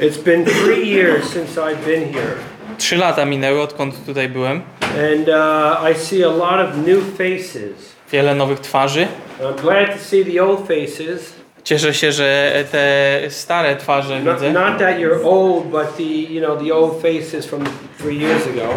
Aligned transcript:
It's 0.00 0.18
been 0.24 0.44
three 0.46 0.88
years 0.88 1.24
since 1.32 1.60
I've 1.60 1.84
been 1.86 2.12
here, 2.12 2.34
Trzy 2.78 2.96
lata 2.96 3.24
minęły, 3.24 3.60
odkąd 3.62 3.94
tutaj 4.06 4.28
byłem. 4.28 4.62
and 4.80 5.28
uh, 5.28 5.90
I 5.90 5.94
see 5.94 6.24
a 6.24 6.28
lot 6.28 6.60
of 6.68 6.76
new 6.86 7.16
faces. 7.18 7.94
Wiele 8.12 8.34
nowych 8.34 8.60
twarzy. 8.60 9.06
I'm 9.40 9.60
glad 9.62 9.92
to 9.92 9.98
see 9.98 10.24
the 10.24 10.42
old 10.44 10.60
faces. 10.68 11.32
Cieszę 11.64 11.94
się, 11.94 12.12
że 12.12 12.52
te 12.72 13.20
stare 13.30 13.76
twarze 13.76 14.20
Not, 14.20 14.34
widzę. 14.34 14.52
not 14.52 14.78
that 14.78 14.98
you're 14.98 15.24
old, 15.24 15.64
but 15.66 15.96
the 15.96 16.02
you 16.02 16.40
know 16.40 16.58
the 16.64 16.74
old 16.74 17.02
faces 17.02 17.46
from. 17.46 17.64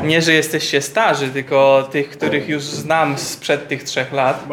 Nie, 0.03 0.21
że 0.21 0.33
jesteście 0.33 0.81
starzy, 0.81 1.27
tylko 1.29 1.87
tych, 1.91 2.09
których 2.09 2.49
już 2.49 2.63
znam 2.63 3.17
sprzed 3.17 3.67
tych 3.67 3.83
trzech 3.83 4.13
lat. 4.13 4.43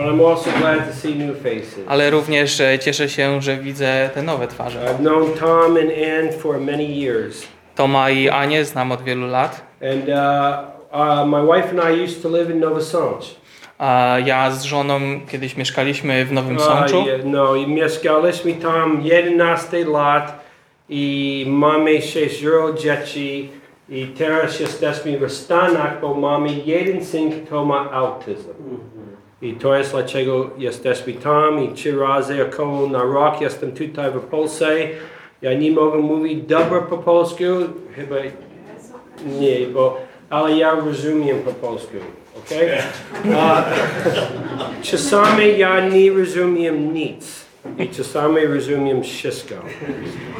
Ale 1.86 2.10
również 2.10 2.62
cieszę 2.80 3.08
się, 3.08 3.42
że 3.42 3.56
widzę 3.56 4.10
te 4.14 4.22
nowe 4.22 4.48
twarze. 4.48 4.80
I've 4.84 4.98
known 4.98 5.32
Tom 5.40 5.76
and 5.76 5.90
Ann 5.90 6.40
for 6.40 6.60
many 6.60 6.84
years, 6.84 7.42
Toma 7.74 8.10
i 8.10 8.28
Anię 8.28 8.64
znam 8.64 8.92
od 8.92 9.02
wielu 9.02 9.26
lat. 9.26 9.60
and 9.82 10.08
uh, 10.08 10.98
uh, 11.00 11.26
my 11.26 11.42
wife 11.56 11.70
and 11.70 11.98
I 11.98 12.04
used 12.04 12.22
to 12.22 12.28
live 12.28 12.50
in 12.50 12.60
Nova 12.60 12.80
Sącz. 12.80 13.40
A 13.78 14.16
ja 14.24 14.50
z 14.50 14.62
żoną 14.62 15.00
kiedyś 15.30 15.56
mieszkaliśmy 15.56 16.24
w 16.24 16.32
Nowym 16.32 16.60
Sączu. 16.60 17.04
no, 17.24 17.54
mieszkaliśmy 17.66 18.54
tam 18.54 19.00
11 19.02 19.84
lat 19.84 20.44
i 20.88 21.44
mamy 21.48 22.02
6 22.02 22.44
dzieci 22.78 23.50
i 23.90 24.06
teraz 24.06 24.60
jesteśmy 24.60 25.18
w 25.18 25.32
Stanach, 25.32 26.00
bo 26.00 26.14
mamy 26.14 26.48
jeden 26.64 27.04
syn, 27.04 27.32
kto 27.32 27.64
ma 27.64 27.90
autyzm. 27.92 28.50
Mhm. 28.50 29.10
I 29.42 29.54
to 29.54 29.74
jest 29.76 29.90
dlaczego 29.90 30.50
jesteśmy 30.58 31.12
tam 31.12 31.64
i 31.64 31.72
trzy 31.72 31.98
razy 31.98 32.46
około 32.46 32.86
na 32.86 33.02
rok 33.02 33.40
jestem 33.40 33.72
tutaj 33.72 34.10
w 34.10 34.20
Polsce. 34.20 34.76
Ja 35.42 35.54
nie 35.54 35.70
mogę 35.70 35.98
mówić 35.98 36.42
dobrze 36.42 36.82
po 36.90 36.98
polsku, 36.98 37.44
chyba 37.96 38.16
nie, 39.40 39.66
bo, 39.66 40.00
ale 40.30 40.56
ja 40.56 40.74
rozumiem 40.74 41.38
po 41.38 41.50
polsku, 41.50 41.96
okej? 42.38 42.68
A, 43.38 43.64
Czasami 44.82 45.58
ja 45.58 45.88
nie 45.88 46.10
rozumiem 46.10 46.94
nic 46.94 47.44
i 47.78 47.88
czasami 47.88 48.46
rozumiem 48.46 49.02
wszystko. 49.02 49.54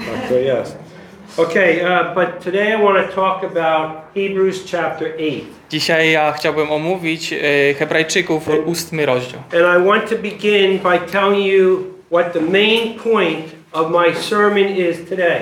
Tak 0.06 0.28
to 0.28 0.34
jest. 0.34 0.89
Okay, 1.36 1.80
uh, 1.84 2.14
but 2.14 2.40
today 2.44 2.72
I 2.72 2.76
want 2.82 3.06
to 3.08 3.14
talk 3.14 3.44
about 3.44 3.90
Hebrews 4.14 4.70
chapter 4.70 5.14
8. 5.18 5.40
Dzisiaj 5.70 6.10
ja 6.10 6.32
chciałbym 6.32 6.72
omówić 6.72 7.32
e, 7.32 7.74
Hebrajczyków, 7.74 8.48
ósmy 8.64 9.06
rozdział. 9.06 9.40
And 9.52 9.82
I 9.82 9.86
want 9.88 10.08
to 10.10 10.16
begin 10.16 10.78
by 10.78 10.98
telling 11.12 11.46
you 11.46 11.84
what 12.10 12.32
the 12.32 12.40
main 12.40 12.98
point 12.98 13.46
of 13.72 13.90
my 13.90 14.14
sermon 14.14 14.68
is 14.68 14.96
today. 15.08 15.40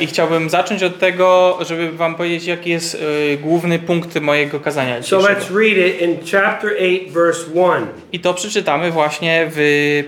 I 0.00 0.06
chciałbym 0.06 0.50
zacząć 0.50 0.82
od 0.82 0.98
tego, 0.98 1.58
żeby 1.60 1.92
wam 1.92 2.14
powiedzieć, 2.14 2.46
jaki 2.46 2.70
jest 2.70 2.94
e, 3.32 3.36
główny 3.36 3.78
punkt 3.78 4.20
mojego 4.20 4.60
kazania 4.60 5.02
So 5.02 5.18
dzisiejszego. 5.18 5.40
let's 5.40 5.56
read 5.58 5.86
it 5.88 6.00
in 6.02 6.16
chapter 6.32 6.70
8, 6.78 7.12
verse 7.12 7.44
1. 7.54 7.86
I 8.12 8.20
to 8.20 8.34
przeczytamy 8.34 8.90
właśnie 8.90 9.46
w 9.50 9.60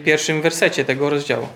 pierwszym 0.05 0.43
wersecie 0.43 0.85
tego 0.85 1.11
rozdziału. 1.11 1.49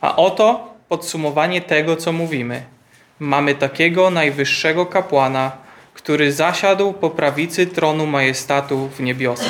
A 0.00 0.16
oto 0.16 0.74
podsumowanie 0.88 1.60
tego, 1.60 1.96
co 1.96 2.12
mówimy. 2.12 2.75
Mamy 3.20 3.54
takiego 3.54 4.10
najwyższego 4.10 4.86
kapłana, 4.86 5.52
który 5.94 6.32
zasiadł 6.32 6.92
po 6.92 7.10
prawicy 7.10 7.66
tronu 7.66 8.06
majestatu 8.06 8.88
w 8.88 9.00
niebiosach. 9.00 9.46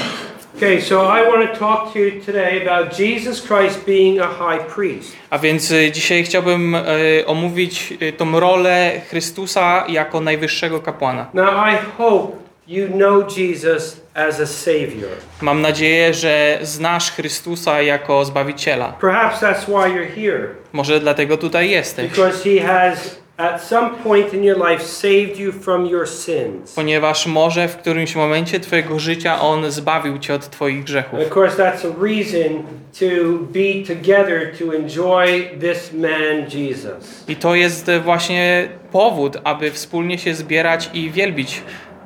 Okay, 0.56 0.82
so 0.82 1.18
I 1.18 1.30
want 1.32 1.52
to 1.52 1.58
talk 1.58 1.92
to 1.92 1.98
you 1.98 2.10
today 2.26 2.68
about 2.68 2.98
Jesus 2.98 3.42
Christ 3.42 3.84
being 3.86 4.20
a 4.20 4.28
high 4.28 4.66
priest. 4.74 5.16
A 5.30 5.38
więc 5.38 5.70
y, 5.70 5.90
dzisiaj 5.92 6.24
chciałbym 6.24 6.74
y, 6.74 7.24
omówić 7.26 7.92
y, 8.02 8.12
tą 8.12 8.40
rolę 8.40 9.00
Chrystusa 9.10 9.84
jako 9.88 10.20
najwyższego 10.20 10.80
kapłana. 10.80 11.26
Now, 11.34 11.48
I 11.72 11.76
hope 11.98 12.36
you 12.68 12.88
know 12.88 13.36
Jesus 13.38 14.00
as 14.14 14.40
a 14.40 14.46
Savior. 14.46 15.10
Mam 15.42 15.60
nadzieję, 15.60 16.14
że 16.14 16.58
znasz 16.62 17.10
Chrystusa 17.12 17.82
jako 17.82 18.24
Zbawiciela. 18.24 18.92
Perhaps 19.00 19.40
that's 19.40 19.64
why 19.66 19.90
you're 19.94 20.14
here, 20.14 20.48
Może 20.72 21.00
dlatego 21.00 21.36
tutaj 21.36 21.70
jesteś. 21.70 22.10
because 22.10 22.50
He 22.50 22.66
has 22.66 23.16
at 23.38 23.62
some 23.62 23.90
point 23.90 24.34
in 24.34 24.44
your 24.44 24.70
life 24.70 24.84
saved 24.84 25.38
you 25.38 25.52
from 25.52 25.86
your 25.86 26.08
sins. 26.08 26.74
Ponieważ 26.74 27.26
może 27.26 27.68
w 27.68 27.76
którymś 27.76 28.14
momencie 28.16 28.60
Twojego 28.60 28.98
życia 28.98 29.40
On 29.40 29.70
zbawił 29.70 30.18
Cię 30.18 30.34
od 30.34 30.50
Twoich 30.50 30.84
grzechów. 30.84 31.14
And 31.20 31.28
of 31.28 31.36
course, 31.36 31.56
that's 31.56 31.86
a 31.86 32.02
reason 32.04 32.62
to 32.98 33.06
be 33.38 33.94
together 33.94 34.58
to 34.58 34.74
enjoy 34.76 35.48
this 35.60 35.92
man, 35.92 36.50
Jesus. 36.54 37.24
I 37.28 37.36
to 37.36 37.54
jest 37.54 37.88
e, 37.88 38.00
właśnie 38.00 38.68
powód, 38.92 39.36
aby 39.44 39.70
wspólnie 39.70 40.18
się 40.18 40.34
zbierać 40.34 40.90
i 40.94 41.10
wielbić 41.10 41.62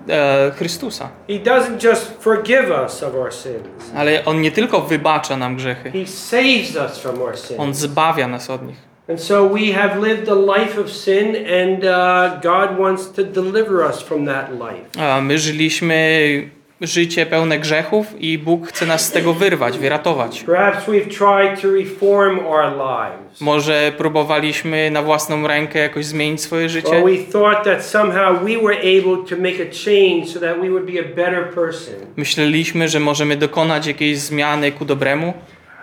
e, 0.09 0.53
Chrystusa. 0.57 1.09
He 1.29 1.35
doesn't 1.35 1.85
just 1.85 2.23
forgive 2.23 2.71
us 2.85 3.03
of 3.03 3.15
our 3.15 3.33
sins, 3.35 3.93
Ale 3.97 4.25
On 4.25 4.41
nie 4.41 4.51
tylko 4.53 4.81
wybacza 4.81 5.37
nam 5.37 5.57
grzechy, 5.57 5.91
He 5.91 6.07
saves 6.07 6.77
us 6.91 6.99
from 6.99 7.23
our 7.23 7.35
On 7.59 7.67
sins. 7.75 7.79
zbawia 7.79 8.29
nas 8.29 8.51
od 8.51 8.67
nich. 8.67 8.90
And 9.10 9.21
so 9.21 9.54
we 9.54 9.72
have 9.72 10.00
lived 10.00 10.28
a 10.28 10.34
life 10.34 10.81
of 10.81 10.91
sin, 10.91 11.34
and 11.34 11.84
uh, 11.84 12.41
God 12.41 12.78
wants 12.78 13.06
to 13.12 13.25
deliver 13.25 13.84
us 13.84 14.00
from 14.03 14.26
that 14.26 14.53
life. 14.53 14.98
A 14.98 15.21
my 15.21 15.38
żyliśmy 15.38 16.50
życie 16.81 17.26
pełne 17.26 17.59
grzechów 17.59 18.06
i 18.20 18.38
Bóg 18.38 18.69
chce 18.69 18.87
nas 18.87 19.06
z 19.06 19.12
tego 19.12 19.34
wyrwać, 19.34 19.78
wyratować. 19.78 20.44
Perhaps 20.47 20.87
we've 20.87 21.09
tried 21.09 21.60
to 21.62 21.70
reform 21.70 22.38
our 22.47 22.72
lives. 22.72 23.41
Może 23.41 23.93
próbowaliśmy 23.99 24.91
na 24.91 25.03
własną 25.03 25.47
rękę 25.47 25.78
jakoś 25.78 26.06
zmienić 26.06 26.41
swoje 26.41 26.65
Or 26.65 26.70
życie? 26.70 27.03
we 27.04 27.32
thought 27.32 27.65
that 27.65 27.84
somehow 27.84 28.43
we 28.43 28.59
were 28.62 28.78
able 28.78 29.25
to 29.28 29.37
make 29.37 29.56
a 29.60 29.70
change 29.84 30.26
so 30.26 30.41
that 30.41 30.60
we 30.60 30.70
would 30.70 30.84
be 30.84 31.00
a 31.00 31.15
better 31.16 31.54
person. 31.54 31.94
Myśleliśmy, 32.16 32.88
że 32.88 33.00
możemy 33.00 33.37
dokonać 33.37 33.87
jakiejś 33.87 34.19
zmiany 34.19 34.72
ku 34.72 34.84
dobremu, 34.84 35.34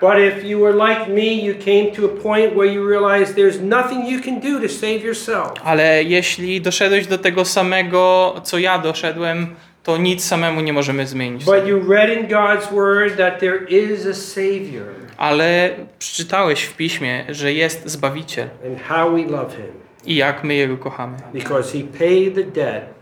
But 0.02 0.18
if 0.20 0.48
you 0.48 0.60
were 0.60 0.90
like 0.90 1.08
me, 1.12 1.34
you 1.46 1.56
came 1.56 1.92
to 1.96 2.06
a 2.06 2.22
point 2.24 2.56
where 2.56 2.74
you 2.74 2.90
realized 2.90 3.36
there's 3.36 3.62
nothing 3.62 4.06
you 4.08 4.22
can 4.22 4.40
do 4.40 4.60
to 4.68 4.70
save 4.74 5.04
yourself. 5.04 5.52
ale 5.64 6.04
jeśli 6.04 6.62
doszedłeś 6.62 7.08
do 7.08 7.18
tego 7.18 7.46
samego, 7.46 8.34
co 8.44 8.58
ja 8.58 8.80
doszedłem, 8.80 9.56
to 9.84 9.98
nic 9.98 10.24
samemu 10.26 10.62
nie 10.62 10.74
możemy 10.74 11.08
zmienić. 11.08 11.46
But 11.46 11.68
you 11.68 11.94
read 11.94 12.10
in 12.18 12.28
God's 12.28 12.74
Word 12.74 13.18
that 13.18 13.40
there 13.40 13.66
is 13.70 14.06
a 14.06 14.14
Savior 14.14 14.86
Ale 15.18 15.70
przeczytałeś 16.00 16.64
w 16.64 16.74
piśmie, 16.76 17.26
że 17.30 17.54
jest 17.54 17.90
Zbawiciel 17.90 18.50
and 18.68 18.82
how 18.84 19.12
we 19.12 19.24
love 19.24 19.56
Him 19.56 19.66
i 20.06 20.16
jak 20.16 20.44
my 20.44 20.56
Jego 20.56 20.78
kochamy. 20.78 21.18
because 21.34 21.78
He 21.78 21.84
paid 22.00 22.36
the 22.36 22.44
debt 22.44 22.97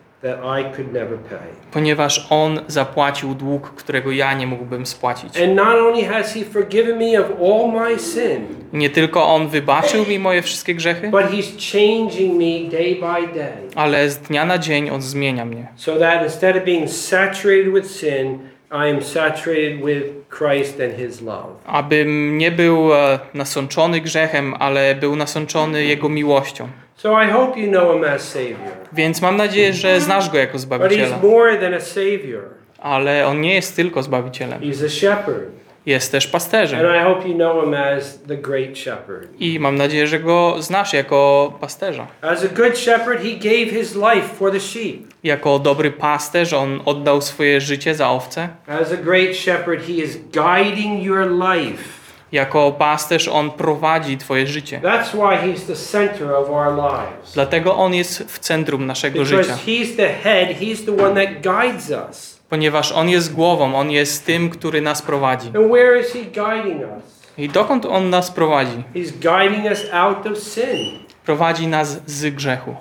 Ponieważ 1.72 2.28
On 2.30 2.59
zapłacił 2.68 3.36
dług, 3.36 3.69
którego 3.69 4.12
ja 4.12 4.34
nie 4.34 4.47
mógłbym 4.47 4.86
spłacić. 4.86 5.41
And 5.41 5.56
not 5.56 5.68
only 5.68 6.03
has 6.06 6.34
He 6.34 6.46
forgiven 6.46 6.97
me 7.00 7.19
of 7.22 7.25
all 7.41 7.72
my 7.90 8.00
sin, 8.00 8.47
Nie 8.74 8.90
tylko 8.90 9.28
On 9.28 9.47
wybaczył 9.47 10.06
mi 10.06 10.19
moje 10.19 10.41
wszystkie 10.41 10.75
grzechy, 10.75 11.09
but 11.09 11.22
He's 11.22 11.72
changing 11.72 12.34
me 12.34 12.72
day 12.72 12.96
by 12.96 13.34
day. 13.40 13.53
ale 13.75 14.09
z 14.09 14.18
dnia 14.18 14.46
na 14.46 14.58
dzień 14.58 14.90
On 14.90 15.02
zmienia 15.02 15.46
mnie. 15.46 15.68
So 15.75 15.96
that 15.96 16.24
instead 16.24 16.58
of 16.58 16.64
being 16.64 16.90
saturated 16.90 17.74
with 17.74 17.88
sin, 17.91 18.40
I 18.72 18.90
am 18.90 19.02
saturated 19.02 19.85
with 19.85 20.03
Christ 20.30 20.81
and 20.81 20.94
His 20.97 21.22
love. 21.22 21.47
Abym 21.66 22.38
nie 22.38 22.52
był 22.52 22.94
e, 22.94 23.19
nasączony 23.34 24.02
grzechem, 24.02 24.53
ale 24.59 24.96
był 24.96 25.16
nasączony 25.16 25.84
Jego 25.84 26.09
miłością. 26.09 26.68
So 27.06 27.24
I 27.24 27.32
hope 27.32 27.60
you 27.62 27.68
know 27.68 27.94
Him 27.94 28.04
as 28.04 28.22
Savior. 28.22 28.74
Więc 28.94 29.22
mam 29.22 29.38
nadzieję, 29.38 29.74
że 29.74 30.02
znasz 30.02 30.30
Go 30.30 30.38
jako 30.38 30.54
But 30.54 30.62
Zbawiciela. 30.62 31.18
He's 31.18 31.24
more 31.24 31.58
than 31.58 31.74
a 31.74 31.80
Savior, 31.80 32.44
Ale 32.80 33.28
On 33.28 33.42
nie 33.42 33.54
jest 33.54 33.76
tylko 33.76 34.04
Zbawicielem. 34.04 34.62
He's 34.62 34.86
a 34.86 34.90
shepherd. 34.90 35.50
Jest 35.86 36.12
też 36.12 36.28
pasterzem. 36.28 36.80
And 36.80 37.02
I 37.02 37.04
hope 37.04 37.28
you 37.30 37.36
know 37.36 37.64
Him 37.64 37.74
as 37.74 38.20
the 38.28 38.38
great 38.38 38.78
shepherd. 38.78 39.28
I 39.40 39.60
mam 39.60 39.76
nadzieję, 39.76 40.08
że 40.08 40.20
Go 40.20 40.56
znasz 40.60 40.94
jako 40.94 41.54
pasterza. 41.62 42.08
As 42.22 42.44
a 42.44 42.48
good 42.48 42.78
shepherd, 42.78 43.24
He 43.24 43.32
gave 43.32 43.79
His 43.79 43.96
life 43.96 44.28
for 44.35 44.52
the 44.52 44.59
sheep. 44.59 44.96
Jako 45.24 45.59
dobry 45.59 45.91
pasterz 45.91 46.53
On 46.53 46.82
oddał 46.85 47.22
swoje 47.22 47.62
życie 47.62 47.96
za 47.96 48.09
owce. 48.09 48.50
As 48.68 48.94
a 48.94 48.97
great 48.97 49.35
shepherd, 49.35 49.82
He 49.88 49.94
is 49.94 50.18
guiding 50.18 51.03
your 51.03 51.32
life. 51.32 51.95
Jako 52.35 52.72
pasterz 52.72 53.28
On 53.28 53.52
prowadzi 53.52 54.17
twoje 54.17 54.47
życie. 54.47 54.82
That's 54.84 55.14
why 55.14 55.53
He's 55.53 55.67
the 55.67 55.76
center 55.76 56.32
of 56.32 56.49
our 56.49 56.76
lives. 56.76 57.34
Dlatego 57.34 57.76
On 57.76 57.93
jest 57.93 58.23
w 58.28 58.40
centrum 58.40 58.85
naszego 58.85 59.26
życia. 59.26 59.58
He's 59.67 59.96
the 59.97 60.09
head, 60.09 60.49
He's 60.49 60.85
the 60.85 61.05
one 61.05 61.26
that 61.26 61.34
guides 61.34 61.90
us. 62.09 62.40
Ponieważ 62.49 62.91
On 62.91 63.09
jest 63.09 63.34
głową, 63.34 63.76
On 63.76 63.91
jest 63.91 64.26
tym, 64.26 64.49
który 64.49 64.82
nas 64.82 65.02
prowadzi. 65.02 65.47
And 65.47 65.72
where 65.72 65.99
is 65.99 66.14
He 66.14 66.20
guiding 66.20 66.82
us? 66.82 67.03
I 67.37 67.49
dokąd 67.49 67.85
On 67.85 68.09
nas 68.09 68.32
prowadzi? 68.32 68.84
He's 68.96 69.11
guiding 69.11 69.66
us 69.72 69.85
out 69.93 70.28
of 70.28 70.38
sin. 70.38 70.99
Prowadzi 71.26 71.67
nas 71.67 72.02
z 72.05 72.35
grzechu. 72.35 72.76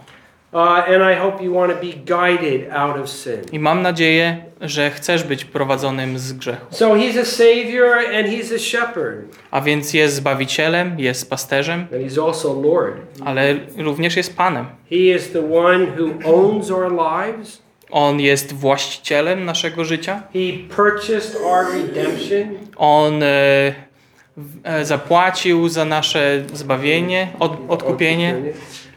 I 3.52 3.58
mam 3.58 3.82
nadzieję, 3.82 4.44
że 4.60 4.90
chcesz 4.90 5.24
być 5.24 5.44
prowadzonym 5.44 6.18
z 6.18 6.32
grzechu. 6.32 6.66
So 6.70 6.94
he's 6.94 7.20
a 7.20 7.24
savior 7.24 7.98
and 7.98 8.26
he's 8.28 8.54
a 8.54 8.58
shepherd. 8.58 9.24
A 9.50 9.60
więc 9.60 9.94
jest 9.94 10.14
zbawicielem, 10.14 11.00
jest 11.00 11.30
pasterzem, 11.30 11.80
And 11.80 11.90
he's 11.90 12.26
also 12.26 12.60
Lord. 12.62 12.96
ale 13.24 13.54
również 13.76 14.16
jest 14.16 14.36
Panem. 14.36 14.66
He 14.90 14.96
is 14.96 15.32
the 15.32 15.54
one 15.54 15.86
who 15.98 16.34
owns 16.34 16.70
our 16.70 16.92
lives. 16.92 17.62
On 17.90 18.20
jest 18.20 18.52
właścicielem 18.52 19.44
naszego 19.44 19.84
życia. 19.84 20.22
He 20.32 20.74
purchased 20.76 21.36
our 21.44 21.66
redemption. 21.74 22.48
On 22.76 23.22
e, 23.22 23.26
e, 24.64 24.84
zapłacił 24.84 25.68
za 25.68 25.84
nasze 25.84 26.42
zbawienie, 26.52 27.28
od, 27.38 27.52
odkupienie. 27.68 28.34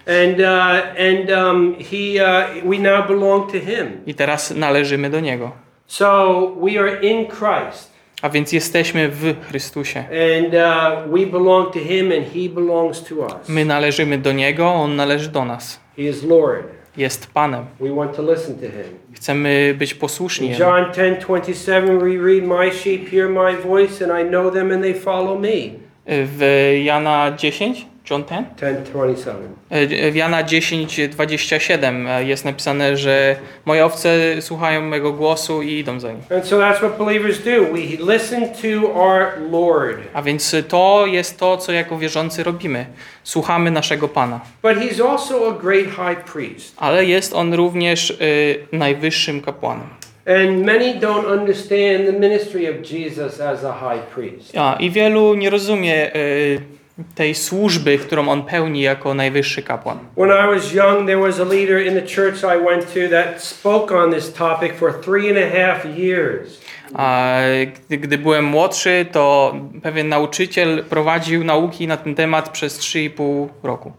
And, 0.08 0.40
uh, 0.40 0.96
and 0.98 1.30
um, 1.30 1.76
he, 1.80 2.20
uh, 2.20 2.66
we 2.66 2.80
now 2.80 3.08
belong 3.08 3.52
to 3.52 3.58
him. 3.60 4.02
I 4.06 4.14
teraz 4.14 4.52
należymy 4.52 5.10
do 5.10 5.20
Niego. 5.20 5.52
So 5.88 6.56
we 6.62 6.80
are 6.80 7.02
in 7.02 7.26
Christ. 7.28 7.92
A 8.22 8.30
więc 8.30 8.52
jesteśmy 8.52 9.10
w 9.10 9.36
Chrystusie. 9.50 10.00
And 10.00 10.54
uh, 10.54 11.14
we 11.14 11.26
belong 11.26 11.74
to 11.74 11.80
him 11.80 12.12
and 12.12 12.26
he 12.34 12.50
belongs 12.50 13.04
to 13.04 13.16
us. 13.16 13.50
My 13.50 13.66
należymy 13.66 14.18
do 14.18 14.32
Niego, 14.32 14.68
On 14.74 14.96
należy 14.96 15.30
do 15.30 15.46
nas. 15.46 15.80
He 15.98 16.04
is 16.04 16.24
Lord. 16.24 16.64
Jest 16.98 17.28
Panem. 17.34 17.66
We 17.80 17.96
want 17.96 18.16
to 18.16 18.22
listen 18.22 18.56
to 18.56 18.66
him. 18.66 19.00
Chcemy 19.14 19.76
być 19.78 19.94
posłuszni 19.94 20.48
In. 20.48 20.60
John 20.60 20.94
10 20.94 21.20
27, 21.20 22.00
we 22.00 22.18
read, 22.18 22.44
My 22.44 22.72
sheep 22.72 23.10
hear 23.10 23.30
my 23.30 23.58
voice, 23.64 24.06
and 24.06 24.28
I 24.28 24.30
know 24.30 24.52
them, 24.52 24.72
and 24.72 24.84
they 24.84 24.94
follow 24.94 25.40
me. 25.40 25.70
W 26.08 26.42
Jana 26.84 27.32
10, 27.32 27.76
John 28.12 28.24
10? 28.24 28.46
10 28.58 28.84
27. 28.92 29.36
E, 29.70 30.12
W 30.12 30.16
Jana 30.16 30.44
10, 30.44 31.00
27 31.10 32.08
e, 32.08 32.24
jest 32.24 32.46
napisane, 32.46 32.98
że 32.98 33.36
moje 33.66 33.86
owce 33.86 34.42
słuchają 34.42 34.82
mego 34.82 35.14
głosu 35.14 35.62
i 35.62 35.74
idą 35.80 36.00
za 36.00 36.12
nim. 36.12 36.22
And 36.36 36.46
so 36.46 36.58
that's 36.58 36.78
what 36.78 36.98
believers 36.98 37.40
do. 37.40 37.52
We 37.74 38.14
listen 38.14 38.42
to 38.50 38.94
our 38.94 39.26
Lord. 39.52 39.98
A 40.14 40.22
więc 40.22 40.56
to 40.68 41.06
jest 41.08 41.40
to, 41.40 41.58
co 41.58 41.72
jako 41.72 41.98
wierzący 41.98 42.44
robimy. 42.44 42.86
Słuchamy 43.24 43.72
naszego 43.72 44.08
Pana. 44.08 44.40
But 44.64 44.78
he's 44.78 45.10
also 45.12 45.50
a 45.50 45.62
great 45.62 45.86
high 45.86 46.32
priest. 46.34 46.74
Ale 46.78 47.06
jest 47.06 47.34
on 47.34 47.54
również 47.54 48.10
y, 48.10 48.68
najwyższym 48.72 49.42
kapłanem. 49.42 49.88
And 50.28 50.66
many 50.66 50.96
don't 51.00 51.26
understand 51.40 52.06
the 52.06 52.12
ministry 52.20 52.70
of 52.70 52.92
Jesus 52.92 53.40
as 53.42 53.64
a 53.66 53.74
high 53.74 54.02
priest. 54.16 54.58
A, 54.58 54.76
I 54.80 54.90
wielu 54.92 55.34
nie 55.36 55.50
rozumie 55.50 56.16
y, 56.16 56.77
tej 57.16 57.36
służby, 57.36 57.98
którą 57.98 58.30
on 58.30 58.44
pełni 58.44 58.82
jako 58.82 59.14
najwyższy 59.14 59.64
kapłan. 59.64 60.00
When 60.18 60.30
I 60.30 60.56
was 60.56 60.74
young, 60.74 61.08
there 61.08 61.20
was 61.20 61.40
a 61.40 61.44
leader 61.44 61.86
in 61.86 61.94
the 61.94 62.02
church 62.02 62.44
I 62.44 62.66
went 62.66 62.94
to 62.94 63.10
that 63.10 63.44
spoke 63.44 63.96
on 63.96 64.12
this 64.12 64.34
topic 64.34 64.76
for 64.76 65.02
three 65.02 65.30
and 65.30 65.38
a 65.38 65.60
half 65.60 65.98
years. 65.98 66.67
A 66.94 67.38
gdy, 67.86 67.98
gdy 67.98 68.18
byłem 68.18 68.46
młodszy, 68.46 69.06
to 69.12 69.56
pewien 69.84 70.10
nauczyciel 70.10 70.84
prowadził 70.90 71.44
nauki 71.44 71.88
na 71.88 71.98
ten 71.98 72.16
temat 72.16 72.50
przez 72.50 72.80
3,5 72.80 73.48
roku. 73.64 73.92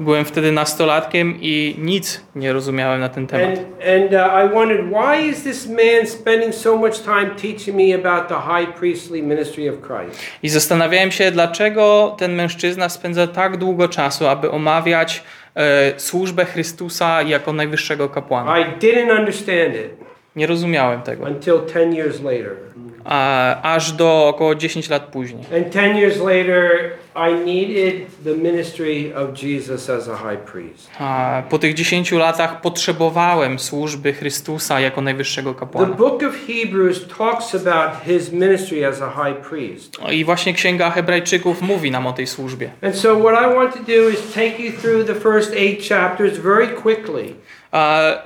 Byłem 0.00 0.24
wtedy 0.24 0.52
nastolatkiem 0.52 1.34
i 1.40 1.74
nic 1.78 2.20
nie 2.34 2.52
rozumiałem 2.52 3.00
na 3.00 3.08
ten 3.08 3.26
temat. 3.26 3.58
And, 3.58 3.58
and 3.58 4.12
uh, 4.12 4.44
I 4.44 4.54
wondered, 4.54 4.86
why 4.86 5.30
is 5.30 5.42
this 5.42 5.66
man 5.66 6.06
spending 6.06 6.54
so 6.54 6.76
much 6.76 7.02
time 7.02 7.30
teaching 7.42 7.76
me 7.76 7.94
about 7.94 8.28
the 8.28 8.34
high 8.34 8.78
priestly 8.78 9.22
ministry 9.22 9.70
of 9.70 9.76
Christ? 9.80 10.20
I 10.42 10.48
zastanawiałem 10.48 11.10
się, 11.10 11.30
dlaczego 11.30 12.14
ten 12.18 12.34
mężczyzna 12.34 12.88
spędza 12.88 13.26
tak 13.26 13.56
długo 13.56 13.88
czasu, 13.88 14.26
aby 14.26 14.50
omawiać 14.50 15.22
służbę 15.96 16.44
Chrystusa 16.44 17.22
jako 17.22 17.52
najwyższego 17.52 18.08
kapłana. 18.08 18.58
I 18.60 18.64
didn't 18.64 19.18
understand 19.18 19.74
it 19.74 19.90
Nie 20.36 20.46
rozumiałem 20.46 21.02
tego. 21.02 21.24
until 21.24 21.54
10 21.66 21.96
years 21.96 22.20
later. 22.22 22.56
Aż 23.62 23.92
do 23.92 24.28
około 24.28 24.54
10 24.54 24.90
lat 24.90 25.02
później. 25.02 25.44
And 25.56 25.72
10 25.74 25.96
years 25.98 26.18
later, 26.18 26.90
I 27.16 27.34
needed 27.46 27.94
the 28.24 28.34
ministry 28.34 29.12
of 29.16 29.42
Jesus 29.42 29.90
as 29.90 30.08
a 30.08 30.16
high 30.16 30.40
priest. 30.52 30.90
A 30.98 31.42
po 31.50 31.58
tych 31.58 31.74
10 31.74 32.12
latach 32.12 32.60
potrzebowałem 32.60 33.58
służby 33.58 34.12
Chrystusa 34.12 34.80
jako 34.80 35.00
najwyższego 35.00 35.54
The 35.54 35.60
kapłana. 35.60 35.94
book 35.94 36.22
of 36.22 36.34
Hebrews 36.46 37.06
talks 37.18 37.54
about 37.54 38.02
his 38.06 38.32
ministry 38.32 38.86
as 38.86 39.02
a 39.02 39.10
high 39.10 39.36
priest. 39.48 39.96
I 40.12 40.24
właśnie 40.24 40.54
Księga 40.54 40.90
Hebrajczyków 40.90 41.62
mówi 41.62 41.90
nam 41.90 42.06
o 42.06 42.12
tej 42.12 42.26
służbie. 42.26 42.70
And 42.82 42.96
so, 42.96 43.16
what 43.20 43.34
I 43.50 43.54
want 43.54 43.72
to 43.72 43.78
do 43.78 44.08
is 44.08 44.32
take 44.34 44.62
you 44.62 44.72
through 44.72 45.06
the 45.06 45.14
first 45.14 45.52
eight 45.56 45.88
chapters 45.88 46.38
very 46.38 46.68
quickly. 46.68 47.34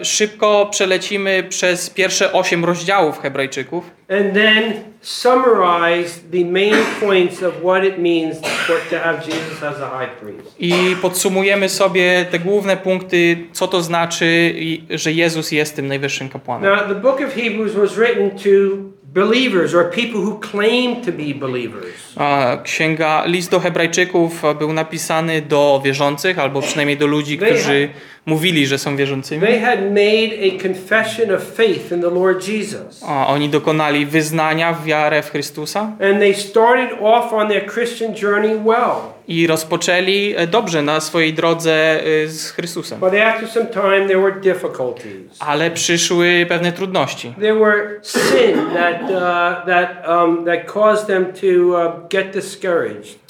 Szybko 0.02 0.68
przelecimy 0.70 1.42
przez 1.48 1.90
pierwsze 1.90 2.32
8 2.32 2.64
rozdziałów 2.64 3.20
Hebrajczyków. 3.20 3.90
and 4.08 4.34
then 4.34 4.72
summarize 5.00 6.20
the 6.32 6.44
main 6.44 6.76
points 7.00 7.42
of 7.42 7.54
what 7.62 7.84
it 7.84 7.98
means 7.98 8.40
to 8.90 8.98
have 8.98 9.18
Jesus 9.26 9.62
as 9.62 9.80
a 9.80 9.88
high 9.98 10.10
priest. 10.20 10.54
I 10.60 10.96
podsumujemy 11.02 11.68
sobie 11.68 12.24
te 12.30 12.38
główne 12.38 12.76
punkty, 12.76 13.36
co 13.52 13.68
to 13.68 13.82
znaczy, 13.82 14.54
że 14.90 15.12
Jezus 15.12 15.52
jest 15.52 15.76
tym 15.76 15.88
najwyższym 15.88 16.28
kapłanem. 16.28 16.70
Now, 16.72 16.88
the 16.88 16.94
book 16.94 17.20
of 17.20 17.34
Hebrews 17.34 17.72
was 17.74 17.94
written 17.94 18.30
to 18.30 18.48
believers 19.02 19.74
or 19.74 19.90
people 19.90 20.20
who 20.20 20.40
claim 20.50 20.96
to 20.96 21.12
be 21.12 21.34
believers. 21.48 22.14
Księga, 22.64 23.24
list 23.26 23.50
do 23.50 23.60
Hebrajczyków 23.60 24.42
był 24.58 24.72
napisany 24.72 25.42
do 25.42 25.80
wierzących, 25.84 26.38
albo 26.38 26.62
przynajmniej 26.62 26.96
do 26.98 27.06
ludzi, 27.06 27.38
którzy 27.38 27.88
mówili, 28.26 28.66
że 28.66 28.78
są 28.78 28.96
wierzącymi. 28.96 29.46
They 29.46 29.60
had 29.60 29.80
made 29.80 30.32
a 30.42 30.62
confession 30.62 31.34
of 31.34 31.42
faith 31.42 31.92
in 31.92 32.00
the 32.00 32.10
Lord 32.10 32.48
Jesus. 32.48 33.02
A 33.06 33.26
oni 33.26 33.48
dokonali 33.48 34.06
wyznania 34.06 34.72
w 34.72 34.84
wiarę 34.84 35.22
w 35.22 35.30
Chrystusa 35.30 35.80
And 35.80 36.18
they 36.18 36.34
started 36.34 36.90
off 37.02 37.32
on 37.32 37.48
their 37.48 37.66
Christian 37.66 38.14
journey 38.22 38.54
well. 38.64 39.14
i 39.28 39.46
rozpoczęli 39.46 40.34
e, 40.36 40.46
dobrze 40.46 40.82
na 40.82 41.00
swojej 41.00 41.34
drodze 41.34 42.00
e, 42.22 42.28
z 42.28 42.50
Chrystusem. 42.50 43.00
But 43.00 43.14
after 43.14 43.48
some 43.48 43.66
time, 43.66 44.06
there 44.06 44.20
were 44.20 44.40
difficulties. 44.40 45.38
Ale 45.38 45.70
przyszły 45.70 46.46
pewne 46.48 46.72
trudności. 46.72 47.34
There 47.40 47.54
were 47.54 48.00
sin 48.02 48.56
that, 48.74 49.02
uh, 49.02 49.66
that, 49.66 50.08
um, 50.08 50.44
that 50.44 50.72
caused 50.72 51.06
them 51.06 51.26
to 51.32 51.46
uh, 51.46 52.08
get 52.08 52.32
discouraged. 52.32 53.23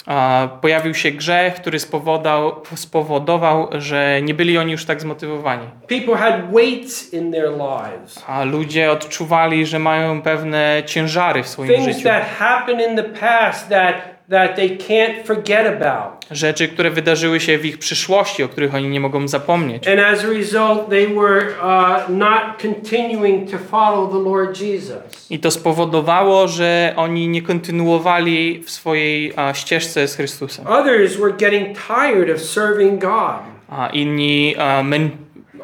Pojawił 0.61 0.93
się 0.93 1.11
grzech, 1.11 1.55
który 1.55 1.79
spowodał, 1.79 2.61
spowodował, 2.75 3.67
że 3.71 4.19
nie 4.21 4.33
byli 4.33 4.57
oni 4.57 4.71
już 4.71 4.85
tak 4.85 5.01
zmotywowani. 5.01 5.67
People 5.87 6.15
had 6.17 6.51
weights 6.53 7.13
in 7.13 7.31
their 7.31 7.49
lives. 7.51 8.23
A 8.27 8.43
ludzie 8.43 8.91
odczuwali, 8.91 9.65
że 9.65 9.79
mają 9.79 10.21
pewne 10.21 10.83
ciężary 10.85 11.43
w 11.43 11.47
swoim 11.47 11.69
Things 11.69 11.85
życiu. 11.97 12.03
that 12.09 12.23
happened 12.39 12.89
in 12.89 12.95
the 12.97 13.03
past 13.03 13.69
that, 13.69 13.95
that 14.29 14.55
they 14.55 14.77
can't 14.77 15.23
forget 15.25 15.81
about. 15.81 16.25
Rzeczy, 16.31 16.67
które 16.67 16.89
wydarzyły 16.91 17.39
się 17.39 17.57
w 17.57 17.65
ich 17.65 17.77
przyszłości, 17.77 18.43
o 18.43 18.47
których 18.47 18.75
oni 18.75 18.87
nie 18.89 18.99
mogą 18.99 19.27
zapomnieć. 19.27 19.87
And 19.87 19.99
as 19.99 20.23
a 20.25 20.27
result, 20.27 20.89
they 20.89 21.07
were 21.07 21.41
uh, 21.47 22.09
not 22.09 22.41
continuing 22.61 23.51
to 23.51 23.57
follow 23.57 24.11
the 24.11 24.29
Lord 24.29 24.61
Jesus. 24.61 24.97
I 25.29 25.39
to 25.39 25.51
spowodowało, 25.51 26.47
że 26.47 26.93
oni 26.95 27.27
nie 27.27 27.41
kontynuowali 27.41 28.63
w 28.65 28.71
swojej 28.71 29.33
a, 29.35 29.53
ścieżce 29.53 30.07
z 30.07 30.15
Chrystusem. 30.15 30.67
Others 30.67 31.15
were 31.17 31.33
getting 31.33 31.77
tired 31.87 32.35
of 32.35 32.41
serving 32.41 33.01
God. 33.01 33.39
A 33.69 33.87
inni 33.93 34.55
mę- 34.83 35.09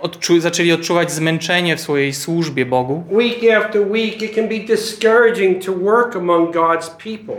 odczu- 0.01 0.39
zaczęli 0.39 0.71
odczuwać 0.71 1.11
zmęczenie 1.11 1.75
w 1.75 1.81
swojej 1.81 2.13
służbie 2.13 2.65
Bogu. 2.65 3.03
Week 3.11 3.37
after 3.57 3.81
week, 3.91 4.21
it 4.21 4.35
can 4.35 4.47
be 4.47 4.59
discouraging 4.59 5.65
to 5.65 5.71
work 5.73 6.15
among 6.15 6.55
God's 6.55 6.89
people. 7.03 7.35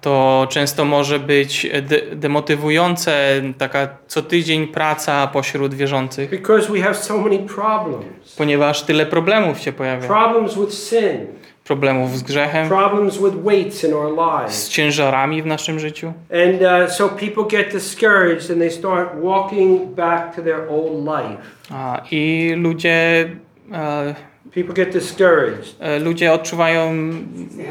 To 0.00 0.46
często 0.50 0.84
może 0.84 1.18
być 1.18 1.66
de- 1.82 2.16
demotywujące, 2.16 3.42
taka 3.58 3.88
co 4.06 4.22
tydzień 4.22 4.66
praca 4.66 5.26
pośród 5.26 5.74
wierzących, 5.74 6.30
Because 6.30 6.72
we 6.72 6.80
have 6.80 6.94
so 6.94 7.18
many 7.18 7.38
problems. 7.38 8.34
ponieważ 8.38 8.82
tyle 8.82 9.06
problemów 9.06 9.60
się 9.60 9.72
pojawia. 9.72 10.06
Problems 10.08 10.54
with 10.58 10.72
sin, 10.74 11.26
Problemów 11.64 12.18
z 12.18 12.22
grzechem, 12.22 12.68
problems 12.68 13.14
with 13.18 13.34
weights 13.44 13.84
in 13.84 13.94
our 13.94 14.10
lives. 14.16 14.64
z 14.64 14.68
ciężarami 14.68 15.42
w 15.42 15.46
naszym 15.46 15.78
życiu. 15.80 16.06
And 16.46 16.62
uh, 16.88 16.92
so 16.94 17.08
people 17.08 17.44
get 17.58 17.72
discouraged 17.72 18.50
and 18.50 18.58
they 18.60 18.70
start 18.70 19.08
walking 19.22 19.86
back 19.94 20.36
to 20.36 20.42
their 20.42 20.60
old 20.70 21.04
life. 21.06 21.42
A, 21.70 22.02
I 22.10 22.52
ludzie, 22.56 23.28
e, 23.72 24.14
People 24.54 24.74
get 24.74 24.92
discouraged. 24.92 25.74
e, 25.80 25.98
ludzie 25.98 26.32
odczuwają 26.32 26.92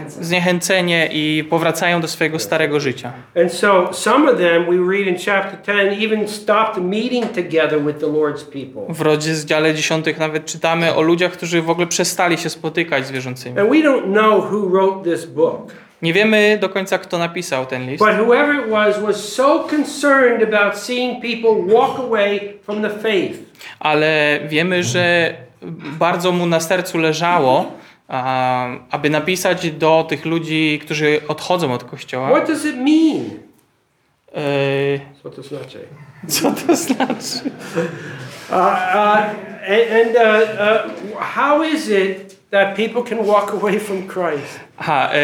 zniechęcenie 0.07 1.09
i 1.11 1.43
powracają 1.49 2.01
do 2.01 2.07
swojego 2.07 2.39
starego 2.39 2.79
życia. 2.79 3.13
And 3.41 3.53
so 3.53 3.93
some 3.93 4.31
of 4.31 4.37
them, 4.37 4.65
we 4.65 4.93
read 4.97 5.07
in 5.07 5.15
chapter 5.25 5.75
10, 5.75 6.03
even 6.03 6.27
stopped 6.27 6.83
meeting 6.83 7.25
together 7.31 7.81
with 7.81 7.97
the 7.99 8.05
Lord's 8.07 8.43
people. 8.45 8.93
W 8.93 9.01
rozdziale 9.01 9.73
10 9.73 10.05
nawet 10.19 10.45
czytamy 10.45 10.95
o 10.95 11.01
ludziach, 11.01 11.31
którzy 11.31 11.61
w 11.61 11.69
ogóle 11.69 11.87
przestali 11.87 12.37
się 12.37 12.49
spotykać 12.49 13.07
z 13.07 13.11
wierzącymi. 13.11 13.59
And 13.59 13.69
we 13.69 13.75
don't 13.75 14.03
know 14.11 14.51
who 14.51 14.69
wrote 14.69 15.11
this 15.11 15.25
book. 15.25 15.71
Nie 16.01 16.13
wiemy 16.13 16.57
do 16.61 16.69
końca, 16.69 16.97
kto 16.97 17.17
napisał 17.17 17.65
ten 17.65 17.89
list, 17.89 18.03
But 18.05 18.15
whoever 18.27 18.55
it 18.65 18.69
was 18.71 19.01
was 19.01 19.33
so 19.33 19.59
concerned 19.69 20.53
about 20.53 20.77
seeing 20.79 21.21
people 21.21 21.73
walk 21.75 21.99
away 21.99 22.39
from 22.63 22.81
the 22.81 22.89
faith. 22.89 23.39
ale 23.79 24.39
wiemy, 24.47 24.83
że 24.83 25.33
bardzo 25.99 26.31
mu 26.31 26.45
na 26.45 26.59
sercu 26.59 26.97
leżało, 26.97 27.71
aby 28.91 29.09
napisać 29.09 29.71
do 29.71 30.05
tych 30.09 30.25
ludzi, 30.25 30.79
którzy 30.83 31.21
odchodzą 31.27 31.73
od 31.73 31.83
kościoła. 31.83 32.29
What 32.29 32.47
does 32.47 32.65
it 32.65 32.75
mean? 32.75 33.29
e, 34.35 34.99
Co 35.23 35.29
to 35.29 35.43
znaczy? 35.43 35.79
co 36.27 36.51
to 36.51 36.75
znaczy? 36.75 37.51
Uh, 38.49 38.55
uh, 38.55 38.57
and 39.91 40.15
uh, 40.15 41.15
uh, 41.15 41.21
how 41.21 41.63
is 41.63 41.89
it 41.89 42.35
that 42.51 42.75
people 42.75 43.03
can 43.03 43.25
walk 43.25 43.51
away 43.53 43.79
from 43.79 44.07
Christ? 44.07 44.59
Aha, 44.77 45.09
e, 45.13 45.19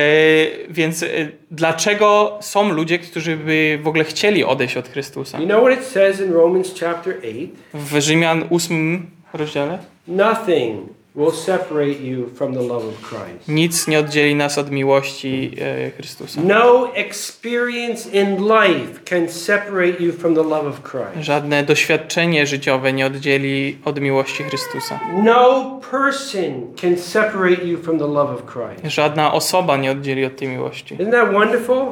więc 0.69 1.03
e, 1.03 1.07
dlaczego 1.51 2.37
są 2.41 2.69
ludzie, 2.69 2.99
którzy 2.99 3.37
by 3.37 3.79
w 3.83 3.87
ogóle 3.87 4.03
chcieli 4.03 4.43
odejść 4.43 4.77
od 4.77 4.87
Chrystusa? 4.89 5.39
You 5.39 5.45
know 5.45 5.63
what 5.63 5.79
it 5.79 5.85
says 5.85 6.19
in 6.21 6.33
Romans 6.33 6.79
chapter 6.79 7.17
8? 7.17 7.49
W 7.73 7.99
Rzymian 7.99 8.43
8 8.51 9.09
rozdziale 9.33 9.77
Nothing 10.07 10.89
will 11.15 11.31
separate 11.31 11.99
you 12.01 12.29
from 12.35 12.53
the 12.53 12.61
love 12.61 12.85
of 12.87 13.01
Christ. 13.01 13.47
nic 13.47 13.87
nie 13.87 13.99
oddzieli 13.99 14.35
nas 14.35 14.57
od 14.57 14.71
miłości 14.71 15.51
e, 15.61 15.91
Chrystusa. 15.91 16.41
No 16.43 16.87
experience 16.93 18.09
in 18.09 18.37
life 18.47 18.99
can 19.05 19.29
separate 19.29 20.03
you 20.03 20.11
from 20.13 20.35
the 20.35 20.43
love 20.43 20.67
of 20.69 20.81
Christ. 20.83 21.25
Żadne 21.25 21.63
doświadczenie 21.63 22.47
życiowe 22.47 22.93
nie 22.93 23.05
oddzieli 23.05 23.77
od 23.85 24.01
miłości 24.01 24.43
Chrystusa. 24.43 24.99
No 25.23 25.79
person 25.91 26.53
can 26.81 26.97
separate 26.97 27.65
you 27.65 27.77
from 27.77 27.99
the 27.99 28.07
love 28.07 28.33
of 28.33 28.41
Christ. 28.45 28.95
Żadna 28.95 29.33
osoba 29.33 29.77
nie 29.77 29.91
oddzieli 29.91 30.25
od 30.25 30.35
tej 30.35 30.47
miłości. 30.47 30.95
Isn't 30.95 31.11
that 31.11 31.33
wonderful? 31.33 31.85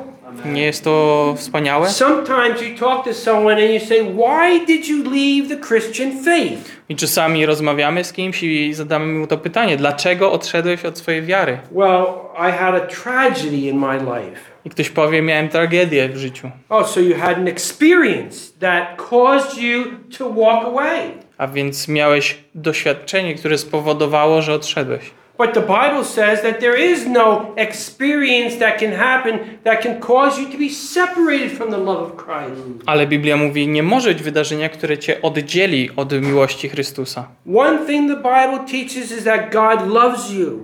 Nie 0.46 0.66
jest 0.66 0.84
to 0.84 1.34
wspaniałe? 1.38 1.90
Sometimes 1.90 2.62
you 2.62 2.78
talk 2.80 3.06
to 3.06 3.14
someone 3.14 3.64
and 3.64 3.74
you 3.74 3.80
say, 3.80 4.04
Why 4.04 4.66
did 4.66 4.88
you 4.88 5.04
leave 5.12 5.50
the 5.50 5.68
Christian 5.68 6.24
faith? 6.24 6.72
I 6.90 6.96
czasami 6.96 7.46
rozmawiamy 7.46 8.04
z 8.04 8.14
kimś 8.14 8.44
i 8.44 8.74
zadamy 8.74 9.14
mu 9.14 9.28
to 9.28 9.38
pytanie, 9.38 9.78
dlaczego 9.78 10.32
odszedłeś 10.32 10.86
od 10.86 10.98
swojej 10.98 11.22
wiary? 11.22 11.58
Well, 11.72 12.06
I 12.36 12.52
had 12.52 12.76
a 12.76 12.80
tragedy 12.80 13.58
in 13.58 13.80
my 13.80 13.98
life. 13.98 14.42
I 14.66 14.70
ktoś 14.70 14.90
powie, 14.90 15.22
miałem 15.22 15.50
tragedię 15.50 16.10
w 16.10 16.18
życiu. 16.18 16.52
Oh, 16.70 16.88
so 16.88 17.00
you 17.00 17.16
had 17.18 17.38
an 17.38 17.48
experience 17.48 18.60
that 18.60 19.02
caused 19.10 19.58
you 19.58 19.84
to 20.18 20.30
walk 20.30 20.66
away. 20.66 21.12
A 21.38 21.48
więc 21.48 21.88
miałeś 21.88 22.38
doświadczenie, 22.56 23.36
które 23.36 23.58
spowodowało, 23.58 24.42
że 24.42 24.54
odszedłeś. 24.54 25.12
But 25.40 25.54
the 25.54 25.62
Bible 25.62 26.04
says 26.04 26.42
that 26.42 26.60
there 26.60 26.92
is 26.92 27.08
no 27.08 27.54
experience 27.56 28.58
that 28.58 28.78
can 28.78 28.92
happen 28.92 29.40
that 29.64 29.82
can 29.82 30.00
cause 30.00 30.42
you 30.42 30.50
to 30.52 30.58
be 30.58 30.70
separated 30.70 31.52
from 31.52 31.72
the 31.72 31.78
love 31.78 32.02
of 32.02 32.18
Christ. 32.18 32.84
Ale 32.86 33.08
Biblia 33.08 33.38
mówi, 33.38 33.68
nie 33.68 33.84
może 33.84 34.10
być 34.10 34.24
wydarzenia, 34.24 34.70
które 34.70 34.98
cię 34.98 35.22
oddzieli 35.22 35.90
od 35.96 36.22
miłości 36.22 36.70
Chrystusa. 36.70 37.28
One 37.56 37.86
thing 37.88 38.12
the 38.12 38.16
Bible 38.16 38.60
teaches 38.72 39.12
is 39.18 39.24
that 39.24 39.54
God 39.54 39.94
loves 39.94 40.32
you. 40.32 40.60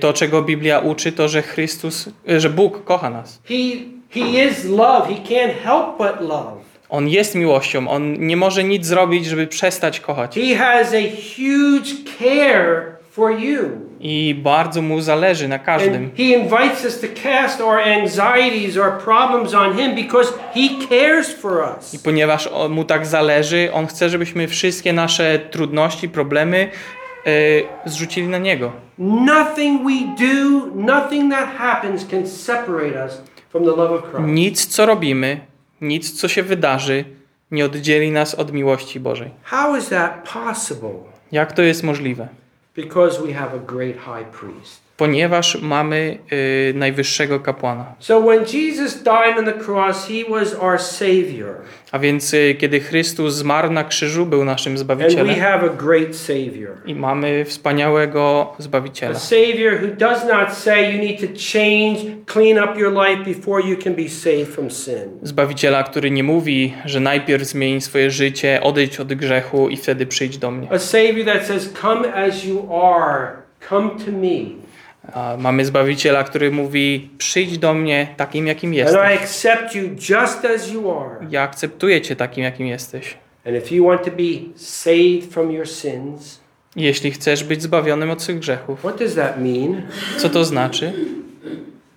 To, 0.00 0.12
czego 0.12 0.42
Biblia 0.42 0.78
uczy, 0.78 1.12
to, 1.12 1.28
że 1.28 1.42
Chrystus, 1.42 2.08
że 2.26 2.50
Bóg 2.50 2.84
kocha 2.84 3.10
nas. 3.10 3.42
He, 3.44 3.54
he 4.10 4.46
is 4.48 4.64
love. 4.64 5.08
He 5.08 5.14
can't 5.14 5.54
help 5.64 5.98
but 5.98 6.28
love. 6.28 6.62
On 6.88 7.08
jest 7.08 7.34
miłością, 7.34 7.88
on 7.88 8.26
nie 8.26 8.36
może 8.36 8.64
nic 8.64 8.86
zrobić, 8.86 9.26
żeby 9.26 9.46
przestać 9.46 10.00
kochać. 10.00 10.34
He 10.34 10.56
has 10.56 10.94
a 10.94 11.02
huge 11.36 11.90
care 12.18 13.01
for 13.12 13.30
you. 13.40 13.58
I 14.00 14.34
bardzo 14.42 14.82
mu 14.82 15.00
zależy 15.00 15.48
na 15.48 15.58
każdym. 15.58 15.94
And 16.04 16.16
he 16.16 16.22
invites 16.22 16.84
us 16.84 17.00
to 17.00 17.06
cast 17.22 17.60
our 17.60 17.78
anxieties, 17.78 18.76
our 18.76 18.92
problems 19.04 19.54
on 19.54 19.76
him 19.78 19.94
because 19.94 20.32
he 20.54 20.68
cares 20.88 21.32
for 21.34 21.52
I 21.52 21.78
us. 21.78 22.02
ponieważ 22.04 22.46
on- 22.46 22.72
mu 22.72 22.84
tak 22.84 23.06
zależy, 23.06 23.68
on 23.72 23.86
chce, 23.86 24.08
żebyśmy 24.10 24.48
wszystkie 24.48 24.92
nasze 24.92 25.38
trudności, 25.50 26.08
problemy 26.08 26.68
e, 27.26 27.30
zrzucili 27.90 28.28
na 28.28 28.38
niego. 28.38 28.72
Nothing 28.98 29.82
we 29.82 30.26
do, 30.26 30.66
nothing 30.74 31.32
that 31.32 31.48
happens 31.56 32.06
can 32.10 32.26
separate 32.28 33.04
us 33.04 33.22
from 33.50 33.64
the 33.64 33.70
love 33.70 33.94
of 33.94 34.02
Christ. 34.02 34.26
Nic, 34.26 34.66
co 34.66 34.86
robimy, 34.86 35.40
nic, 35.80 36.12
co 36.20 36.28
się 36.28 36.42
wydarzy, 36.42 37.04
nie 37.50 37.64
oddzieli 37.64 38.10
nas 38.10 38.34
od 38.34 38.52
miłości 38.52 39.00
Bożej. 39.00 39.30
How 39.42 39.76
is 39.76 39.88
that 39.88 40.28
possible? 40.32 40.90
Jak 41.32 41.52
to 41.52 41.62
jest 41.62 41.82
możliwe? 41.82 42.28
Because 42.74 43.20
we 43.20 43.32
have 43.32 43.52
a 43.52 43.58
great 43.58 43.98
high 43.98 44.24
priest. 44.24 44.80
Ponieważ 45.02 45.58
mamy 45.62 46.18
y, 46.32 46.74
najwyższego 46.74 47.40
kapłana. 47.40 47.94
So 47.98 48.20
when 48.20 48.40
Jesus 48.40 49.02
died 49.02 49.38
on 49.38 49.44
the 49.44 49.64
cross, 49.64 50.08
he 50.08 50.30
was 50.30 50.54
our 50.54 50.78
Savior. 50.78 51.54
A 51.92 51.98
więc 51.98 52.34
y, 52.34 52.54
kiedy 52.58 52.80
Chrystus 52.80 53.34
zmarł 53.34 53.70
na 53.70 53.84
krzyżu, 53.84 54.26
był 54.26 54.44
naszym 54.44 54.72
And 54.72 54.78
we 54.78 54.84
Zbawicielem. 54.84 55.40
have 55.40 55.66
a 55.66 55.68
great 55.68 56.16
Savior. 56.16 56.70
I 56.86 56.94
mamy 56.94 57.44
wspaniałego 57.44 58.52
A 58.58 58.62
Zbawiciela. 58.62 59.14
Savior 59.14 59.80
who 59.82 59.86
does 59.96 60.24
not 60.24 60.54
say 60.54 60.92
you 60.92 60.98
need 60.98 61.20
to 61.20 61.26
change, 61.26 61.96
clean 62.26 62.64
up 62.64 62.80
your 62.80 62.92
life 62.92 63.24
before 63.24 63.68
you 63.68 63.76
can 63.84 63.94
be 63.94 64.08
saved 64.08 64.48
from 64.54 64.70
sin. 64.70 65.18
Zbawiciela, 65.22 65.82
który 65.82 66.10
nie 66.10 66.22
mówi, 66.22 66.74
że 66.84 67.00
najpierw 67.00 67.44
zmień 67.44 67.80
swoje 67.80 68.10
życie, 68.10 68.60
odejdź 68.62 69.00
od 69.00 69.14
grzechu 69.14 69.68
i 69.68 69.76
wtedy 69.76 70.06
przyjdź 70.06 70.38
do 70.38 70.50
mnie. 70.50 70.68
A 70.70 70.78
Savior 70.78 71.26
that 71.26 71.46
says, 71.46 71.72
Come 71.80 72.14
as 72.14 72.44
you 72.44 72.68
are, 72.82 73.28
come 73.68 73.90
to 73.90 74.12
me. 74.12 74.61
A 75.12 75.36
mamy 75.38 75.64
Zbawiciela, 75.64 76.24
który 76.24 76.50
mówi, 76.50 77.10
przyjdź 77.18 77.58
do 77.58 77.74
mnie 77.74 78.06
takim, 78.16 78.46
jakim 78.46 78.70
And 78.70 78.74
I 78.74 78.78
jesteś. 78.78 79.22
accept 79.22 79.74
you 79.74 79.82
just 80.18 80.44
as 80.44 80.72
you 80.72 80.90
are. 80.90 81.26
Ja 81.30 81.42
akceptuję 81.42 82.00
cię 82.00 82.16
takim, 82.16 82.44
jakim 82.44 82.66
jesteś. 82.66 83.16
And 83.46 83.56
if 83.56 83.74
you 83.74 83.86
want 83.86 84.04
to 84.04 84.10
be 84.10 84.56
saved 84.56 85.32
from 85.32 85.50
your 85.52 85.68
sins, 85.68 86.40
Jeśli 86.76 87.10
chcesz 87.10 87.44
być 87.44 87.62
zbawionym 87.62 88.10
od 88.10 88.22
swych 88.22 88.38
grzechów. 88.38 88.80
what 88.80 88.98
does 88.98 89.14
that 89.14 89.36
mean? 89.38 89.82
Co 90.18 90.28
to 90.30 90.44
znaczy? 90.44 90.92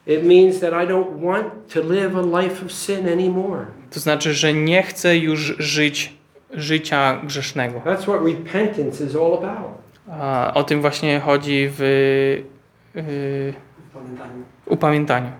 It 0.07 0.24
means 0.24 0.59
that 0.59 0.74
I 0.74 0.88
don't 0.88 1.21
want 1.25 1.47
to 1.74 1.81
live 1.93 2.15
a 2.17 2.41
life 2.41 2.65
of 2.65 2.71
sin 2.71 3.09
anymore. 3.09 3.65
To 3.91 4.00
znaczy, 4.00 4.33
że 4.33 4.53
nie 4.53 4.83
chcę 4.83 5.17
już 5.17 5.55
żyć 5.59 6.13
życia 6.51 7.21
grzesznego. 7.24 7.79
That's 7.79 8.01
what 8.01 8.21
repentance 8.25 9.03
is 9.05 9.15
all 9.15 9.33
about. 9.33 9.71
A 10.12 10.51
o 10.55 10.63
tym 10.63 10.81
właśnie 10.81 11.19
chodzi 11.19 11.67
w 11.77 12.43
y, 12.97 13.53
upamiętaniu. 14.65 15.31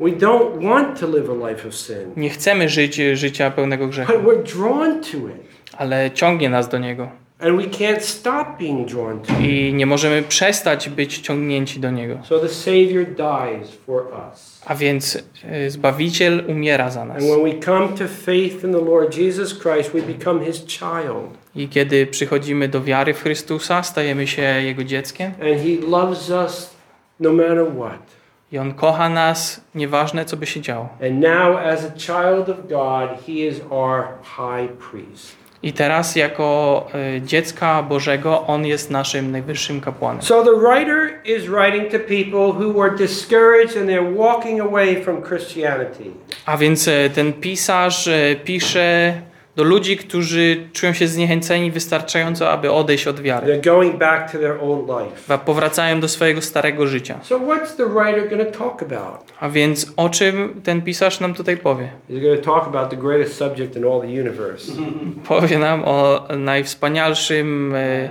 We 0.00 0.10
don't 0.10 0.68
want 0.68 1.00
to 1.00 1.06
live 1.06 1.30
a 1.30 1.50
life 1.50 1.68
of 1.68 1.74
sin, 1.74 1.96
Nie 2.16 2.30
chcemy 2.30 2.68
żyć 2.68 3.00
życia 3.14 3.50
pełnego 3.50 3.86
grzechu, 3.88 4.12
but 4.12 4.22
we're 4.22 4.58
drawn 4.58 5.00
to 5.00 5.18
it. 5.18 5.50
ale 5.78 6.10
ciągnie 6.10 6.50
nas 6.50 6.68
do 6.68 6.78
niego. 6.78 7.10
And 7.42 7.56
we 7.56 7.64
can't 7.64 8.02
stop 8.04 8.58
being 8.58 8.88
drawn 8.88 9.20
to 9.20 9.32
it. 9.32 9.40
I 9.40 9.74
nie 9.74 9.86
możemy 9.86 10.22
przestać 10.22 10.88
być 10.88 11.18
ciągnięci 11.18 11.80
do 11.80 11.90
niego. 11.90 12.18
So 12.24 12.38
the 12.38 12.48
Savior 12.48 13.06
dies 13.06 13.70
for 13.86 14.02
us. 14.30 14.60
A 14.66 14.74
więc 14.74 15.18
y, 15.66 15.70
Zbawiciel 15.70 16.44
umiera 16.48 16.90
za 16.90 17.04
nas. 17.04 17.16
And 17.16 17.26
when 17.26 17.52
we 17.52 17.60
come 17.60 17.88
to 17.88 18.08
faith 18.08 18.64
in 18.64 18.72
the 18.72 18.84
Lord 18.84 19.16
Jesus 19.16 19.58
Christ, 19.58 19.92
we 19.92 20.02
become 20.02 20.44
His 20.44 20.66
child. 20.66 21.40
I 21.56 21.68
kiedy 21.68 22.06
przychodzimy 22.06 22.68
do 22.68 22.82
wiary 22.82 23.14
w 23.14 23.22
Chrystusa, 23.22 23.82
stajemy 23.82 24.26
się 24.26 24.42
Jego 24.42 24.84
dzieckiem 24.84 25.26
And 25.26 25.62
He 25.62 25.90
loves 25.90 26.30
us 26.30 26.74
no 27.20 27.32
matter 27.32 27.66
what. 27.76 28.20
i 28.52 28.58
On 28.58 28.74
kocha 28.74 29.08
nas, 29.08 29.60
nieważne 29.74 30.24
co 30.24 30.36
by 30.36 30.46
się 30.46 30.60
działo. 30.60 30.88
And 31.02 31.20
now, 31.20 31.58
as 31.58 31.84
a 31.84 31.90
child 31.98 32.48
of 32.48 32.56
God, 32.68 33.26
He 33.26 33.32
is 33.32 33.60
our 33.70 34.04
high 34.22 34.68
priest. 34.90 35.39
I 35.62 35.72
teraz 35.72 36.16
jako 36.16 36.86
y, 37.16 37.20
dziecka 37.22 37.82
Bożego 37.82 38.46
On 38.46 38.66
jest 38.66 38.90
naszym 38.90 39.30
najwyższym 39.30 39.80
kapłanem. 39.80 40.22
So 40.22 40.44
the 40.44 40.50
writer 40.60 41.10
is 41.24 41.44
writing 41.48 41.90
to 41.92 41.98
people 41.98 42.64
who 42.66 42.72
were 42.80 42.96
discouraged 42.96 43.76
and 43.76 43.88
they're 43.88 44.16
walking 44.16 44.60
away 44.60 45.02
from 45.04 45.22
Christianity. 45.22 46.04
A 46.46 46.56
więc 46.56 46.88
y, 46.88 47.10
ten 47.14 47.32
pisarz 47.32 48.06
y, 48.06 48.36
pisze 48.44 49.12
do 49.60 49.64
ludzi, 49.64 49.96
którzy 49.96 50.68
czują 50.72 50.92
się 50.92 51.06
zniechęceni 51.06 51.70
wystarczająco, 51.70 52.50
aby 52.50 52.72
odejść 52.72 53.06
od 53.06 53.20
wiary. 53.20 53.46
They're 53.46 53.64
going 53.64 53.96
back 53.96 54.32
to 54.32 54.38
their 54.38 54.58
old 54.60 54.88
life. 54.88 55.38
Powracają 55.38 56.00
do 56.00 56.08
swojego 56.08 56.42
starego 56.42 56.86
życia. 56.86 57.18
So 57.22 57.38
what's 57.38 57.76
the 57.76 57.86
writer 57.86 58.30
going 58.30 58.52
to 58.52 58.58
talk 58.58 58.82
about? 58.82 59.32
A 59.40 59.48
więc 59.48 59.92
o 59.96 60.08
czym 60.08 60.60
ten 60.64 60.82
pisarz 60.82 61.20
nam 61.20 61.34
tutaj 61.34 61.56
powie? 61.56 61.88
He's 62.10 62.22
going 62.22 62.40
to 62.40 62.54
talk 62.54 62.68
about 62.68 62.90
the 62.90 62.96
greatest 62.96 63.36
subject 63.36 63.76
in 63.76 63.84
all 63.84 64.00
the 64.00 64.20
universe. 64.20 64.72
Powie 65.28 65.58
nam 65.58 65.82
o 65.84 66.28
najwspanialszym 66.36 67.74
y, 67.74 68.10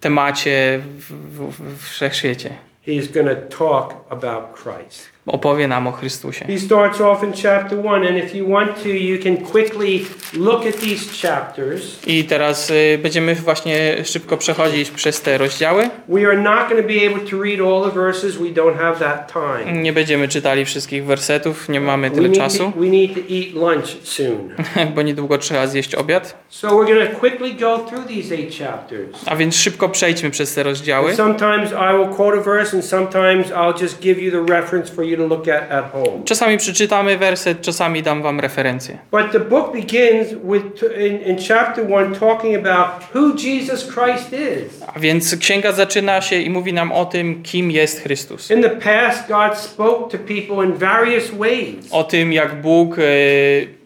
temacie 0.00 0.80
w, 0.98 1.12
w, 1.12 1.50
w 1.50 1.88
wszechświecie. 1.88 2.50
He's 2.86 3.12
going 3.12 3.28
to 3.28 3.56
talk 3.58 3.94
about 4.10 4.44
Christ. 4.62 5.09
Opowie 5.26 5.68
nam 5.68 5.86
o 5.86 5.92
Chrystusie. 5.92 6.44
He 6.44 6.58
starts 6.58 7.00
off 7.00 7.22
in 7.22 7.32
chapter 7.32 7.78
1, 7.78 8.06
and 8.06 8.18
if 8.18 8.34
you 8.34 8.48
want 8.48 8.82
to, 8.82 8.88
you 8.88 9.18
can 9.22 9.36
quickly 9.36 10.06
look 10.34 10.66
at 10.66 10.80
these 10.80 11.28
chapters. 11.28 12.06
I 12.06 12.24
teraz 12.24 12.70
y, 12.70 12.98
będziemy 13.02 13.34
właśnie 13.34 14.04
szybko 14.04 14.36
przechodzić 14.36 14.90
przez 14.90 15.22
te 15.22 15.38
rozdziały. 15.38 15.90
We 16.08 16.26
are 16.26 16.36
not 16.36 16.68
going 16.68 16.82
to 16.82 16.88
be 16.88 17.06
able 17.06 17.30
to 17.30 17.42
read 17.42 17.60
all 17.60 17.90
the 17.90 18.00
verses, 18.00 18.36
we 18.36 18.48
don't 18.48 18.76
have 18.76 18.98
that 18.98 19.32
time. 19.32 19.82
Nie 19.82 19.92
będziemy 19.92 20.28
czytali 20.28 20.64
wszystkich 20.64 21.04
wersetów, 21.04 21.68
nie 21.68 21.80
mamy 21.80 22.10
We 22.10 22.16
tyle 22.16 22.28
need, 22.28 22.38
czasu, 22.38 22.58
to, 22.58 22.80
we 22.80 22.86
need 22.86 23.14
to 23.14 23.20
eat 23.20 23.54
lunch 23.54 23.86
soon. 24.02 24.54
bo 24.94 25.02
niedługo 25.02 25.38
trzeba 25.38 25.66
zjeść 25.66 25.94
obiad. 25.94 26.36
So 26.48 26.68
we're 26.68 26.94
going 26.94 27.10
to 27.10 27.20
quickly 27.20 27.54
go 27.54 27.78
through 27.78 28.06
these 28.06 28.34
eight 28.34 28.58
chapters. 28.58 29.16
A 29.26 29.36
więc 29.36 29.56
szybko 29.56 29.88
przejdźmy 29.88 30.30
przez 30.30 30.54
te 30.54 30.62
rozdziały. 30.62 31.14
Sometimes 31.14 31.72
I 31.72 31.96
will 31.98 32.16
quote 32.16 32.38
a 32.38 32.42
verse, 32.42 32.76
and 32.76 32.84
sometimes 32.84 33.46
I'll 33.50 33.82
just 33.82 34.00
give 34.00 34.18
you 34.22 34.30
the 34.30 34.54
reference 34.54 34.92
for 34.94 35.09
you 35.10 35.16
to 35.16 35.26
look 35.26 35.48
at 35.48 35.70
at 35.70 35.92
home. 35.92 36.24
Czasami 36.24 36.58
przeczytamy 36.58 37.18
werset, 37.18 37.60
czasami 37.60 38.02
dam 38.02 38.22
wam 38.22 38.40
referencję. 38.40 38.98
But 39.10 39.32
the 39.32 39.40
book 39.40 39.72
begins 39.72 40.28
with 40.44 40.82
in, 40.98 41.20
in 41.20 41.36
chapter 41.48 41.92
one 41.92 42.14
talking 42.14 42.66
about 42.66 43.14
who 43.14 43.34
Jesus 43.36 43.92
Christ 43.92 44.32
is. 44.32 44.82
A 44.94 44.98
więc 44.98 45.36
księga 45.36 45.72
zaczyna 45.72 46.20
się 46.20 46.36
i 46.36 46.50
mówi 46.50 46.72
nam 46.72 46.92
o 46.92 47.04
tym, 47.04 47.42
kim 47.42 47.70
jest 47.70 48.02
Chrystus. 48.02 48.50
In 48.50 48.62
the 48.62 48.70
past, 48.70 49.28
God 49.28 49.58
spoke 49.58 50.18
to 50.18 50.18
people 50.18 50.66
in 50.66 50.72
various 50.72 51.30
ways. 51.30 51.86
O 51.90 52.04
tym, 52.04 52.32
jak 52.32 52.62
Bóg 52.62 52.98
e, 52.98 53.02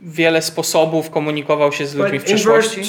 wiele 0.04 0.42
sposobów 0.42 1.10
komunikował 1.10 1.72
się 1.72 1.86
z 1.86 1.94
ludźmi 1.94 2.18
w 2.18 2.24
przeszłości. 2.24 2.80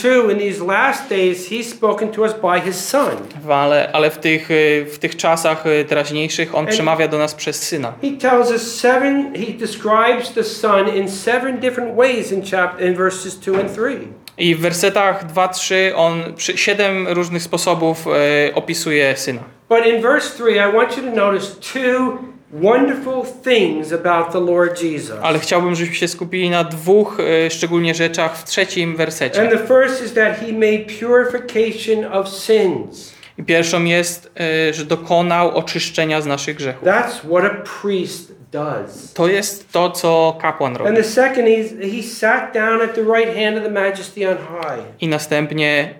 Ale, 3.49 3.89
ale 3.93 4.11
w, 4.11 4.17
tych, 4.17 4.51
e, 4.51 4.85
w 4.85 4.99
tych 4.99 5.15
czasach 5.15 5.67
e, 5.67 5.85
teraźniejszych 5.85 6.55
On 6.55 6.67
przemawia 6.67 7.07
do 7.07 7.17
nas 7.17 7.35
przez 7.35 7.63
Syna. 7.63 7.93
He 8.01 8.11
tells 8.11 8.51
us 8.51 8.75
seven. 8.75 9.33
He 9.33 9.53
describes 9.53 10.33
the 10.33 10.43
Son 10.43 10.95
in 10.95 11.09
seven 11.09 11.59
different 11.59 11.95
ways 11.95 12.31
in 12.31 12.41
chapter 12.51 12.87
in 12.87 12.95
verses 12.95 13.39
and. 13.39 14.07
I 14.37 14.55
w 14.55 14.59
wersetach 14.59 15.33
2-3 15.33 15.73
On 15.95 16.23
siedem 16.37 17.07
różnych 17.07 17.43
sposobów 17.43 18.07
e, 18.07 18.55
opisuje 18.55 19.17
Syna. 19.17 19.41
But 19.69 19.85
in 19.85 20.01
verse 20.01 20.29
3, 20.35 20.51
I 20.51 20.75
want 20.75 20.97
you 20.97 21.03
to 21.03 21.15
notice 21.15 21.55
two 21.73 22.34
wonderful 22.61 23.23
things 23.43 23.93
about 23.93 24.31
the 24.31 24.39
Lord 24.39 24.83
Jesus. 24.83 25.17
Ale 25.21 25.39
chciałbym, 25.39 25.75
żebyśmy 25.75 25.95
się 25.95 26.07
skupili 26.07 26.49
na 26.49 26.63
dwóch 26.63 27.17
e, 27.19 27.49
szczególnie 27.51 27.95
rzeczach 27.95 28.37
w 28.37 28.43
trzecim 28.43 28.95
wersecie. 28.95 29.41
And 29.41 29.51
the 29.51 29.67
first 29.67 30.03
is 30.05 30.13
that 30.13 30.39
he 30.39 30.51
made 30.53 30.79
purification 30.99 32.13
of 32.13 32.29
sins. 32.29 33.13
I 33.37 33.43
pierwszą 33.43 33.83
jest, 33.83 34.31
e, 34.39 34.73
że 34.73 34.85
dokonał 34.85 35.57
oczyszczenia 35.57 36.21
z 36.21 36.25
naszych 36.25 36.55
grzechów. 36.57 36.87
That's 36.87 37.11
what 37.29 37.45
a 37.45 37.63
priest 37.81 38.31
does. 38.51 39.13
To 39.13 39.27
jest 39.27 39.71
to, 39.71 39.91
co 39.91 40.37
kapłan 40.41 40.71
And 40.71 40.79
robi. 40.79 40.97
the 40.97 41.03
second 41.03 41.47
is 41.47 41.73
he 41.95 42.03
sat 42.03 42.53
down 42.53 42.81
at 42.81 42.95
the 42.95 43.01
right 43.01 43.35
hand 43.35 43.57
of 43.57 43.63
the 43.63 43.71
majesty 43.71 44.29
on 44.29 44.37
high. 44.37 44.83
I 45.01 45.07
następnie 45.07 45.95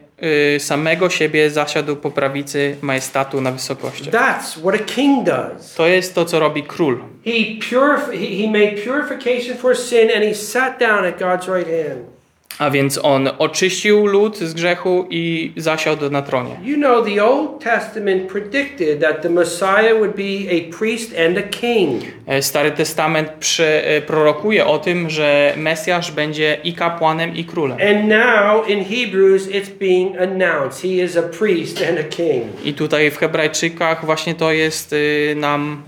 samego 0.59 1.09
siebie 1.09 1.49
zasiadł 1.49 1.95
po 1.95 2.11
prawicy 2.11 2.75
majestatu 2.81 3.41
na 3.41 3.51
wysokości. 3.51 4.11
That's 4.11 4.59
what 4.61 4.75
a 4.75 4.83
king 4.83 5.25
does. 5.25 5.73
To 5.73 5.87
jest 5.87 6.15
to, 6.15 6.25
co 6.25 6.39
robi 6.39 6.63
król. 6.63 6.97
He, 7.25 7.31
purif- 7.31 8.11
he, 8.11 8.43
he 8.43 8.51
made 8.51 8.71
purification 8.83 9.57
for 9.57 9.77
sin 9.77 10.09
and 10.15 10.23
he 10.23 10.35
sat 10.35 10.79
down 10.79 11.05
at 11.05 11.19
God's 11.19 11.47
right 11.47 11.67
hand. 11.67 12.14
A 12.59 12.69
więc 12.69 12.99
on 13.03 13.29
oczyścił 13.37 14.05
lud 14.05 14.37
z 14.37 14.53
grzechu 14.53 15.07
i 15.09 15.53
zasiadł 15.57 16.09
na 16.09 16.21
tronie. 16.21 16.55
You 16.63 16.77
know, 16.77 17.05
the 17.05 17.23
Old 17.23 17.63
Testament 17.63 18.31
predicted 18.31 19.01
that 19.01 19.21
the 19.21 19.29
Messiah 19.29 19.93
would 19.93 20.15
be 20.15 20.51
a 20.51 20.77
priest 20.77 21.13
and 21.27 21.37
a 21.37 21.41
king. 21.41 22.03
E, 22.27 22.41
Stary 22.41 22.71
Testament 22.71 23.29
prze, 23.29 23.87
e, 23.87 24.01
prorokuje 24.01 24.65
o 24.65 24.79
tym, 24.79 25.09
że 25.09 25.53
Mesjasz 25.57 26.11
będzie 26.11 26.57
i 26.63 26.73
kapłanem, 26.73 27.35
i 27.35 27.45
królem. 27.45 27.77
And 27.89 28.07
now 28.07 28.69
in 28.69 28.85
Hebrews, 28.85 29.47
it's 29.47 29.69
being 29.79 30.17
announced 30.17 30.81
he 30.81 31.03
is 31.03 31.17
a 31.17 31.23
priest 31.23 31.83
and 31.89 31.99
a 31.99 32.03
king. 32.03 32.65
I 32.65 32.73
tutaj 32.73 33.11
w 33.11 33.17
Hebrajczykach 33.17 34.05
właśnie 34.05 34.35
to 34.35 34.51
jest 34.51 34.93
y, 34.93 35.33
nam 35.37 35.83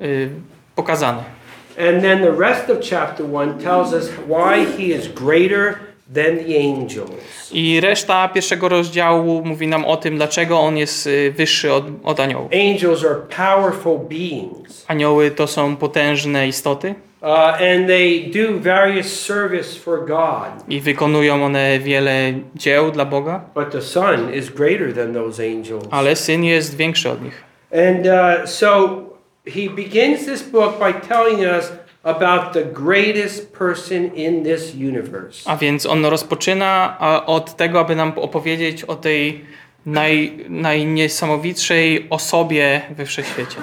y, 0.00 0.30
pokazane. 0.74 1.41
And 1.78 2.02
then 2.02 2.20
the 2.22 2.32
rest 2.32 2.70
of 2.70 2.78
chapter 2.80 3.24
1 3.26 3.58
tells 3.58 3.92
us 3.94 4.10
why 4.28 4.66
he 4.78 4.82
is 4.94 5.08
greater 5.08 5.74
than 6.14 6.36
the 6.38 6.56
angels. 6.58 7.50
I 7.52 7.80
reszta 7.80 8.28
pierwszego 8.28 8.68
rozdziału 8.68 9.42
mówi 9.44 9.66
nam 9.68 9.84
o 9.84 9.96
tym, 9.96 10.16
dlaczego 10.16 10.60
on 10.60 10.76
jest 10.76 11.06
y, 11.06 11.32
wyższy 11.36 11.72
od, 11.72 11.84
od 12.04 12.20
aniołów. 12.20 12.50
Angels 12.72 13.04
are 13.04 13.14
powerful 13.36 13.98
beings, 13.98 14.84
Anioły 14.88 15.30
to 15.30 15.46
są 15.46 15.76
potężne 15.76 16.48
istoty 16.48 16.94
uh, 17.22 17.28
and 17.54 17.86
they 17.86 18.20
do 18.34 18.58
various 18.60 19.20
service 19.20 19.78
for 19.80 20.06
God. 20.06 20.68
i 20.68 20.80
wykonują 20.80 21.44
one 21.44 21.78
wiele 21.78 22.32
dzieł 22.54 22.90
dla 22.90 23.04
Boga, 23.04 23.40
But 23.54 23.70
the 23.70 23.82
Son 23.82 24.34
is 24.34 24.50
greater 24.50 24.94
than 24.94 25.14
those 25.14 25.42
angels. 25.42 25.84
ale 25.90 26.16
syn 26.16 26.44
jest 26.44 26.76
większy 26.76 27.10
od 27.10 27.22
nich. 27.24 27.42
And 27.72 28.06
uh, 28.06 28.48
so 28.50 28.88
he 29.46 29.68
begins 29.68 30.26
this 30.26 30.42
book 30.42 30.78
by 30.78 30.92
telling 30.92 31.44
us 31.44 31.72
about 32.04 32.52
the 32.52 32.64
greatest 32.64 33.52
person 33.52 34.14
in 34.14 34.42
this 34.42 34.74
universe. 34.74 35.42
A 35.46 35.56
więc 35.56 35.86
on 35.86 36.04
rozpoczyna 36.04 36.96
od 37.26 37.56
tego, 37.56 37.80
aby 37.80 37.96
nam 37.96 38.12
opowiedzieć 38.16 38.84
o 38.84 38.96
tej 38.96 39.44
naj, 39.86 40.32
najniesamowitszej 40.48 42.06
osobie 42.10 42.82
we 42.96 43.06
wszechświecie. 43.06 43.56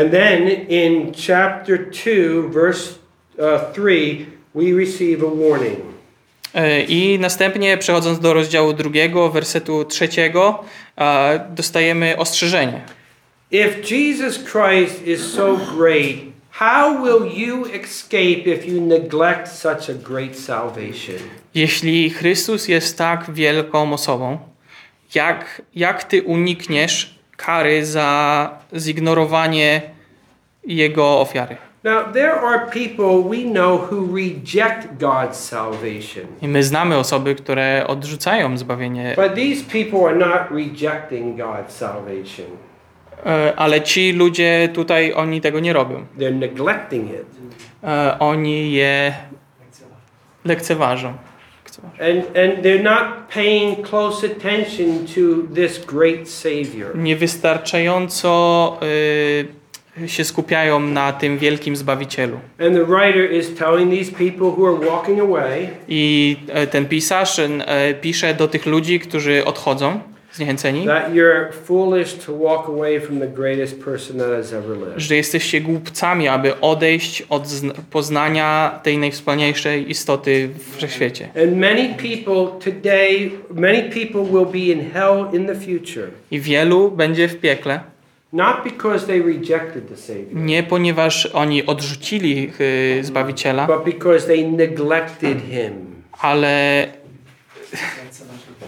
And 0.00 0.10
then 0.10 0.48
in 0.68 1.12
chapter 1.26 1.90
2, 1.90 2.48
verse 2.52 2.94
uh, 3.38 3.72
3, 3.72 4.26
we 4.54 4.72
receive 4.72 5.22
a 5.22 5.50
warning. 5.50 5.78
E, 6.54 6.82
I 6.82 7.18
następnie 7.18 7.76
przechodząc 7.76 8.20
do 8.20 8.34
rozdziału 8.34 8.72
drugiego, 8.72 9.30
wersetu 9.30 9.84
trzeciego, 9.84 10.64
dostajemy 11.50 12.16
ostrzeżenie. 12.16 12.80
If 13.50 13.82
Jesus 13.82 14.36
Christ 14.36 15.02
is 15.06 15.32
so 15.32 15.56
great, 15.56 16.34
how 16.50 17.02
will 17.02 17.26
you 17.26 17.64
escape 17.64 18.46
if 18.46 18.66
you 18.66 18.78
neglect 18.78 19.48
such 19.48 19.88
a 19.88 19.94
great 19.94 20.36
salvation? 20.36 21.16
Jeśli 21.54 22.10
Chrystus 22.10 22.68
jest 22.68 22.98
tak 22.98 23.30
wielką 23.30 23.92
osobą, 23.92 24.38
jak, 25.14 25.62
jak 25.74 26.04
ty 26.04 26.22
unikniesz 26.22 27.18
kary 27.36 27.86
za 27.86 28.50
zignorowanie 28.76 29.82
Jego 30.64 31.20
ofiary? 31.20 31.56
Now, 31.84 32.12
there 32.12 32.34
are 32.40 32.66
people 32.70 33.22
we 33.30 33.44
know 33.44 33.78
who 33.78 34.16
reject 34.16 34.98
God's 34.98 35.38
salvation. 35.38 36.26
I 36.42 36.48
my 36.48 36.62
znamy 36.62 36.96
osoby, 36.98 37.34
które 37.34 37.84
odrzucają 37.86 38.58
zbawienie, 38.58 39.14
But 39.16 39.34
these 39.34 39.64
people 39.64 40.06
are 40.06 40.16
not 40.16 40.50
rejecting 40.50 41.36
God's 41.36 41.74
salvation. 41.74 42.67
E, 43.26 43.52
ale 43.56 43.80
ci 43.80 44.12
ludzie 44.12 44.68
tutaj, 44.74 45.12
oni 45.12 45.40
tego 45.40 45.60
nie 45.60 45.72
robią. 45.72 46.06
They're 46.18 46.34
neglecting 46.34 47.10
it. 47.10 47.26
E, 47.84 48.16
Oni 48.18 48.72
je 48.72 49.14
lekceważą. 50.44 51.12
And, 52.00 52.36
and 52.36 52.62
they're 52.62 52.82
not 52.82 53.28
paying 53.34 53.82
close 53.82 54.26
attention 54.26 55.06
to 55.06 55.54
this 55.54 55.84
great 55.84 56.28
Savior. 56.28 56.96
Niewystarczająco 56.96 58.78
y, 60.02 60.08
się 60.08 60.24
skupiają 60.24 60.80
na 60.80 61.12
tym 61.12 61.38
wielkim 61.38 61.76
Zbawicielu. 61.76 62.40
And 62.60 62.74
the 62.74 62.84
writer 62.84 63.32
is 63.32 63.54
telling 63.54 63.90
these 63.90 64.12
people 64.12 64.46
who 64.46 64.66
are 64.66 64.90
walking 64.90 65.20
away 65.20 65.68
I 65.88 66.36
ten 66.70 66.86
pisarz 66.86 67.38
e, 67.38 67.94
pisze 67.94 68.34
do 68.34 68.48
tych 68.48 68.66
ludzi, 68.66 69.00
którzy 69.00 69.44
odchodzą, 69.44 70.00
zniechęceni, 70.38 70.86
that 70.86 71.12
you're 71.14 71.52
foolish 71.52 72.14
to 72.14 72.32
walk 72.38 72.68
away 72.68 73.00
from 73.00 73.20
the 73.20 73.26
greatest 73.28 73.84
person 73.84 74.18
that 74.18 74.28
has 74.28 74.52
ever 74.52 74.76
lived. 74.78 74.92
że 74.96 75.16
jesteście 75.16 75.60
głupcami, 75.60 76.28
aby 76.28 76.60
odejść 76.60 77.22
od 77.28 77.46
zn- 77.46 77.72
poznania 77.90 78.80
tej 78.82 78.98
najwspanialszej 78.98 79.90
istoty 79.90 80.48
w 80.58 80.76
wszechświecie. 80.76 81.28
And 81.42 81.56
many 81.56 81.88
people 81.94 82.60
today, 82.72 83.30
many 83.54 83.82
people 83.82 84.22
will 84.22 84.46
be 84.46 84.58
in 84.72 84.90
hell 84.90 85.26
in 85.32 85.46
the 85.46 85.54
future, 85.54 86.08
I 86.30 86.40
wielu 86.40 86.90
będzie 86.90 87.28
w 87.28 87.40
piekle, 87.40 87.80
not 88.32 88.56
because 88.64 89.06
they 89.06 89.22
rejected 89.22 89.88
the 89.88 89.96
Savior, 89.96 90.34
nie 90.34 90.62
ponieważ 90.62 91.26
oni 91.26 91.66
odrzucili 91.66 92.52
y, 93.00 93.04
Zbawiciela, 93.04 93.66
but 93.66 93.84
because 93.94 94.26
they 94.26 94.48
neglected 94.50 95.38
Him. 95.50 95.72
ale 96.20 96.86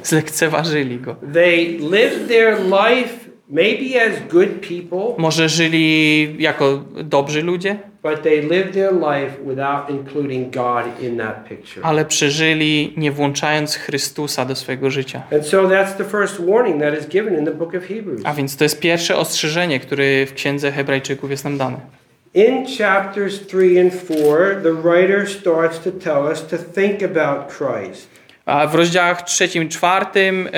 zlekceważyli 0.03 0.99
Go. 0.99 1.17
They 1.33 1.79
lived 1.79 2.29
their 2.29 2.59
life 2.59 3.31
maybe 3.49 4.03
as 4.03 4.13
good 4.33 4.49
people, 4.69 5.15
Może 5.19 5.49
żyli 5.49 6.37
jako 6.39 6.85
dobrzy 7.05 7.43
ludzie, 7.43 7.77
but 8.03 8.23
they 8.23 8.41
lived 8.41 8.73
their 8.73 8.93
life 8.93 9.31
without 9.47 9.91
including 9.91 10.55
God 10.55 11.03
in 11.03 11.19
that 11.19 11.49
picture. 11.49 11.85
ale 11.85 12.05
przeżyli 12.05 12.95
nie 12.97 13.13
włączając 13.13 13.77
Chrystusa 13.77 14.45
do 14.45 14.57
swojego 14.57 14.91
życia. 14.91 15.23
And 15.33 15.47
so 15.47 15.63
that's 15.69 15.97
the 15.97 16.05
first 16.05 16.41
warning 16.47 16.81
that 16.83 16.99
is 17.01 17.09
given 17.09 17.39
in 17.39 17.45
the 17.45 17.55
book 17.55 17.75
of 17.75 17.85
Hebrews. 17.87 18.21
A 18.25 18.35
więc 18.35 18.57
to 18.57 18.65
jest 18.65 18.81
pierwsze 18.81 19.17
ostrzeżenie, 19.17 19.81
które 19.81 20.27
w 20.27 20.35
księdze 20.35 20.73
Hebrajczyków 20.73 21.31
jest 21.31 21.45
nam 21.45 21.59
dane. 21.59 21.77
In 22.35 22.67
chapters 22.79 23.47
3 23.47 23.81
and 23.81 23.93
4, 24.05 24.63
the 24.63 24.73
writer 24.73 25.29
starts 25.29 25.81
to 25.81 25.91
tell 25.91 26.23
us 26.33 26.47
to 26.47 26.57
think 26.59 27.03
about 27.03 27.53
Christ. 27.59 28.20
A 28.51 28.67
w 28.67 28.75
rozdziałach 28.75 29.23
trzecim, 29.23 29.69
czwartym 29.69 30.49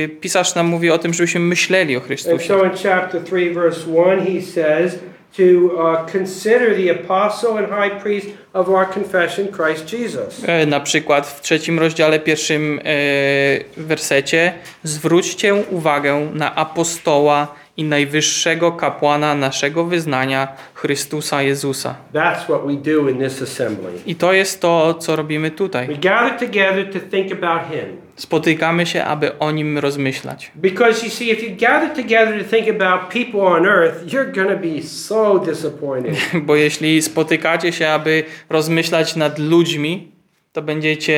yy, 0.00 0.08
pisarz 0.08 0.54
nam 0.54 0.66
mówi 0.66 0.90
o 0.90 0.98
tym, 0.98 1.14
żebyśmy 1.14 1.40
myśleli 1.40 1.96
o 1.96 1.98
And 1.98 2.06
Chrystusie. 2.06 2.46
so 2.48 2.64
in 2.64 2.70
chapter 2.82 3.20
3, 3.24 3.50
verse 3.54 3.80
1, 3.90 4.26
he 4.26 4.42
says 4.42 4.98
to 5.36 5.42
uh, 5.42 6.12
consider 6.12 6.76
the 6.76 6.90
apostle 6.90 7.50
and 7.58 7.68
high 7.68 8.02
priest 8.02 8.26
of 8.52 8.68
our 8.68 8.86
confession, 8.94 9.48
Christ 9.48 9.92
Jesus. 9.92 10.42
E, 10.46 10.66
Na 10.66 10.80
przykład 10.80 11.26
w 11.26 11.40
trzecim 11.40 11.78
rozdziale, 11.78 12.20
pierwszym 12.20 12.80
e, 12.84 12.90
wersecie 13.76 14.52
zwróćcie 14.82 15.54
uwagę 15.54 16.28
na 16.34 16.54
apostoła 16.54 17.54
i 17.76 17.84
najwyższego 17.84 18.72
kapłana 18.72 19.34
naszego 19.34 19.84
wyznania, 19.84 20.48
Chrystusa 20.74 21.42
Jezusa. 21.42 21.94
That's 22.14 22.44
what 22.44 22.66
we 22.66 22.74
do 22.74 23.08
in 23.08 23.18
this 23.18 23.42
assembly. 23.42 23.92
I 24.06 24.14
to 24.14 24.32
jest 24.32 24.60
to, 24.60 24.94
co 24.94 25.16
robimy 25.16 25.50
We 25.50 25.56
tutaj. 25.56 25.98
gather 25.98 26.38
together 26.38 26.92
to 26.92 26.98
think 27.10 27.32
about 27.32 27.70
him. 27.70 27.96
Spotykamy 28.16 28.86
się, 28.86 29.04
aby 29.04 29.38
o 29.38 29.50
nim 29.50 29.78
rozmyślać. 29.78 30.50
Because 30.54 31.04
you 31.06 31.10
see, 31.10 31.30
if 31.30 31.46
you 31.46 31.56
gather 31.56 31.90
together 31.96 32.44
to 32.44 32.56
think 32.56 32.80
about 32.80 33.12
people 33.12 33.40
on 33.40 33.66
earth, 33.66 34.04
you're 34.12 34.32
going 34.34 34.48
to 34.48 34.68
be 34.68 34.82
so 34.82 35.38
disappointed. 35.38 36.14
Bo 36.46 36.56
jeśli 36.56 37.02
spotykacie 37.02 37.72
się, 37.72 37.88
aby 37.88 38.24
rozmyślać 38.50 39.16
nad 39.16 39.38
ludźmi, 39.38 40.08
to 40.52 40.62
będziecie 40.62 41.16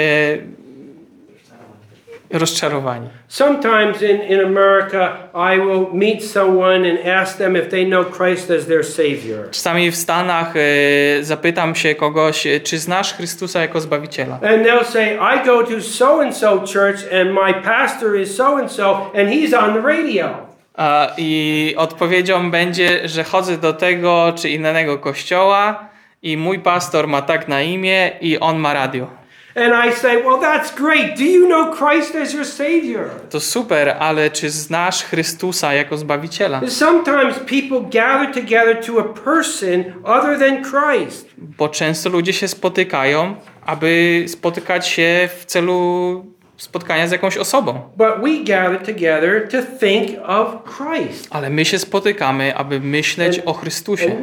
rozczarowani. 2.30 3.08
Sometimes 3.28 4.02
in, 4.02 4.22
in 4.22 4.40
America, 4.40 5.16
I 5.34 5.58
will 5.58 5.86
meet 5.92 6.24
someone 6.24 6.90
and 6.90 7.06
ask 7.06 7.38
them 7.38 7.56
if 7.56 7.66
they 7.66 7.86
know 7.86 8.04
Christ 8.04 8.50
as 8.50 8.66
their 8.66 8.86
Savior. 8.86 9.50
Czasami 9.50 9.90
w 9.90 9.96
Stanach 9.96 10.54
e, 10.56 11.24
zapytam 11.24 11.74
się 11.74 11.94
kogoś, 11.94 12.46
e, 12.46 12.60
czy 12.60 12.78
znasz 12.78 13.14
Chrystusa 13.14 13.60
jako 13.60 13.80
Zbawiciela? 13.80 14.34
And 14.34 14.66
they'll 14.66 14.84
say, 14.84 15.14
I 15.14 15.46
go 15.46 15.62
to 15.62 15.80
so 15.80 16.20
and 16.22 16.36
so 16.36 16.58
church, 16.58 17.12
and 17.12 17.30
my 17.32 17.62
pastor 17.62 18.20
is 18.20 18.36
so 18.36 18.56
and 18.56 18.72
so, 18.72 19.10
and 19.14 19.28
he's 19.28 19.54
on 19.54 19.74
the 19.74 19.80
radio. 19.80 20.48
A, 20.74 21.12
I 21.18 21.74
odpowiedzią 21.76 22.50
będzie, 22.50 23.08
że 23.08 23.24
chodzę 23.24 23.58
do 23.58 23.72
tego 23.72 24.32
czy 24.36 24.50
innego 24.50 24.98
kościoła 24.98 25.88
i 26.22 26.36
mój 26.36 26.58
pastor 26.58 27.08
ma 27.08 27.22
tak 27.22 27.48
na 27.48 27.62
imię 27.62 28.10
i 28.20 28.38
on 28.38 28.58
ma 28.58 28.74
radio. 28.74 29.17
And 29.59 29.75
I 29.88 29.92
say, 29.92 30.23
Well, 30.23 30.40
that's 30.40 30.75
great. 30.75 31.16
Do 31.16 31.25
you 31.25 31.49
know 31.49 31.75
Christ 31.75 32.14
as 32.14 32.33
your 32.33 32.47
Savior? 32.47 33.11
To 33.31 33.40
super, 33.40 33.97
ale 33.99 34.31
czy 34.31 34.51
znasz 34.51 35.03
Chrystusa 35.03 35.75
jako 35.75 35.97
Zbawiciela? 35.97 36.61
Sometimes 36.68 37.38
people 37.38 37.81
gather 37.81 38.35
together 38.35 38.85
to 38.87 39.01
a 39.01 39.05
person 39.05 39.85
other 40.05 40.38
than 40.38 40.64
Christ. 40.64 41.29
Bo 41.38 41.68
często 41.68 42.11
ludzie 42.11 42.33
się 42.33 42.49
spotykają, 42.49 43.37
aby 43.66 44.25
spotykać 44.29 44.88
się 44.88 45.29
w 45.38 45.44
celu 45.44 46.25
spotkania 46.59 47.07
z 47.07 47.12
jakąś 47.12 47.37
osobą. 47.37 47.81
But 47.97 48.09
we 48.23 48.44
gather 48.44 48.79
together 48.79 49.49
to 49.49 49.59
think 49.79 50.11
of 50.25 50.49
Christ. 50.77 51.29
Ale 51.31 51.51
my 51.51 51.64
się 51.64 51.79
spotykamy, 51.79 52.57
aby 52.57 52.81
myśleć 52.81 53.40
o 53.47 53.53
Chrystusie. 53.53 54.16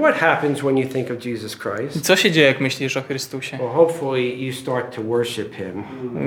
And 1.09 1.25
Jesus 1.25 1.57
Christ? 1.57 2.01
Co 2.01 2.15
się 2.15 2.31
dzieje, 2.31 2.47
jak 2.47 2.59
myślisz 2.59 2.97
o 2.97 3.01
Chrystusie? 3.01 3.57
Well. 3.57 3.87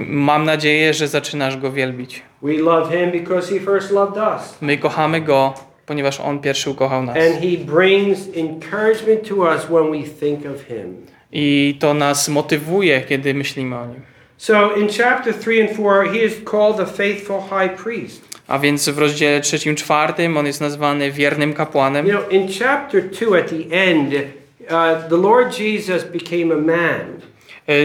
Mam 0.07 0.44
nadzieję, 0.44 0.94
że 0.94 1.09
zaczynasz 1.09 1.57
go 1.57 1.73
wielbić. 1.73 2.23
We 2.42 2.53
love 2.53 2.99
him 2.99 3.11
because 3.11 3.55
he 3.55 3.61
first 3.61 3.90
loved 3.90 4.16
us. 4.16 4.59
My 4.61 4.79
kochamy 4.79 5.21
go, 5.21 5.55
ponieważ 5.87 6.21
on 6.21 6.38
pierwszy 6.38 6.71
ukochał 6.71 7.03
nas. 7.03 7.16
And 7.16 7.35
he 7.35 7.57
brings 7.64 8.29
encouragement 8.37 9.29
to 9.29 9.35
us 9.35 9.66
when 9.66 9.90
we 9.90 10.09
think 10.21 10.57
of 10.57 10.62
him. 10.62 11.07
I 11.33 11.77
to 11.81 11.94
nas 11.94 12.29
motywuje, 12.29 13.01
kiedy 13.01 13.35
myślimy 13.35 13.77
o 13.77 13.87
nim. 13.87 14.08
So 14.38 14.77
in 14.77 14.88
chapter 14.88 15.33
3 15.33 15.61
and 15.61 15.77
4, 15.77 16.05
he 16.12 16.20
is 16.20 16.35
called 16.44 16.77
the 16.77 16.87
faithful 16.87 17.40
high 17.40 17.77
priest. 17.83 18.22
A 18.46 18.59
więc 18.59 18.88
w 18.88 18.98
rozdziale 18.98 19.40
trzecim, 19.40 19.77
czwartym 19.77 20.37
on 20.37 20.46
jest 20.46 20.61
nazwany 20.61 21.12
wiernym 21.12 21.55
kapłanem. 21.55 22.07
You 22.07 22.12
know, 22.12 22.33
in 22.33 22.48
chapter 22.59 23.03
2 23.11 23.38
at 23.38 23.51
the 23.51 23.77
end, 23.77 24.14
uh, 24.14 25.09
the 25.09 25.16
Lord 25.16 25.59
Jesus 25.59 26.05
became 26.05 26.55
a 26.55 26.59
man. 26.59 27.20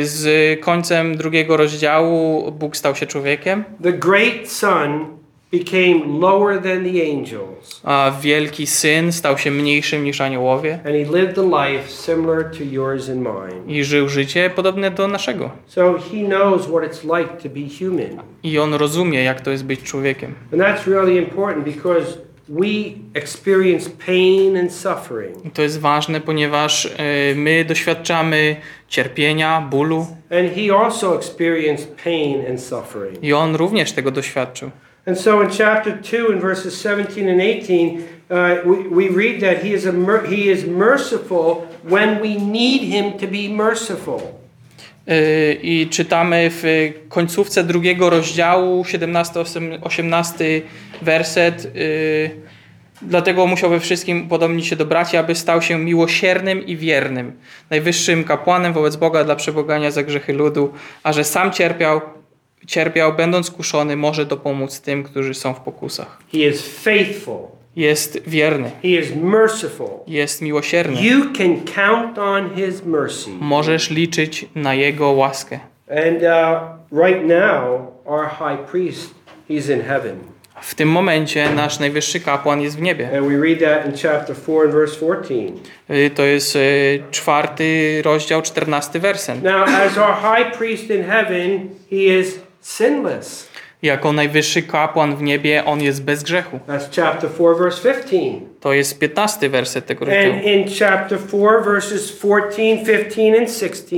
Z 0.01 0.59
końcem 0.59 1.17
drugiego 1.17 1.57
rozdziału 1.57 2.51
Bóg 2.51 2.77
stał 2.77 2.95
się 2.95 3.05
człowiekiem, 3.05 3.63
The 3.83 3.93
great 3.93 4.51
son 4.51 5.05
became 5.53 6.19
lower 6.19 6.61
than 6.61 6.83
the 6.83 7.01
angels. 7.11 7.81
a 7.83 8.11
wielki 8.21 8.67
syn 8.67 9.11
stał 9.11 9.37
się 9.37 9.51
mniejszym 9.51 10.03
niż 10.03 10.21
aniołowie 10.21 10.73
And 10.73 10.85
he 10.85 11.19
lived 11.19 11.37
a 11.37 11.65
life 11.67 11.89
similar 11.89 12.43
to 12.57 12.63
yours 12.71 13.09
and 13.09 13.19
mine. 13.19 13.75
i 13.77 13.83
żył 13.83 14.09
życie 14.09 14.49
podobne 14.49 14.91
do 14.91 15.07
naszego. 15.07 15.51
So 15.67 15.93
he 16.11 16.27
knows 16.27 16.61
what 16.67 16.83
it's 16.83 17.19
like 17.19 17.43
to 17.43 17.49
be 17.49 17.61
human. 17.79 18.23
I 18.43 18.59
on 18.59 18.73
rozumie, 18.73 19.23
jak 19.23 19.41
to 19.41 19.51
jest 19.51 19.65
być 19.65 19.83
człowiekiem. 19.83 20.35
And 20.53 20.61
that's 20.61 20.87
really 20.87 21.17
important 21.17 21.65
because 21.65 22.17
we 22.49 22.67
experience 23.13 23.89
pain 24.05 24.57
and 24.57 24.73
suffering. 24.73 25.45
I 25.45 25.49
to 25.51 25.61
jest 25.61 25.79
ważne, 25.79 26.21
ponieważ 26.21 26.85
e, 26.85 27.35
my 27.35 27.65
doświadczamy 27.65 28.55
cierpienia, 28.87 29.67
bólu 29.71 29.97
And 30.31 30.53
he 30.55 30.75
also 30.85 31.15
experienced 31.15 31.87
pain 32.03 32.45
and 32.49 32.61
suffering. 32.61 33.23
i 33.23 33.33
on 33.33 33.55
również 33.55 33.91
tego 33.91 34.11
doświadczył. 34.11 34.71
And 35.05 35.19
so 35.19 35.41
in 35.41 35.49
chapter 35.49 36.01
2 36.01 36.31
in 36.31 36.39
verses 36.39 36.81
17 36.81 37.29
and 37.29 37.41
18, 37.41 37.99
uh, 38.29 38.61
we, 38.65 38.87
we 38.87 39.09
read 39.09 39.41
that 39.41 39.63
he 39.63 39.73
is, 39.73 39.85
a 39.85 39.91
he 40.27 40.49
is 40.49 40.65
merciful 40.65 41.67
when 41.83 42.21
we 42.21 42.35
need 42.35 42.81
him 42.81 43.17
to 43.19 43.27
be 43.27 43.49
merciful. 43.49 44.21
Yy, 45.07 45.53
I 45.63 45.87
czytamy 45.89 46.49
w 46.51 46.91
końcówce 47.09 47.63
drugiego 47.63 48.09
rozdziału, 48.09 48.83
17-18 48.83 50.61
werset. 51.01 51.75
yy, 51.75 52.53
Dlatego 53.01 53.47
musiał 53.47 53.69
we 53.69 53.79
wszystkim 53.79 54.25
upodobnić 54.25 54.67
się 54.67 54.75
do 54.75 54.85
braci, 54.85 55.17
aby 55.17 55.35
stał 55.35 55.61
się 55.61 55.79
miłosiernym 55.79 56.65
i 56.65 56.77
wiernym, 56.77 57.31
najwyższym 57.69 58.23
kapłanem 58.23 58.73
wobec 58.73 58.95
Boga 58.95 59.23
dla 59.23 59.35
przebogania 59.35 59.91
za 59.91 60.03
grzechy 60.03 60.33
ludu, 60.33 60.73
a 61.03 61.13
że 61.13 61.23
sam 61.23 61.51
cierpiał, 61.51 62.01
cierpiał, 62.67 63.13
będąc 63.13 63.51
kuszony, 63.51 63.95
może 63.95 64.25
dopomóc 64.25 64.81
tym, 64.81 65.03
którzy 65.03 65.33
są 65.33 65.53
w 65.53 65.59
pokusach. 65.59 66.17
He 66.31 66.37
is 66.37 66.79
faithful. 66.83 67.37
Jest 67.75 68.21
wierny, 68.29 68.71
He 68.81 68.87
is 68.87 69.15
merciful. 69.15 69.87
jest 70.07 70.41
miłosierny. 70.41 71.01
You 71.01 71.21
can 71.37 71.55
count 71.75 72.17
on 72.19 72.55
his 72.55 72.85
mercy. 72.85 73.29
Możesz 73.39 73.89
liczyć 73.89 74.45
na 74.55 74.73
Jego 74.73 75.11
łaskę. 75.11 75.59
And 75.89 76.21
uh, 76.23 76.99
right 77.05 77.25
now, 77.27 77.81
our 78.05 78.27
high 78.29 78.65
priest, 78.71 79.13
he's 79.49 79.73
in 79.73 79.81
heaven. 79.81 80.15
W 80.61 80.75
tym 80.75 80.89
momencie 80.89 81.49
nasz 81.49 81.79
najwyższy 81.79 82.19
kapłan 82.19 82.61
jest 82.61 82.77
w 82.77 82.81
niebie. 82.81 83.17
And 83.17 83.27
we 83.27 83.37
read 83.41 83.59
that 83.59 83.85
in 83.85 83.91
chapter 84.09 84.35
4 84.35 84.59
and 84.65 84.71
verse 84.71 84.95
14. 84.95 85.33
Y, 85.89 86.09
To 86.15 86.23
jest 86.23 86.55
y, 86.55 87.03
czwarty 87.11 88.01
rozdział, 88.05 88.41
czternasty 88.41 88.99
werset. 88.99 89.43
Now, 89.43 89.67
as 89.69 89.97
our 89.97 90.15
high 90.15 90.57
priest 90.57 90.89
in 90.89 91.03
heaven, 91.03 91.69
he 91.89 91.95
is 92.19 92.39
sinless. 92.67 93.47
Jako 93.81 94.13
najwyższy 94.13 94.61
kapłan 94.61 95.15
w 95.15 95.21
niebie, 95.21 95.65
on 95.65 95.81
jest 95.81 96.03
bez 96.03 96.23
grzechu. 96.23 96.59
That's 96.67 97.01
chapter 97.01 97.29
4, 97.35 97.55
verse 97.55 97.93
15. 97.93 98.17
To 98.59 98.73
jest 98.73 98.99
piętnasty 98.99 99.49
werset 99.49 99.85
tego 99.85 100.05
rozdziału. 100.05 100.33
And 100.33 100.43
in 100.43 100.65
chapter 100.79 101.19
4, 101.27 101.63
verses 101.65 102.17
14, 102.17 102.85
15, 102.85 103.37
and 103.39 103.51
16, 103.51 103.97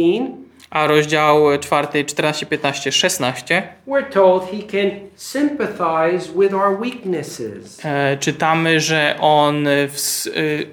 A 0.69 0.87
rozdział 0.87 1.59
czwarty, 1.59 2.05
14, 2.05 2.45
15, 2.45 2.91
16 2.91 3.63
we're 3.87 4.09
told 4.13 4.43
he 4.51 4.57
can 4.71 4.91
sympathize 5.15 6.33
with 6.39 6.53
our 6.53 6.79
weaknesses. 6.81 7.85
e, 7.85 8.17
czytamy, 8.19 8.79
że 8.79 9.15
on 9.19 9.67
y, 9.67 9.87
ws- 9.87 10.27
y, 10.27 10.67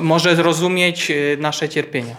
może 0.00 0.36
zrozumieć 0.36 1.12
nasze 1.38 1.68
cierpienia. 1.68 2.16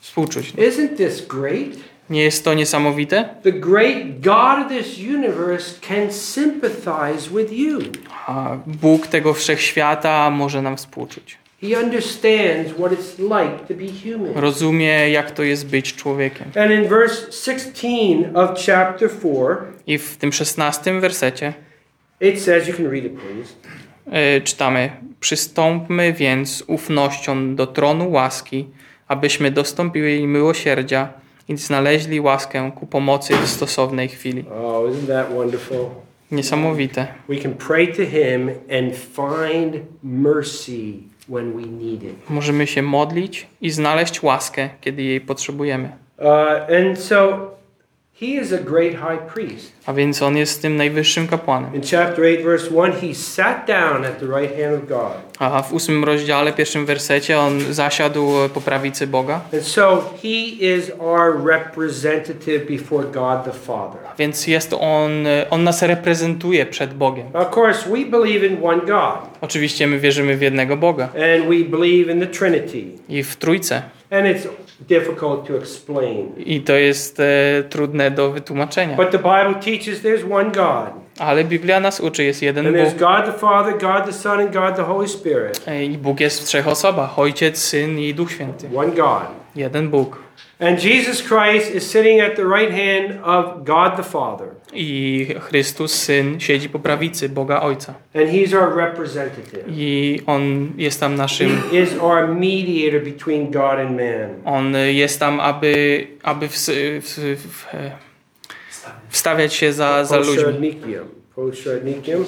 Współczuć. 0.00 0.52
Isn't 0.52 0.96
this 0.96 1.26
great? 1.26 1.76
Nie 2.10 2.22
jest 2.22 2.44
to 2.44 2.54
niesamowite? 2.54 3.28
The 3.42 3.52
great 3.52 4.20
God 4.20 4.66
of 4.66 4.68
this 4.68 4.98
universe 4.98 5.74
can 5.88 6.12
sympathize 6.12 7.30
with 7.36 7.52
you. 7.52 7.78
A 8.26 8.56
Bóg 8.66 9.06
tego 9.06 9.34
wszechświata 9.34 10.30
może 10.30 10.62
nam 10.62 10.76
współczuć. 10.76 11.38
He 11.60 11.82
understands 11.82 12.72
what 12.78 12.92
it's 12.92 13.18
like 13.18 13.58
to 13.68 13.74
be 13.74 13.86
human. 14.12 14.42
Rozumie, 14.42 15.10
jak 15.10 15.30
to 15.30 15.42
jest 15.42 15.66
być 15.66 15.94
człowiekiem. 15.94 16.46
And 16.62 16.72
in 16.72 16.88
verse 16.88 17.32
16 17.32 17.88
of 18.34 18.50
chapter 18.66 19.10
4, 19.20 19.56
I 19.86 19.98
w 19.98 20.16
tym 20.16 20.32
szesnastym 20.32 21.00
wersecie 21.00 21.52
it 22.20 22.42
says, 22.42 22.68
you 22.68 22.74
can 22.74 22.86
read 22.90 23.04
it 23.04 23.12
please. 23.12 23.52
e, 24.36 24.40
czytamy: 24.40 24.90
Przystąpmy 25.20 26.12
więc 26.12 26.64
ufnością 26.66 27.54
do 27.56 27.66
tronu 27.66 28.10
łaski, 28.10 28.66
abyśmy 29.08 29.50
dostąpili 29.50 30.26
miłosierdzia 30.26 31.08
i 31.48 31.56
znaleźli 31.56 32.20
łaskę 32.20 32.72
ku 32.74 32.86
pomocy 32.86 33.36
w 33.36 33.48
stosownej 33.48 34.08
chwili. 34.08 34.44
Oh, 34.50 34.90
isn't 34.90 35.06
that 35.06 35.34
wonderful? 35.34 35.86
Niesamowite. 36.30 37.06
We 37.28 37.36
can 37.36 37.54
pray 37.54 37.88
to 37.88 38.02
him 38.02 38.50
and 38.78 38.96
find 38.96 39.82
mercy 40.02 40.92
when 41.28 41.52
we 41.52 41.62
need 41.62 42.02
it. 42.02 42.30
Możemy 42.30 42.66
się 42.66 42.82
modlić 42.82 43.46
i 43.60 43.70
znaleźć 43.70 44.22
łaskę, 44.22 44.68
kiedy 44.80 45.02
jej 45.02 45.20
potrzebujemy. 45.20 45.88
Uh, 46.18 46.26
and 46.76 46.98
so 46.98 47.50
he 48.20 48.26
is 48.26 48.52
a 48.52 48.58
great 48.58 48.92
high 48.94 49.18
priest. 49.34 49.72
A 49.86 49.92
więc 49.92 50.22
on 50.22 50.36
jest 50.36 50.62
tym 50.62 50.76
najwyższym 50.76 51.28
kapłanem. 51.28 51.74
In 51.74 51.80
chapter 51.82 52.24
8, 52.24 52.44
verse 52.44 52.70
1, 52.74 52.92
he 52.92 53.14
sat 53.14 53.66
down 53.66 54.04
at 54.04 54.20
the 54.20 54.26
right 54.26 54.56
hand 54.62 54.82
of 54.82 54.88
God. 54.88 55.12
A 55.38 55.62
w 55.62 55.72
ósmym 55.72 56.04
rozdziale, 56.04 56.52
pierwszym 56.52 56.86
wersecie, 56.86 57.38
on 57.38 57.60
zasiadł 57.70 58.28
po 58.54 58.60
prawicy 58.60 59.06
Boga. 59.06 59.40
And 59.54 59.62
so 59.62 60.14
he 60.22 60.28
is 60.60 60.92
our 60.98 61.44
representative 61.44 62.66
before 62.66 63.04
God 63.04 63.44
the 63.44 63.52
Father. 63.52 64.00
Więc 64.18 64.46
jest 64.46 64.72
on, 64.80 65.10
on 65.50 65.64
nas 65.64 65.82
reprezentuje 65.82 66.66
przed 66.66 66.94
Bogiem. 66.94 67.26
Of 67.34 67.56
course, 67.56 67.88
we 67.90 68.04
believe 68.04 68.46
in 68.46 68.64
one 68.64 68.80
God, 68.80 69.18
Oczywiście 69.40 69.86
my 69.86 69.98
wierzymy 69.98 70.36
w 70.36 70.42
jednego 70.42 70.76
Boga 70.76 71.04
and 71.04 71.48
we 71.48 71.78
believe 71.78 72.12
in 72.12 72.20
the 72.20 72.26
Trinity. 72.26 72.84
i 73.08 73.22
w 73.22 73.36
Trójcę. 73.36 73.82
And 74.10 74.26
it's 74.26 74.65
difficult 74.80 75.46
to 75.46 75.56
explain. 75.56 76.32
I 76.46 76.60
to 76.60 76.72
jest 76.72 77.20
e, 77.20 77.62
trudne 77.68 78.10
do 78.10 78.30
wytłumaczenia. 78.30 78.96
But 78.96 79.10
the 79.10 79.18
Bible 79.18 79.54
teaches 79.54 80.02
there's 80.02 80.32
one 80.32 80.50
God. 80.50 81.06
Ale 81.18 81.44
Biblia 81.44 81.80
nas 81.80 82.00
uczy, 82.00 82.24
jest 82.24 82.42
jeden 82.42 82.66
And 82.66 82.76
there's 82.76 82.92
Bóg. 82.92 82.98
God 82.98 83.34
the 83.34 83.38
Father, 83.40 83.72
God 83.72 84.06
the 84.06 84.12
Son, 84.12 84.40
and 84.40 84.52
God 84.52 84.76
the 84.76 84.82
Holy 84.82 85.08
Spirit. 85.08 85.60
E, 85.66 85.84
I 85.84 85.98
Bóg 85.98 86.20
jest 86.20 86.40
w 86.40 86.44
trzech 86.44 86.68
osobach. 86.68 87.18
Ojciec, 87.18 87.58
Syn 87.58 87.98
i 87.98 88.14
Duch 88.14 88.30
Święty. 88.32 88.68
One 88.76 88.92
God. 88.92 89.22
Jeden 89.56 89.88
Bóg. 89.90 90.25
And 90.58 90.78
Jesus 90.84 91.22
Christ 91.22 91.74
is 91.74 91.90
sitting 91.90 92.20
at 92.20 92.36
the 92.36 92.46
right 92.46 92.72
hand 92.72 93.20
of 93.22 93.64
God 93.64 93.96
the 93.96 94.02
Father. 94.02 94.46
I 94.72 95.34
Chrystus, 95.40 95.92
Syn, 95.92 96.40
siedzi 96.40 96.68
po 96.68 96.78
prawicy 96.78 97.28
Boga 97.28 97.62
Ojca. 97.62 97.94
And 98.14 98.30
he's 98.30 98.54
our 98.54 98.76
representative. 98.76 99.64
I 99.68 100.22
On 100.26 100.72
jest 100.76 101.00
tam 101.00 101.14
naszym... 101.14 101.62
He 101.70 101.78
is 101.78 101.94
our 102.00 102.28
mediator 102.28 103.04
between 103.04 103.50
God 103.50 103.78
and 103.78 103.90
man. 103.90 104.40
On 104.44 104.74
jest 104.92 105.20
tam, 105.20 105.40
aby, 105.40 106.06
aby 106.22 106.48
w, 106.48 106.56
w, 107.00 107.36
w, 107.36 107.66
wstawiać 109.08 109.54
się 109.54 109.72
za, 109.72 110.04
za 110.04 110.16
ludźmi. 110.16 110.76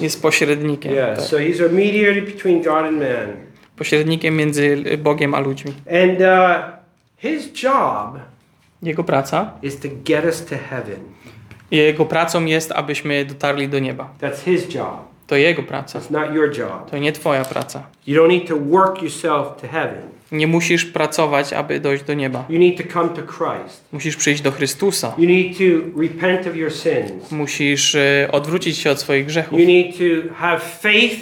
Jest 0.00 0.22
pośrednikiem. 0.22 0.92
Yeah, 0.92 1.16
tak. 1.16 1.26
so 1.26 1.36
he's 1.36 1.66
a 1.66 1.72
mediator 1.72 2.22
between 2.22 2.62
God 2.62 2.84
and 2.84 2.98
man. 2.98 3.36
Pośrednikiem 3.76 4.36
między 4.36 4.76
Bogiem 4.98 5.34
a 5.34 5.40
ludźmi. 5.40 5.72
And 5.86 6.20
uh, 6.20 6.77
his 7.18 7.62
job 7.62 8.18
Jego 8.82 9.04
praca. 9.04 9.50
is 9.62 9.76
to 9.80 9.88
get 10.04 10.24
us 10.24 10.44
to 10.44 10.56
heaven. 10.70 10.98
Jego 11.70 12.04
pracą 12.04 12.44
jest, 12.44 12.72
abyśmy 12.72 13.24
dotarli 13.24 13.68
do 13.68 13.78
nieba. 13.78 14.08
That's 14.20 14.44
his 14.44 14.74
job. 14.74 15.08
To 15.26 15.36
jego 15.36 15.62
praca. 15.62 15.98
It's 15.98 16.10
not 16.10 16.34
your 16.34 16.58
job. 16.58 16.90
To 16.90 16.98
nie 16.98 17.12
twoja 17.12 17.44
praca. 17.44 17.82
You 18.06 18.16
don't 18.22 18.28
need 18.28 18.48
to 18.48 18.56
work 18.56 19.02
yourself 19.02 19.60
to 19.60 19.68
heaven. 19.68 20.02
Nie 20.32 20.46
musisz 20.46 20.84
pracować, 20.84 21.52
aby 21.52 21.80
dojść 21.80 22.04
do 22.04 22.14
nieba. 22.14 22.44
You 22.48 22.58
need 22.58 22.76
to 22.76 22.92
come 22.92 23.08
to 23.08 23.22
Christ. 23.22 23.84
Musisz 23.92 24.16
przyjść 24.16 24.42
do 24.42 24.50
Chrystusa. 24.50 25.14
You 25.18 25.26
need 25.28 25.58
to 25.58 26.00
repent 26.00 26.46
of 26.46 26.56
your 26.56 26.72
sins. 26.72 27.30
Musisz 27.32 27.94
e, 27.94 28.28
odwrócić 28.32 28.78
się 28.78 28.90
od 28.90 29.00
swoich 29.00 29.26
grzechów. 29.26 29.60
You 29.60 29.66
need 29.66 29.98
to 29.98 30.34
have 30.34 30.60
faith 30.60 31.20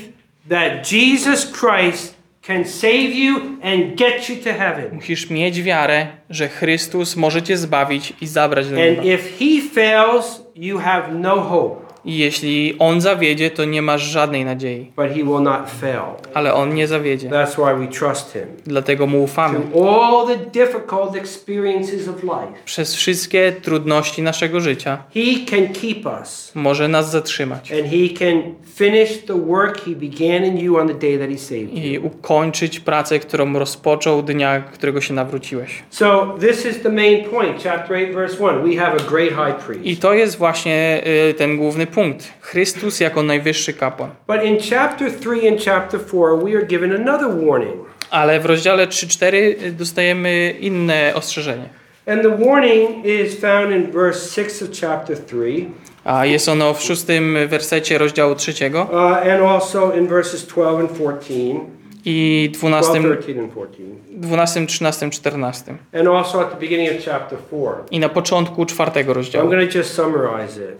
that 0.48 0.92
Jesus 0.92 1.52
Christ 1.52 2.15
can 2.46 2.64
save 2.64 3.14
you 3.14 3.58
and 3.62 3.96
get 3.96 4.28
you 4.28 4.36
to 4.36 4.52
heaven. 4.52 4.94
Musisz 4.94 5.30
mieć 5.30 5.62
wiarę, 5.62 6.06
że 6.30 6.48
Chrystus 6.48 7.16
może 7.16 7.42
cię 7.42 7.56
zbawić 7.56 8.12
i 8.20 8.26
zabrać 8.26 8.70
do 8.70 8.76
nieba. 8.76 9.02
And 9.02 9.10
if 9.10 9.22
he 9.38 9.68
fails, 9.74 10.42
you 10.54 10.78
have 10.78 11.12
no 11.12 11.40
hope, 11.40 11.85
I 12.06 12.18
jeśli 12.18 12.74
On 12.78 13.00
zawiedzie, 13.00 13.50
to 13.50 13.64
nie 13.64 13.82
masz 13.82 14.02
żadnej 14.02 14.44
nadziei. 14.44 14.92
but 14.96 15.06
he 15.08 15.14
will 15.14 15.42
not 15.42 15.70
fail. 15.80 16.02
Ale 16.34 16.54
On 16.54 16.74
nie 16.74 16.86
zawiedzie. 16.86 17.28
That's 17.30 17.54
why 17.56 17.86
we 17.86 17.92
trust 17.98 18.32
him. 18.32 18.42
Dlatego 18.66 19.06
Mu 19.06 19.22
ufamy. 19.22 19.58
Through 19.60 19.88
all 19.88 20.26
the 20.26 20.36
difficult 20.66 21.16
experiences 21.16 22.08
of 22.08 22.22
life, 22.22 22.52
Przez 22.64 22.94
wszystkie 22.94 23.52
trudności 23.62 24.22
naszego 24.22 24.60
życia 24.60 24.98
he 25.14 25.46
can 25.50 25.68
keep 25.68 26.06
us 26.20 26.52
może 26.54 26.88
nas 26.88 27.10
zatrzymać 27.10 27.72
and 27.72 27.82
he 27.90 28.18
can 28.18 28.42
finish 28.74 29.18
the 29.26 29.34
work 29.46 29.80
he 29.84 29.90
began 29.90 30.44
in 30.44 30.58
you 30.58 30.76
on 30.76 30.88
the 30.88 30.94
day 30.94 31.18
that 31.18 31.28
he 31.30 31.38
saved 31.38 31.72
you. 31.74 31.92
i 31.92 31.98
ukończyć 31.98 32.80
pracę, 32.80 33.18
którą 33.18 33.58
rozpoczął 33.58 34.22
dnia, 34.22 34.60
którego 34.60 35.00
się 35.00 35.14
nawróciłeś. 35.14 35.82
So 35.90 36.36
this 36.40 36.66
is 36.66 36.82
the 36.82 36.88
main 36.88 37.24
point, 37.24 37.62
chapter 37.64 37.96
8 37.96 38.14
verse 38.14 38.36
1. 38.44 38.70
We 38.70 38.76
have 38.76 38.92
a 38.94 39.10
great 39.10 39.30
high 39.30 39.64
priest. 39.66 39.84
I 39.86 39.96
to 39.96 40.14
jest 40.14 40.38
właśnie 40.38 41.02
y, 41.30 41.34
ten 41.34 41.56
główny 41.56 41.86
punkt. 41.96 42.32
Chrystus 42.40 43.00
jako 43.00 43.22
najwyższy 43.22 43.72
kapłan. 43.72 44.10
But 44.26 44.44
in 44.44 44.58
chapter 44.70 45.10
3 45.20 45.48
and 45.48 45.64
chapter 45.64 46.00
4, 46.00 46.36
we 46.44 46.58
are 46.58 46.66
given 46.66 47.08
another 47.08 47.46
warning. 47.46 47.74
Ale 48.10 48.40
w 48.40 48.46
rozdziale 48.46 48.86
3-4 48.86 49.32
dostajemy 49.72 50.54
inne 50.60 51.12
ostrzeżenie. 51.14 51.68
And 52.06 52.22
the 52.22 52.44
warning 52.46 53.04
is 53.04 53.40
found 53.40 53.70
in 53.70 53.92
verse 53.92 54.42
6 54.42 54.62
of 54.62 54.68
chapter 54.80 55.18
3, 55.18 55.66
A 56.04 56.26
jest 56.26 56.48
ono 56.48 56.74
w 56.74 56.82
szóstym 56.82 57.38
wersecie 57.48 57.98
rozdziału 57.98 58.34
trzeciego 58.34 58.82
uh, 58.82 59.32
and 59.32 59.42
also 59.42 59.92
in 59.92 60.06
verses 60.06 60.46
12 60.46 60.80
and 60.80 60.96
14, 60.96 61.60
i 62.08 62.50
12, 62.60 62.86
12, 62.86 63.02
13 63.02 63.38
and 63.38 63.52
14, 63.52 64.00
12 64.22 64.68
13, 64.68 65.10
14. 65.10 65.78
and 65.92 66.08
also 66.08 66.40
at 66.40 66.50
the 66.50 66.56
beginning 66.56 66.98
of 66.98 67.04
chapter 67.04 67.38
4. 67.50 67.84
I 67.90 67.98
na 67.98 68.08
początku 68.08 68.66
czwartego 68.66 69.14
rozdziału. 69.14 69.50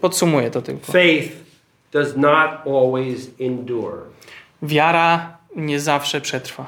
Podsumuję 0.01 0.51
to 0.51 0.61
tylko. 0.61 0.91
Faith 0.91 1.31
does 1.91 2.17
not 2.17 2.49
always 2.67 3.29
endure. 3.39 3.97
Wiara 4.61 5.37
nie 5.55 5.79
zawsze 5.79 6.21
przetrwa. 6.21 6.67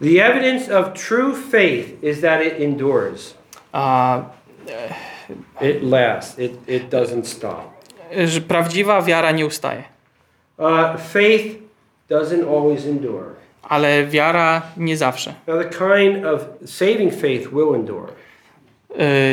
The 0.00 0.26
evidence 0.26 0.78
of 0.78 0.92
true 0.92 1.34
faith 1.50 2.04
is 2.04 2.20
that 2.20 2.42
it 2.46 2.60
endures. 2.60 3.34
A 3.72 4.22
It 5.60 5.82
lasts. 5.82 6.38
It, 6.38 6.52
it 6.68 6.88
doesn't 6.88 7.24
stop. 7.24 7.76
prawdziwa 8.48 9.02
wiara 9.02 9.32
nie 9.32 9.46
ustaje. 9.46 9.84
Uh, 10.58 11.00
faith 11.12 11.65
doesn't 12.10 12.48
always 12.48 12.86
endure. 12.86 13.24
Ale 13.62 14.06
wiara 14.06 14.62
nie 14.76 14.96
zawsze. 14.96 15.34
Now, 15.46 15.62
the 15.62 15.68
kind 15.68 16.26
of 16.26 16.44
saving 16.64 17.14
faith 17.14 17.52
will 17.52 17.74
endure. 17.74 18.08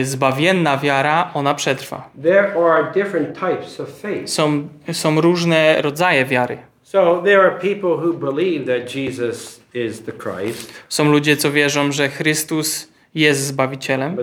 Y, 0.02 0.06
Zbawienna 0.06 0.78
wiara, 0.78 1.32
ona 1.34 1.54
przetrwa. 1.56 2.10
There 2.24 2.54
are 2.74 2.92
different 2.94 3.40
types 3.40 3.80
of 3.80 4.02
faith. 4.02 4.30
Są, 4.30 4.68
są 4.92 5.22
różne 5.22 5.82
rodzaje 5.82 6.26
wiary. 6.26 6.58
So, 6.84 7.22
there 7.26 7.42
are 7.42 7.60
people 7.60 7.90
who 7.90 8.14
believe 8.14 8.66
that 8.66 8.96
Jesus 8.96 9.62
is 9.74 10.04
the 10.04 10.12
Christ, 10.12 10.74
Są 10.90 11.12
ludzie, 11.12 11.38
co 11.38 11.52
wierzą, 11.52 11.92
że 11.92 12.10
Chrystus 12.10 12.93
jest 13.16 13.46
Zbawicielem, 13.46 14.18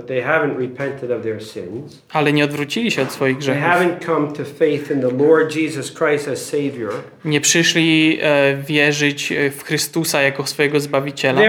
ale 2.12 2.33
nie 2.33 2.44
odwrócili 2.44 2.90
się 2.90 3.03
od 3.03 3.12
swoich 3.12 3.38
grzechów. 3.38 3.62
Nie 7.24 7.40
przyszli 7.40 8.18
e, 8.22 8.57
wierzyć 8.57 9.33
e, 9.33 9.50
w 9.50 9.64
Chrystusa 9.64 10.22
jako 10.22 10.46
swojego 10.46 10.81
Zbawiciela. 10.81 11.40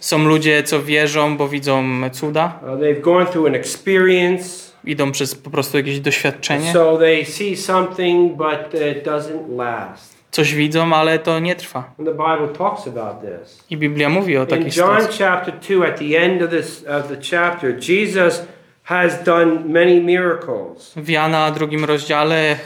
Są 0.00 0.24
ludzie, 0.24 0.62
co 0.62 0.82
wierzą, 0.82 1.36
bo 1.36 1.48
widzą 1.48 2.10
cuda, 2.10 2.60
uh, 2.62 2.68
they've 2.68 3.00
gone 3.00 3.26
through 3.26 3.48
an 3.48 3.54
experience, 3.54 4.72
idą 4.84 5.12
przez 5.12 5.34
po 5.34 5.50
prostu 5.50 5.76
jakieś 5.76 6.00
doświadczenie. 6.00 6.72
so 6.72 6.96
they 6.98 7.24
see 7.24 7.56
something, 7.56 8.36
but 8.36 8.80
it 8.80 9.06
doesn't 9.06 9.56
last. 9.56 10.17
Coś 10.30 10.54
widzą, 10.54 10.94
ale 10.94 11.18
to 11.18 11.40
nie 11.40 11.56
trwa. 11.56 11.94
I 13.70 13.76
Biblia 13.76 14.08
mówi 14.08 14.36
o 14.36 14.40
In 14.42 14.46
takiej 14.46 14.64
John 14.64 15.00
sytuacji. 15.00 15.18
chapter 15.18 15.54
2, 15.54 15.86
at 15.86 15.98
the 15.98 16.18
end 16.18 16.42
of, 16.42 16.50
this, 16.50 16.84
of 16.88 17.08
the 17.08 17.16
chapter, 17.30 17.78
Jesus 17.80 18.46
has 18.84 19.24
done 19.24 19.64
many 19.66 20.00
miracles. 20.00 20.92
W 20.96 21.08
Jana 21.08 21.50
drugim 21.50 21.84
rozdziale 21.84 22.36
e, 22.36 22.56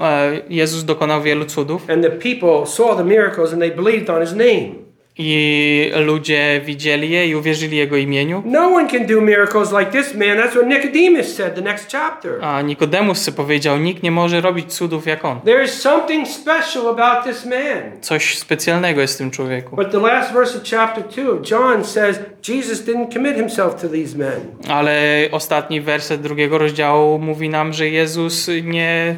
e, 0.00 0.40
Jezus 0.48 0.84
dokonał 0.84 1.22
wielu 1.22 1.46
cudów 1.46 1.90
And 1.90 2.02
the 2.02 2.10
people 2.10 2.66
saw 2.66 2.96
the 2.96 3.04
miracles 3.04 3.52
and 3.52 3.62
they 3.62 3.70
believed 3.70 4.10
on 4.10 4.20
his 4.20 4.32
name. 4.32 4.74
I 5.18 5.90
ludzie 6.06 6.60
widzieli 6.64 7.10
je 7.10 7.28
i 7.28 7.34
uwierzyli 7.34 7.76
Jego 7.76 7.96
imieniu. 7.96 8.42
No 8.46 8.60
one 8.60 8.88
can 8.90 9.06
do 9.06 9.20
miracles 9.20 9.72
like 9.72 9.90
this 9.90 10.14
man. 10.14 10.36
That's 10.38 10.50
what 10.50 10.66
Nicodemus 10.66 11.34
said 11.36 11.54
the 11.54 11.60
next 11.60 11.92
chapter. 11.92 12.44
A 12.44 12.62
Nikodemus 12.62 13.30
powiedział, 13.30 13.78
nikt 13.78 14.02
nie 14.02 14.10
może 14.10 14.40
robić 14.40 14.72
cudów 14.74 15.06
jak 15.06 15.24
on. 15.24 15.40
There 15.40 15.64
is 15.64 15.72
something 15.80 16.28
special 16.28 16.88
about 16.88 17.24
this 17.24 17.44
man. 17.46 18.00
Coś 18.00 18.38
specjalnego 18.38 19.00
jest 19.00 19.14
w 19.14 19.18
tym 19.18 19.30
człowieku. 19.30 19.76
But 19.76 19.90
the 19.90 20.00
last 20.00 20.32
verse 20.32 20.58
of 20.58 20.64
chapter 20.70 21.04
2 21.24 21.32
of 21.32 21.50
John 21.50 21.84
says 21.84 22.20
Jesus 22.48 22.84
didn't 22.86 23.12
commit 23.12 23.36
himself 23.36 23.74
to 23.82 23.88
these 23.88 24.18
men. 24.18 24.40
Ale 24.68 24.98
ostatni 25.32 25.80
werset 25.80 26.20
drugiego 26.20 26.58
rozdziału 26.58 27.18
mówi 27.18 27.48
nam, 27.48 27.72
że 27.72 27.88
Jezus 27.88 28.50
nie, 28.62 29.16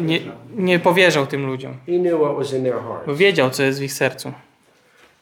nie, 0.00 0.18
nie 0.56 0.78
powierzał 0.78 1.26
tym 1.26 1.46
ludziom, 1.46 1.72
He 1.86 1.92
knew 1.98 2.20
what 2.20 2.36
was 2.36 2.52
in 2.52 2.62
their 2.62 2.74
heart. 2.74 3.06
bo 3.06 3.14
wiedział, 3.14 3.50
co 3.50 3.62
jest 3.62 3.80
w 3.80 3.82
ich 3.82 3.92
sercu. 3.92 4.32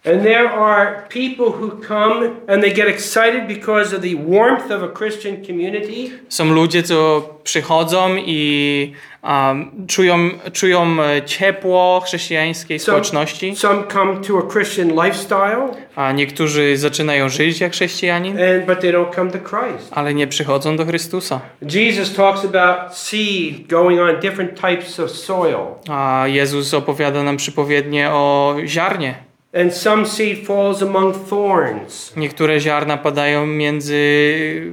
And 0.08 0.22
there 0.22 0.50
are 0.50 1.06
people 1.08 1.46
who 1.46 1.70
come 1.88 2.30
and 2.48 2.62
they 2.62 2.72
get 2.74 2.88
excited 2.88 3.46
because 3.48 3.96
of 3.96 4.02
the 4.02 4.14
warmth 4.14 4.70
of 4.70 4.82
a 4.82 4.88
Christian 4.88 5.36
community. 5.46 6.10
Są 6.28 6.52
ludzie, 6.52 6.82
co 6.82 7.28
przychodzą 7.44 8.16
i 8.16 8.92
um, 9.22 9.86
czują, 9.86 10.16
czują 10.52 10.96
e, 11.02 11.22
ciepło 11.22 12.00
chrześcijańskiej 12.04 12.78
So- 12.78 12.84
społeczności, 12.92 13.56
Some 13.56 13.82
come 13.92 14.16
to 14.20 14.38
a 14.38 14.52
Christian 14.52 14.88
lifestyle, 15.04 15.68
a 15.96 16.12
niektórzy 16.12 16.76
zaczynają 16.76 17.28
żyć 17.28 17.60
jak 17.60 17.72
chrześcijanin, 17.72 18.38
and 18.42 18.66
but 18.66 18.80
they 18.80 18.92
don't 18.92 19.14
come 19.14 19.30
to 19.30 19.38
Christ. 19.38 19.88
ale 19.92 20.14
nie 20.14 20.26
przychodzą 20.26 20.76
do 20.76 20.84
Chrystusa. 20.86 21.40
Jesus 21.62 22.14
talks 22.14 22.44
about 22.44 22.94
seed 22.98 23.66
going 23.66 24.00
on 24.00 24.20
different 24.20 24.60
types 24.60 25.00
of 25.00 25.10
soil. 25.10 25.58
A 25.88 26.24
Jezus 26.26 26.74
opowiada 26.74 27.22
nam 27.22 27.36
przypowiednie 27.36 28.10
o 28.10 28.56
ziarnie. 28.66 29.27
And 29.54 29.74
some 29.74 30.06
seed 30.06 30.46
falls 30.46 30.82
among 30.82 31.14
thorns, 31.28 32.12
Niektóre 32.16 32.60
ziarna 32.60 32.96
padają 32.96 33.46
między 33.46 33.94
y, 33.94 34.72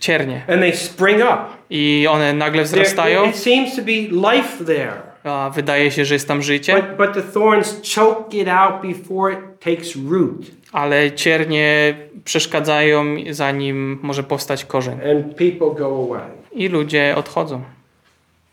ciernie 0.00 0.42
and 0.48 0.60
they 0.60 0.72
spring 0.76 1.20
up. 1.22 1.38
i 1.70 2.06
one 2.10 2.32
nagle 2.32 2.62
There- 2.62 2.64
wzrastają, 2.66 3.24
it 3.30 3.36
seems 3.36 3.76
to 3.76 3.82
be 3.82 3.92
life 4.32 4.64
there, 4.64 4.92
a 5.24 5.50
wydaje 5.54 5.90
się, 5.90 6.04
że 6.04 6.14
jest 6.14 6.28
tam 6.28 6.42
życie, 6.42 6.74
but, 6.74 6.96
but 7.06 7.14
the 7.14 7.32
thorns 7.32 7.94
choke 7.94 8.36
it 8.36 8.48
out 8.48 8.82
before 8.82 9.32
it 9.32 9.38
takes 9.60 9.96
root, 10.10 10.46
ale 10.72 11.12
ciernie 11.12 11.94
przeszkadzają 12.24 13.04
zanim 13.30 13.98
może 14.02 14.22
powstać 14.22 14.64
korzeń. 14.64 14.98
and 15.10 15.36
people 15.36 15.74
go 15.78 15.86
away. 15.86 16.30
I 16.52 16.68
ludzie 16.68 17.14
odchodzą. 17.16 17.62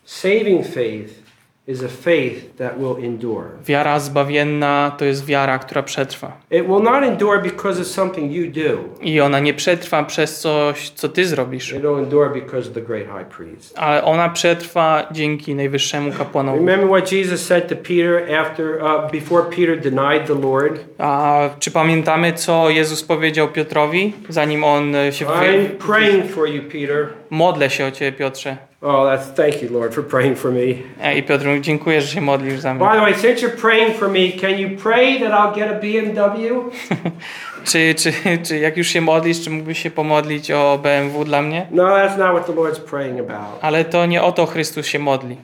Saving 0.05 0.65
faith 0.67 1.22
is 1.67 1.83
a 1.83 1.87
faith 1.87 2.57
that 2.57 2.79
will 2.79 3.05
endure. 3.05 3.45
Wiara 3.67 3.99
zbawienna 3.99 4.91
to 4.97 5.05
jest 5.05 5.25
wiara, 5.25 5.59
która 5.59 5.83
przetrwa. 5.83 6.31
It 6.51 6.67
will 6.67 6.83
not 6.83 7.03
endure 7.03 7.41
because 7.41 7.81
of 7.81 7.87
something 7.87 8.31
you 8.31 8.51
do. 8.51 8.83
I 9.01 9.21
ona 9.21 9.39
nie 9.39 9.53
przetrwa 9.53 10.03
przez 10.03 10.39
coś, 10.39 10.89
co 10.89 11.09
ty 11.09 11.25
zrobisz, 11.25 11.71
It 11.71 11.81
will 11.81 11.99
endure 11.99 12.29
because 12.29 12.69
of 12.69 12.73
the 12.73 12.81
great 12.81 13.05
high 13.07 13.35
priest. 13.37 13.77
ale 13.77 14.03
ona 14.03 14.29
przetrwa 14.29 15.07
dzięki 15.11 15.55
najwyższemu 15.55 16.11
kapłanowi. 16.11 16.59
Remember 16.59 16.87
what 16.89 17.11
Jesus 17.11 17.45
said 17.45 17.67
to 17.69 17.75
Peter 17.75 18.35
after, 18.35 18.65
uh, 18.83 19.11
before 19.11 19.43
Peter 19.43 19.79
denied 19.79 20.27
the 20.27 20.35
Lord? 20.41 20.79
A 20.97 21.49
czy 21.59 21.71
pamiętamy, 21.71 22.33
co 22.33 22.69
Jezus 22.69 23.03
powiedział 23.03 23.47
Piotrowi, 23.47 24.13
zanim 24.29 24.63
on 24.63 24.95
e, 24.95 25.11
się. 25.11 25.25
I'm 25.25 25.65
praying 25.87 26.31
for 26.31 26.49
you, 26.49 26.63
Peter. 26.63 27.07
Modlę 27.29 27.69
się 27.69 27.85
o 27.85 27.91
ciebie, 27.91 28.11
Piotrze. 28.11 28.57
Oh, 28.85 29.05
that's 29.05 29.27
thank 29.27 29.61
you, 29.61 29.69
Lord, 29.69 29.93
for 29.93 30.03
praying 30.03 30.35
for 30.35 30.51
me. 30.51 30.83
E, 31.01 31.17
I 31.17 31.23
Piotr 31.23 31.45
mówi, 31.45 31.61
dziękuję, 31.61 32.01
że 32.01 32.07
się 32.07 32.21
modlisz 32.21 32.59
za 32.59 32.73
mnie. 32.73 32.85
By 32.85 32.95
the 32.95 33.01
way, 33.01 33.13
since 33.13 33.41
you're 33.41 33.61
praying 33.61 33.95
for 33.95 34.09
me, 34.09 34.31
can 34.41 34.59
you 34.59 34.77
pray 34.77 35.19
that 35.19 35.31
I'll 35.31 35.55
get 35.55 35.71
a 35.71 35.79
BMW? 35.79 36.71
Czy, 37.65 37.95
czy, 37.95 38.13
czy 38.43 38.57
jak 38.59 38.77
już 38.77 38.87
się 38.87 39.01
modlisz, 39.01 39.43
czy 39.43 39.49
mógłbyś 39.49 39.79
się 39.79 39.91
pomodlić 39.91 40.51
o 40.51 40.79
BMW 40.83 41.25
dla 41.25 41.41
mnie? 41.41 41.67
No, 41.71 41.83
that's 41.83 42.17
not 42.17 42.31
what 42.31 42.45
the 42.45 42.53
Lord's 42.53 42.79
praying 42.79 43.19
about. 43.19 43.59
Ale 43.61 43.85
to 43.85 44.05
nie 44.05 44.23
o 44.23 44.31
to 44.31 44.45
Chrystus 44.45 44.87
się 44.87 44.99
modli. 44.99 45.37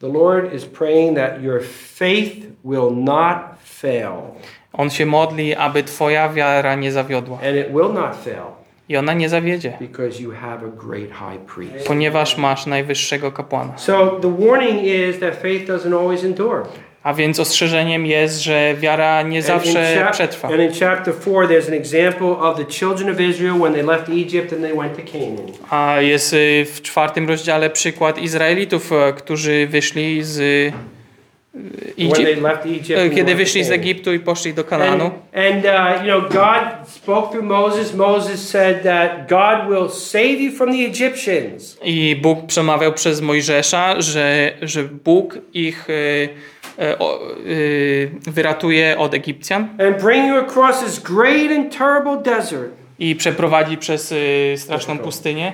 The 0.00 0.08
Lord 0.08 0.54
is 0.54 0.64
praying 0.64 1.16
that 1.16 1.42
your 1.42 1.62
faith 1.98 2.36
will 2.64 2.90
not 2.96 3.36
fail. 3.64 4.12
On 4.72 4.90
się 4.90 5.06
modli, 5.06 5.54
aby 5.54 5.82
twoja 5.82 6.28
wiara 6.28 6.74
nie 6.74 6.92
zawiodła. 6.92 7.36
And 7.36 7.56
it 7.56 7.68
will 7.72 7.92
not 7.92 8.16
fail 8.24 8.61
I 8.92 8.96
ona 8.96 9.12
nie 9.12 9.28
zawiedzie, 9.28 9.78
ponieważ 11.86 12.38
masz 12.38 12.66
najwyższego 12.66 13.32
kapłana. 13.32 13.78
So 13.78 14.20
the 14.22 14.36
warning 14.46 14.82
is 14.84 15.18
that 15.20 15.36
faith 15.36 15.66
doesn't 15.70 16.00
always 16.00 16.24
endure. 16.24 16.62
A 17.02 17.14
więc 17.14 17.40
ostrzeżeniem 17.40 18.06
jest, 18.06 18.42
że 18.42 18.74
wiara 18.74 19.22
nie 19.22 19.42
zawsze 19.42 20.08
przetrwa. 20.12 20.48
And 20.48 20.60
in 20.60 20.70
chapter 20.80 21.14
4, 21.20 21.48
there's 21.48 21.68
an 21.68 21.74
example 21.74 22.28
of 22.28 22.56
the 22.56 22.64
children 22.64 23.10
of 23.10 23.20
Israel 23.20 23.58
when 23.60 23.72
they 23.72 23.82
left 23.82 24.08
Egypt 24.08 24.52
and 24.52 24.62
they 24.62 24.74
went 24.74 24.96
to 24.96 25.12
Canaan. 25.12 25.52
A 25.70 26.00
jest 26.00 26.32
y, 26.32 26.64
w 26.64 26.82
czwartym 26.82 27.28
rozdziale 27.28 27.70
przykład 27.70 28.18
Izraelitów, 28.18 28.92
e, 28.92 29.12
którzy 29.12 29.66
wyszli 29.66 30.22
z 30.22 30.72
Egypt. 31.98 32.90
e, 32.90 33.10
kiedy 33.10 33.34
wyszli 33.34 33.64
z. 33.64 33.70
Egiptu 33.70 34.12
i 34.12 34.18
poszli 34.18 34.54
do 34.54 34.64
Kananu. 34.64 35.04
And, 35.04 35.14
and 35.34 35.64
uh, 35.64 36.06
you 36.06 36.20
know, 36.20 36.32
God 36.32 36.88
spoke 36.88 37.30
through 37.30 37.46
Moses. 37.46 37.94
Moses 37.94 38.48
said 38.48 38.82
that 38.82 39.28
God 39.28 39.68
will 39.68 39.90
save 39.90 40.40
you 40.40 40.52
from 40.52 40.72
the 40.72 40.86
Egyptians. 40.86 41.78
I 41.84 42.16
Bóg 42.22 42.46
przemawiał 42.46 42.92
przez 42.92 43.20
Mojżesza, 43.20 44.00
że, 44.00 44.52
że 44.62 44.84
Bóg 44.84 45.38
ich 45.54 45.90
y, 45.90 45.92
y, 46.82 46.98
o, 46.98 47.20
y, 47.46 48.10
wyratuje 48.26 48.98
od 48.98 49.14
Egipcjan 49.14 49.68
and 49.78 50.02
bring 50.02 50.28
you 50.28 50.36
across 50.36 50.84
this 50.84 50.98
great 50.98 51.50
and 51.58 51.78
terrible 51.78 52.34
desert. 52.34 52.70
i 52.98 53.16
przeprowadzi 53.16 53.76
przez 53.76 54.12
y, 54.12 54.54
straszną 54.56 54.98
pustynię 54.98 55.52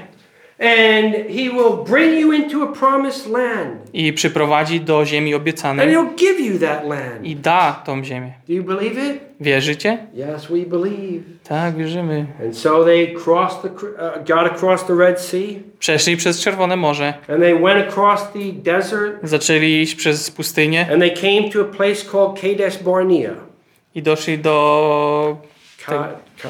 And 0.61 1.14
he 1.29 1.51
will 1.51 1.85
bring 1.85 2.21
you 2.21 2.33
into 2.33 2.62
a 2.62 2.73
promised 2.73 3.27
land. 3.31 3.79
i 3.92 4.12
przyprowadzi 4.12 4.81
do 4.81 5.05
ziemi 5.07 5.35
And 5.35 5.42
obiecanej 5.42 5.88
he'll 5.88 6.14
give 6.16 6.40
you 6.40 6.59
that 6.59 6.87
land. 6.88 7.25
i 7.27 7.37
da 7.37 7.83
tą 7.87 8.05
ziemię. 8.05 8.33
Do 8.49 8.55
you 8.55 8.62
believe 8.64 8.99
it? 9.11 9.21
Wierzycie? 9.40 9.99
Yes, 10.14 10.47
we 10.47 10.66
believe. 10.66 11.23
Tak, 11.49 11.77
wierzymy. 11.77 12.27
And 12.44 12.57
so 12.59 12.85
they 12.85 13.14
crossed 13.25 13.62
the, 13.62 13.68
uh, 13.68 14.25
got 14.25 14.53
across 14.53 14.85
the 14.87 14.94
Red 14.94 15.21
Sea, 15.21 15.62
Przeszli 15.79 16.16
przez 16.16 16.40
Czerwone 16.40 16.77
Morze, 16.77 17.14
and 17.29 17.40
they 17.40 17.55
went 17.55 17.88
across 17.88 18.21
the 18.33 18.53
desert, 18.53 19.12
zaczęli 19.23 19.83
iść 19.83 19.94
przez 19.94 20.31
pustynię 20.31 20.87
and 20.92 21.01
they 21.01 21.11
came 21.11 21.51
to 21.53 21.61
a 21.61 21.64
place 21.64 22.05
called 22.12 22.40
Kadesh 22.40 22.83
Barnea. 22.83 23.31
i 23.94 24.03
doszli 24.03 24.38
do... 24.38 25.37
Ka- 25.87 26.09
ka- 26.42 26.49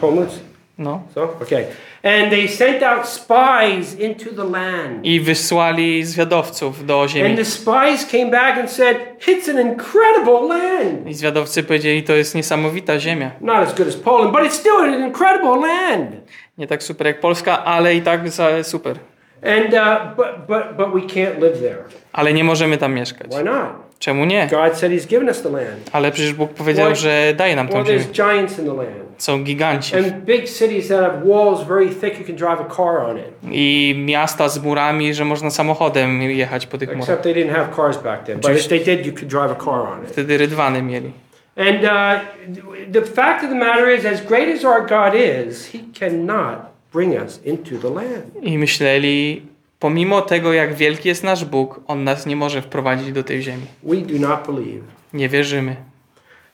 Homeless? 0.00 0.40
No, 0.78 1.02
So, 1.14 1.22
okay. 1.42 1.64
And 2.02 2.30
they 2.30 2.48
sent 2.48 2.82
out 2.82 3.08
spies 3.08 3.94
into 4.00 4.30
the 4.30 4.44
land. 4.50 5.04
i 5.04 5.20
wysłali 5.20 6.04
zwiadowców 6.04 6.86
do 6.86 7.08
ziemi. 7.08 7.26
And 7.28 7.38
the 7.38 7.44
spies 7.44 8.06
came 8.12 8.30
back 8.30 8.58
and 8.58 8.70
said, 8.70 8.96
It's 9.28 9.50
an 9.50 9.58
incredible 9.58 10.48
land. 10.48 11.06
I 11.06 11.14
zwiadowcy 11.14 11.62
powiedzieli, 11.62 12.02
to 12.02 12.12
jest 12.12 12.34
niesamowita 12.34 12.98
ziemia. 12.98 13.30
Not 13.40 13.56
as 13.56 13.74
good 13.74 13.88
as 13.88 13.96
Poland, 13.96 14.32
but 14.32 14.42
it's 14.44 14.54
still 14.54 14.76
an 14.76 15.04
incredible 15.04 15.60
land. 15.60 16.10
Nie 16.58 16.66
tak 16.66 16.82
super 16.82 17.06
jak 17.06 17.20
Polska, 17.20 17.64
ale 17.64 17.94
i 17.94 18.02
tak 18.02 18.20
super. 18.62 18.98
And 19.42 19.74
uh, 19.74 20.16
but 20.16 20.46
but 20.48 20.76
but 20.76 20.94
we 20.94 21.00
can't 21.00 21.40
live 21.40 21.60
there. 21.60 21.84
Ale 22.12 22.32
nie 22.32 22.44
możemy 22.44 22.78
tam 22.78 22.94
mieszkać. 22.94 23.26
Why 23.30 23.44
not? 23.44 23.89
Czemu 24.00 24.24
nie? 24.24 24.48
God 24.50 24.78
said 24.78 24.92
He's 24.92 25.06
given 25.06 25.28
us 25.28 25.42
the 25.42 25.50
land. 25.50 25.90
Ale 25.92 26.12
przecież 26.12 26.32
Bóg 26.32 26.54
powiedział, 26.54 26.94
że 26.94 27.34
daje 27.36 27.56
nam 27.56 27.68
tą 27.68 27.84
ziemię. 27.86 27.98
there's 27.98 28.10
giants 28.12 28.58
in 28.58 28.64
the 28.64 28.74
land, 28.74 28.88
Są 29.18 29.44
giganci. 29.44 29.92
I 33.50 33.94
miasta 33.98 34.48
z 34.48 34.62
murami, 34.62 35.14
że 35.14 35.24
można 35.24 35.50
samochodem 35.50 36.22
jechać 36.22 36.66
po 36.66 36.78
tych 36.78 36.96
murach. 36.96 37.18
Wtedy 40.06 40.38
rydwany 40.38 40.82
mieli. 40.82 41.12
And 41.56 41.84
uh, 41.84 42.20
the 42.92 43.02
fact 43.02 43.44
of 43.44 43.50
the 43.50 43.56
matter 43.56 43.98
is, 43.98 44.06
as 44.06 44.20
great 44.20 44.48
as 44.48 44.64
our 44.64 44.80
God 44.86 45.14
is, 45.14 45.72
He 45.72 45.78
cannot 46.00 46.56
bring 46.92 47.22
us 47.22 47.40
into 47.44 47.78
the 47.78 47.90
land. 47.90 48.24
I 48.42 48.58
myśleli, 48.58 49.42
pomimo 49.80 50.22
tego, 50.22 50.52
jak 50.52 50.74
wielki 50.74 51.08
jest 51.08 51.24
nasz 51.24 51.44
Bóg, 51.44 51.80
On 51.86 52.04
nas 52.04 52.26
nie 52.26 52.36
może 52.36 52.62
wprowadzić 52.62 53.12
do 53.12 53.22
tej 53.22 53.42
ziemi. 53.42 53.62
We 53.82 53.96
do 53.96 54.28
not 54.28 54.46
believe. 54.46 54.82
Nie 55.12 55.28
wierzymy. 55.28 55.76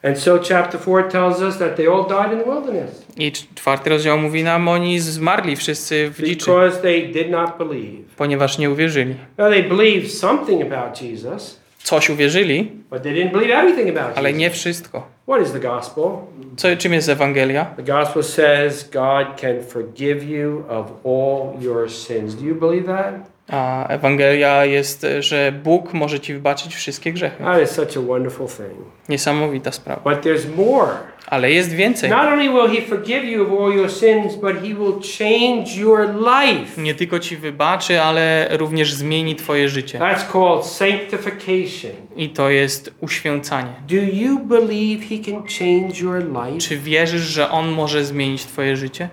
And 0.02 0.18
so, 0.18 0.38
chapter 0.48 0.80
4 0.80 1.08
tells 1.10 1.40
us 1.40 1.58
that 1.58 1.76
they 1.76 1.86
all 1.88 2.04
died 2.08 2.32
in 2.32 2.38
the 2.38 2.44
wilderness 2.44 3.06
I 3.16 3.32
czwarty 3.54 3.90
rozdział 3.90 4.18
mówi 4.18 4.44
nam, 4.44 4.68
oni 4.68 5.00
zmarli 5.00 5.56
wszyscy 5.56 6.10
w 6.10 6.22
dziczy, 6.22 6.46
because 6.50 6.80
they 6.82 7.08
did 7.08 7.30
not 7.30 7.50
believe. 7.58 8.02
ponieważ 8.16 8.58
nie 8.58 8.70
uwierzyli. 8.70 9.14
Now, 9.38 9.50
they 9.50 9.62
believed 9.62 10.12
something 10.12 10.72
about 10.72 11.02
Jesus, 11.02 11.60
Coś 11.82 12.10
uwierzyli, 12.10 12.70
but 12.90 13.02
they 13.02 13.12
didn't 13.14 13.32
believe 13.32 13.54
everything 13.54 13.96
about 13.98 14.18
ale 14.18 14.28
Jesus. 14.28 14.40
nie 14.40 14.50
wszystko. 14.50 15.15
What 15.26 15.42
is 15.42 15.52
the 15.52 15.60
gospel? 15.60 16.26
Co, 16.56 16.76
czym 16.76 16.92
jest 16.92 17.08
Ewangelia? 17.08 17.64
The 17.76 17.82
gospel 17.82 18.22
says 18.22 18.84
God 18.84 19.40
can 19.40 19.62
forgive 19.62 20.24
you 20.24 20.64
of 20.68 20.92
all 21.04 21.62
your 21.62 21.90
sins. 21.90 22.34
Do 22.34 22.44
you 22.44 22.54
believe 22.54 22.86
that? 22.86 23.35
A 23.48 23.88
Ewangelia 23.88 24.64
jest, 24.64 25.06
że 25.20 25.52
Bóg 25.64 25.92
może 25.94 26.20
ci 26.20 26.32
wybaczyć 26.34 26.74
wszystkie 26.74 27.12
grzechy. 27.12 27.44
That 27.44 27.62
is 27.62 27.70
such 27.70 27.96
a 27.96 28.00
wonderful 28.00 28.46
thing. 28.46 28.86
Niesamowita 29.08 29.72
sprawa. 29.72 30.14
But 30.14 30.24
there's 30.24 30.56
more. 30.56 30.92
Ale 31.26 31.50
jest 31.50 31.72
więcej. 31.72 32.10
Not 32.10 32.20
only 32.20 32.48
will 32.48 32.68
He 32.76 32.88
forgive 32.88 33.24
you 33.24 33.42
of 33.42 33.60
all 33.60 33.76
your 33.76 33.90
sins, 33.90 34.34
but 34.34 34.56
He 34.56 34.74
will 34.74 34.94
change 35.18 35.80
your 35.80 36.08
life. 36.18 36.82
Nie 36.82 36.94
tylko 36.94 37.18
ci 37.18 37.36
wybaczy, 37.36 38.02
ale 38.02 38.48
również 38.50 38.94
zmieni 38.94 39.36
twoje 39.36 39.68
życie. 39.68 39.98
That's 39.98 40.32
called 40.32 40.66
sanctification. 40.66 41.90
I 42.16 42.28
to 42.28 42.50
jest 42.50 42.94
uświęcanie. 43.00 43.72
Do 43.88 43.96
you 43.96 44.38
believe 44.38 45.04
He 45.04 45.18
can 45.24 45.42
change 45.42 46.00
your 46.00 46.24
life? 46.24 46.58
Czy 46.58 46.76
wierzysz, 46.76 47.22
że 47.22 47.50
On 47.50 47.68
może 47.68 48.04
zmienić 48.04 48.44
twoje 48.44 48.76
życie? 48.76 49.08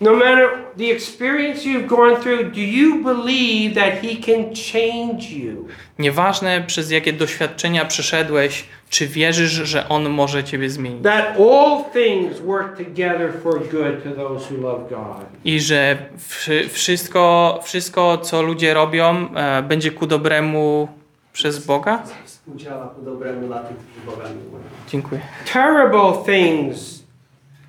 No 0.00 0.12
matter 0.12 0.48
the 0.78 0.84
experience 0.92 1.64
you've 1.64 1.86
gone 1.86 2.16
through, 2.16 2.42
do 2.52 2.60
you 2.60 3.04
believe 3.04 3.74
that 3.74 3.92
He 4.02 4.16
can 4.16 4.44
change 4.72 5.30
you? 5.30 5.66
Nieważne 5.98 6.62
przez 6.66 6.90
jakie 6.90 7.12
doświadczenia 7.12 7.84
przeszedłeś, 7.84 8.64
Czy 8.90 9.06
wierzysz, 9.06 9.50
że 9.52 9.88
On 9.88 10.08
może 10.10 10.44
ciebie 10.44 10.70
zmienić? 10.70 11.02
That 11.04 11.36
all 11.40 11.84
things 11.92 12.40
work 12.40 12.76
together 12.78 13.32
for 13.42 13.60
good 13.60 14.04
to 14.04 14.10
those 14.10 14.54
who 14.54 14.62
love 14.62 14.88
God. 14.90 15.26
I 15.44 15.60
że 15.60 15.96
wszy- 16.28 16.68
wszystko, 16.68 17.60
wszystko 17.64 18.18
co 18.18 18.42
ludzie 18.42 18.74
robią, 18.74 19.34
e, 19.34 19.62
będzie 19.62 19.90
ku 19.90 20.06
dobremu 20.06 20.88
przez 21.32 21.66
Boga? 21.66 22.02
Współdziała 22.24 22.86
ku 22.86 23.02
dobremu 23.02 23.46
dla 23.46 23.58
tych, 23.58 23.76
którzy 23.76 24.06
Boga 24.06 24.28
miłują. 24.28 24.64
Dziękuję. 24.88 25.20
Terrible 25.52 26.12
things 26.34 27.03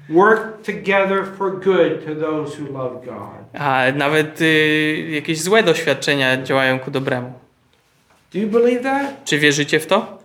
work 0.09 0.61
together 0.63 1.25
for 1.37 1.51
good 1.51 2.05
to 2.05 2.15
those 2.15 2.55
who 2.61 2.65
love 2.73 3.05
God. 3.05 3.61
A 3.61 3.83
nawet 3.95 4.41
y, 4.41 5.07
jakieś 5.11 5.41
złe 5.41 5.63
doświadczenia 5.63 6.43
działają 6.43 6.79
ku 6.79 6.91
dobremu. 6.91 7.33
Do 8.33 8.39
you 8.39 8.47
believe 8.47 8.83
that? 8.83 9.23
Czy 9.25 9.39
wierzycie 9.39 9.79
w 9.79 9.85
to? 9.87 10.17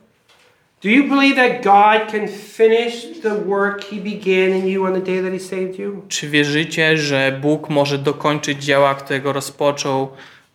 Do 0.83 0.89
you 0.89 1.09
believe 1.09 1.37
that 1.37 1.63
God 1.63 2.13
can 2.13 2.29
finish 2.29 3.21
the 3.23 3.45
work 3.45 3.85
He 3.85 3.97
began 3.97 4.57
in 4.59 4.67
you 4.69 4.85
on 4.85 4.93
the 4.95 5.01
day 5.01 5.23
that 5.23 5.33
He 5.33 5.39
saved 5.41 5.79
you? 5.79 6.03
Czy 6.09 6.29
wierzycie, 6.29 6.97
że 6.97 7.39
Bóg 7.43 7.69
może 7.71 7.99
dokończyć 7.99 8.65
dzieła, 8.65 8.95
którego 8.95 9.33
rozpoczął 9.33 10.09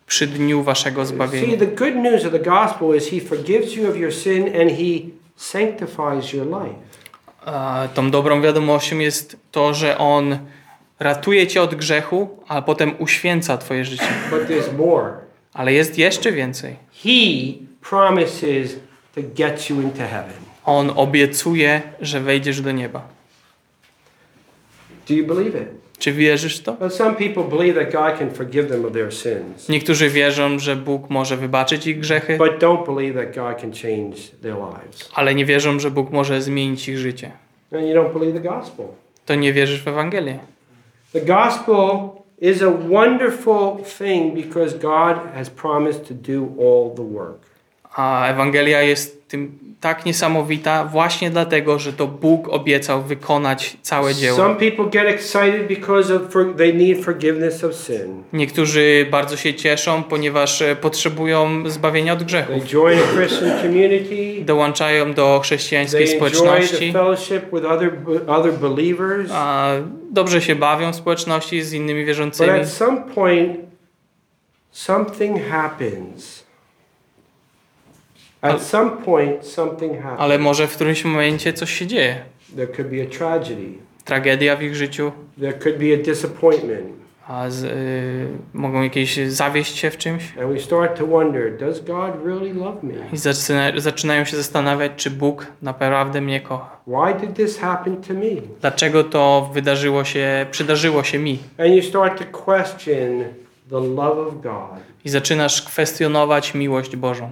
przy 0.08 0.28
dniu 0.28 0.64
waszego 0.64 1.06
See, 1.06 1.16
zbawienia? 1.16 1.58
the 1.58 1.68
good 1.68 1.96
news 1.96 2.26
of 2.26 2.32
the 2.32 2.40
gospel 2.40 2.98
is 2.98 3.10
He 3.10 3.20
forgives 3.22 3.76
you 3.76 3.90
of 3.90 3.98
your 3.98 4.14
sin 4.14 4.44
and 4.62 4.72
He 4.72 5.00
sanctifies 5.36 6.34
your 6.34 6.46
life. 6.46 6.76
Tą 7.94 8.12
dobrą 8.12 8.42
wiadomością 8.42 9.00
jest 9.00 9.38
to, 9.52 9.74
że 9.74 9.98
On 9.98 10.38
ratuje 11.00 11.48
cię 11.48 11.62
od 11.62 11.76
grzechu, 11.76 12.44
a 12.48 12.62
potem 12.62 12.92
uświęca 13.00 13.58
twoje 13.58 13.86
życie. 13.86 14.08
Ale 15.54 15.74
jest 15.74 15.98
jeszcze 15.98 16.32
więcej. 16.32 16.76
He 17.04 17.10
promises 17.90 18.76
to 19.16 19.22
get 19.36 19.70
you 19.70 19.82
into 19.82 19.98
heaven. 19.98 20.34
On 20.66 20.92
obiecuje, 20.96 21.82
że 22.02 22.20
wejdziesz 22.20 22.62
do 22.62 22.72
nieba. 22.72 23.08
Do 25.08 25.14
you 25.14 25.28
believe 25.28 25.62
it? 25.62 25.85
Czy 26.00 26.12
wierzysz 26.12 26.60
w 26.60 26.64
to? 26.64 26.78
Niektórzy 29.70 30.10
wierzą, 30.10 30.60
że 30.60 30.76
Bóg 30.76 31.10
może 31.10 31.38
wybaczyć 31.38 31.88
ich 31.88 32.00
grzechy, 32.00 32.38
ale 35.14 35.36
nie 35.36 35.46
wierzą, 35.46 35.80
że 35.80 35.92
Bóg 35.92 36.12
może 36.12 36.42
zmienić 36.42 36.90
ich 36.90 36.98
życie. 36.98 37.32
To 39.26 39.36
nie 39.36 39.54
wierzysz 39.54 39.84
w 39.84 39.88
Ewangelię. 39.88 40.40
The 41.14 41.22
gospel 41.22 42.10
is 42.42 42.62
a 42.62 42.70
wonderful 42.72 43.78
thing 43.98 44.36
because 44.36 44.78
God 44.78 45.18
has 45.36 45.50
promised 45.50 46.08
to 46.08 46.14
do 46.14 46.42
all 46.60 46.96
the 46.96 47.14
work. 47.14 47.40
A 47.96 48.28
Ewangelia 48.28 48.82
jest 48.82 49.28
tym 49.28 49.60
tak 49.82 50.06
niesamowita 50.06 50.86
właśnie 50.86 51.30
dlatego, 51.30 51.80
że 51.80 51.94
to 51.94 52.08
Bóg 52.08 52.50
obiecał 52.50 53.02
wykonać 53.04 53.78
całe 53.82 54.16
dzieło. 54.16 54.38
Some 54.38 54.56
people 54.56 54.86
get 54.86 55.06
excited 55.08 55.68
because 55.68 56.16
of 56.16 56.22
for, 56.30 56.54
they 56.58 56.74
need 56.74 57.06
forgiveness 57.06 57.64
of 57.64 57.76
sin. 57.76 58.24
Niektórzy 58.34 59.08
bardzo 59.12 59.38
się 59.38 59.54
cieszą, 59.54 60.04
ponieważ 60.04 60.62
e, 60.62 60.76
potrzebują 60.76 61.70
zbawienia 61.70 62.14
od 62.14 62.20
They 62.20 62.26
grzechów. 62.28 62.64
join 62.66 63.00
a 63.00 63.18
Christian 63.18 63.62
community. 63.62 64.46
Dołączają 64.46 65.14
do 65.14 65.40
chrześcijańskiej 65.44 66.06
They 66.06 66.16
enjoy 66.16 66.30
the 66.30 66.36
społeczności, 66.38 66.94
fellowship 66.94 67.42
with 67.54 67.66
other 67.66 67.92
other 68.28 68.54
believers. 68.54 69.32
a 69.34 69.70
dobrze 70.12 70.42
się 70.42 70.56
bawią 70.56 70.92
w 70.92 70.96
społeczności 70.96 71.62
z 71.62 71.74
innymi 71.74 72.00
But 72.02 72.08
wierzącymi, 72.08 72.50
at 72.50 72.70
some 72.70 73.02
point, 73.16 73.58
something 74.72 75.38
happens. 75.50 76.45
At 78.42 78.62
some 78.62 78.92
point, 78.92 79.46
something 79.46 79.94
happens. 80.02 80.22
ale 80.22 80.38
może 80.38 80.68
w 80.68 80.76
którymś 80.76 81.06
momencie 81.06 81.54
coś 81.54 81.72
się 81.74 81.88
dzieje. 81.88 82.16
There 82.56 82.68
could 82.68 82.88
be 82.90 83.04
a 83.04 83.18
tragedy. 83.18 83.66
Tragedia 84.06 84.56
w 84.56 84.64
ich 84.64 84.76
życiu, 84.76 85.12
There 85.40 85.54
could 85.54 85.78
be 85.78 85.86
a 85.94 85.98
disappointment. 86.06 86.86
a 87.28 87.50
z, 87.50 87.64
y, 87.64 88.28
mogą 88.54 88.82
jakieś 88.84 89.18
zawieść 89.28 89.78
się 89.78 89.92
w 89.92 89.98
czymś 89.98 90.24
And 90.42 90.54
we 90.54 90.60
start 90.60 90.98
to 91.00 91.08
wonder, 91.08 91.58
does 91.58 91.80
God 91.80 92.12
really 92.26 92.54
love 92.54 92.84
me? 92.84 92.94
i 93.14 93.18
zaczyna, 93.18 93.72
zaczynają 93.78 94.26
się 94.26 94.38
zastanawiać, 94.38 94.92
czy 94.96 95.10
Bóg 95.12 95.48
naprawdę 95.62 96.22
mnie 96.22 96.42
kocha. 96.42 96.78
Why 96.88 97.28
did 97.28 97.36
this 97.36 97.58
happen 97.60 97.98
to 98.02 98.14
me? 98.14 98.42
Dlaczego 98.62 99.04
to 99.04 99.50
wydarzyło 99.54 100.04
się, 100.04 100.46
przydarzyło 100.52 101.04
się 101.04 101.20
mi? 101.20 101.40
And 101.58 101.70
you 101.70 101.82
start 101.82 102.20
to 102.32 102.40
question 102.46 103.24
the 103.70 103.80
love 103.80 104.22
of 104.28 104.42
God. 104.42 104.80
I 105.06 105.10
zaczynasz 105.10 105.62
kwestionować 105.62 106.54
miłość 106.54 106.96
Bożą. 106.96 107.32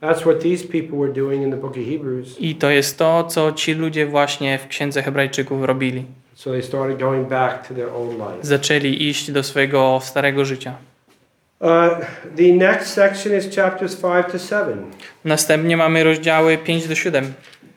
That's 0.00 0.24
what 0.24 0.40
these 0.40 0.66
people 0.66 0.98
were 0.98 1.12
doing 1.12 1.42
in 1.42 1.50
the 1.50 1.56
book 1.56 1.76
of 1.76 1.84
Hebrews. 1.84 2.36
I 2.40 2.54
to 2.54 2.70
jest 2.70 2.98
to, 2.98 3.24
co 3.24 3.52
ci 3.52 3.74
ludzie 3.74 4.06
właśnie 4.06 4.58
w 4.58 4.68
Księdze 4.68 5.02
Hebrajczyków 5.02 5.64
robili. 5.64 6.04
So 6.34 6.50
they 6.50 6.62
started 6.62 6.98
going 6.98 7.28
back 7.28 7.68
to 7.68 7.74
their 7.74 7.88
old 7.88 8.12
life. 8.12 8.38
Zaczęli 8.42 9.08
iść 9.08 9.30
do 9.30 9.42
swojego 9.42 10.00
starego 10.02 10.44
życia. 10.44 10.74
Uh, 11.60 11.68
the 12.36 12.52
next 12.52 12.92
section 12.92 13.38
is 13.38 13.56
chapters 13.56 13.96
5 13.96 14.26
to 14.32 14.38
7. 14.38 14.90
Następnie 15.24 15.76
mamy 15.76 16.04
rozdziały 16.04 16.58
5 16.58 16.88
do 16.88 16.94
7. 16.94 17.32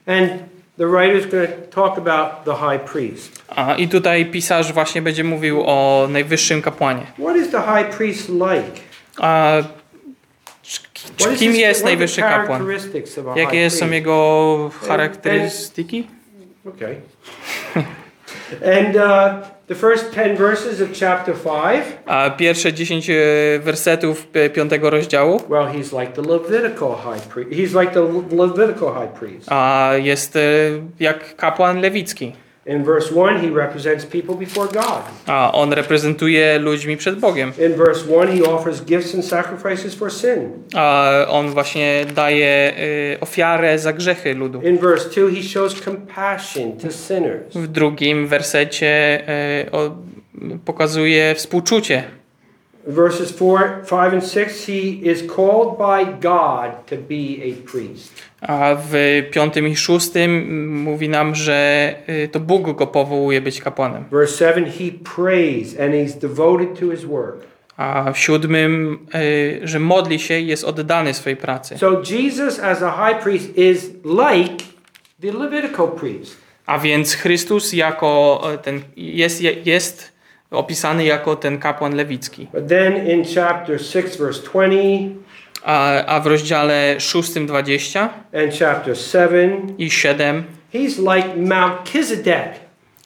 And 0.05 0.30
the 0.78 0.86
writer's 0.86 1.26
going 1.26 1.49
to 1.49 1.82
talk 1.82 1.97
about 1.97 2.45
the 2.45 2.55
high 2.55 2.91
priest. 2.91 3.43
A, 3.47 3.76
I 3.76 3.88
tutaj 3.88 4.26
pisarz 4.26 4.74
właśnie 4.74 5.01
będzie 5.01 5.24
mówił 5.24 5.63
o 5.65 6.07
najwyższym 6.09 6.61
kapłanie. 6.61 7.03
What 7.19 7.38
is 7.38 7.51
the 7.51 7.61
high 7.61 7.97
priest 7.97 8.30
like? 8.30 8.82
A, 9.17 9.59
is 9.59 9.80
kim 11.39 11.55
jest 11.55 11.84
najwyższy 11.84 12.22
kapłan? 12.22 12.68
Jakie 13.36 13.70
są 13.70 13.91
jego 13.91 14.72
charakterystyki? 14.88 16.07
Okay. 16.68 16.95
and 18.78 18.95
uh, 18.95 19.47
the 19.68 19.76
first 19.76 20.12
10 20.14 20.38
verses 20.38 20.82
of 20.82 20.89
chapter 20.93 21.34
5, 21.34 21.84
A 22.05 22.30
pierwsze 22.30 22.74
10 22.74 23.09
e, 23.09 23.14
wersetów 23.59 24.28
piątego 24.53 24.89
rozdziału 24.89 25.41
well, 25.49 25.68
he's 25.68 25.99
like 25.99 26.12
the 26.14 26.22
Levitical 26.22 26.95
high 26.95 27.28
priest. 27.30 27.51
He's 27.51 27.82
like 27.82 27.93
the 27.93 28.01
Le- 28.01 28.45
Levitical 28.47 28.93
high 28.93 29.20
priest. 29.20 29.51
a 29.51 29.91
jest 29.97 30.36
e, 30.36 30.39
jak 30.99 31.36
kapłan 31.36 31.82
lewicki. 31.82 32.34
In 32.66 32.84
verse 32.84 33.12
1, 33.16 33.41
he 33.41 33.49
represents 33.49 34.05
people 34.05 34.36
before 34.36 34.68
God. 34.68 35.01
A 35.28 35.51
on 35.51 35.74
reprezentuje 35.74 36.59
ludźmi 36.59 36.97
przed 36.97 37.20
Bogiem. 37.20 37.53
In 37.59 37.74
verse 37.74 38.05
1, 38.07 38.38
he 38.38 38.43
offers 38.43 38.86
gifts 38.86 39.16
and 39.16 39.26
sacrifices 39.26 39.95
for 39.95 40.12
sin. 40.12 40.49
A 40.76 41.12
on 41.28 41.49
właśnie 41.49 42.05
daje 42.16 42.74
e, 43.14 43.20
ofiarę 43.20 43.80
za 43.80 43.93
grzechy 43.93 44.34
ludu. 44.34 44.62
In 44.62 44.78
verse 44.78 45.09
2, 45.09 45.30
he 45.36 45.43
shows 45.43 45.82
compassion 45.82 46.72
to 46.78 46.91
sinners. 46.91 47.53
W 47.55 47.68
drugim 47.68 48.28
wersecie 48.28 48.88
e, 49.28 49.72
o, 49.72 49.95
pokazuje 50.66 51.36
współczucie. 51.36 52.03
Verses 52.88 53.32
4, 53.36 53.84
5, 53.86 54.13
and 54.13 54.23
6, 54.23 54.65
he 54.65 54.89
is 55.03 55.21
called 55.21 55.77
by 55.77 56.03
God 56.03 56.88
to 56.88 56.97
be 56.97 57.43
a 57.43 57.53
priest. 57.71 58.11
A 58.41 58.75
w 58.75 58.93
piątym 59.32 59.67
i 59.67 59.75
szóstym 59.75 60.32
mm, 60.32 60.82
mówi 60.82 61.09
nam, 61.09 61.36
że 61.36 61.95
e, 62.07 62.27
to 62.27 62.39
Bóg 62.39 62.75
go 62.75 62.88
powołuje 62.88 63.41
być 63.41 63.61
kapłanem. 63.61 64.03
Verse 64.11 64.38
7, 64.38 64.65
he 64.65 64.91
prays 65.15 65.79
and 65.79 65.93
he's 65.93 66.19
devoted 66.19 66.79
to 66.79 66.91
his 66.91 67.05
work. 67.05 67.36
A 67.77 68.11
w 68.13 68.19
siódmym, 68.19 68.99
e, 69.13 69.67
że 69.67 69.79
modli 69.79 70.19
się 70.19 70.39
i 70.39 70.47
jest 70.47 70.63
oddany 70.63 71.13
swojej 71.13 71.38
pracy. 71.38 71.77
So 71.77 72.01
Jesus, 72.11 72.59
as 72.59 72.84
a 72.84 72.91
high 72.91 73.23
priest, 73.23 73.57
is 73.57 73.89
like 74.03 74.63
the 75.21 75.32
Levitical 75.32 75.88
priest. 75.88 76.38
A 76.65 76.79
więc 76.79 77.15
Chrystus 77.15 77.73
jako 77.73 78.41
e, 78.53 78.57
ten 78.57 78.82
jest, 78.97 79.41
jest 79.65 80.11
opisany 80.51 81.05
jako 81.05 81.35
ten 81.35 81.57
kapłan 81.57 81.95
lewicki. 81.95 82.47
But 82.53 82.67
then 82.67 83.07
in 83.07 83.25
chapter 83.35 83.83
6, 83.83 84.17
verse 84.17 84.41
20, 84.41 84.75
A, 85.63 86.05
a 86.05 86.19
w 86.19 86.27
rozdziale 86.27 86.95
6, 86.97 87.33
20 87.33 87.99
and 88.43 88.59
chapter 88.59 88.97
7, 88.97 89.75
i 89.77 89.89
7 89.89 90.43
he's 90.73 90.97
like 90.97 91.35
Melchizedek. 91.35 92.61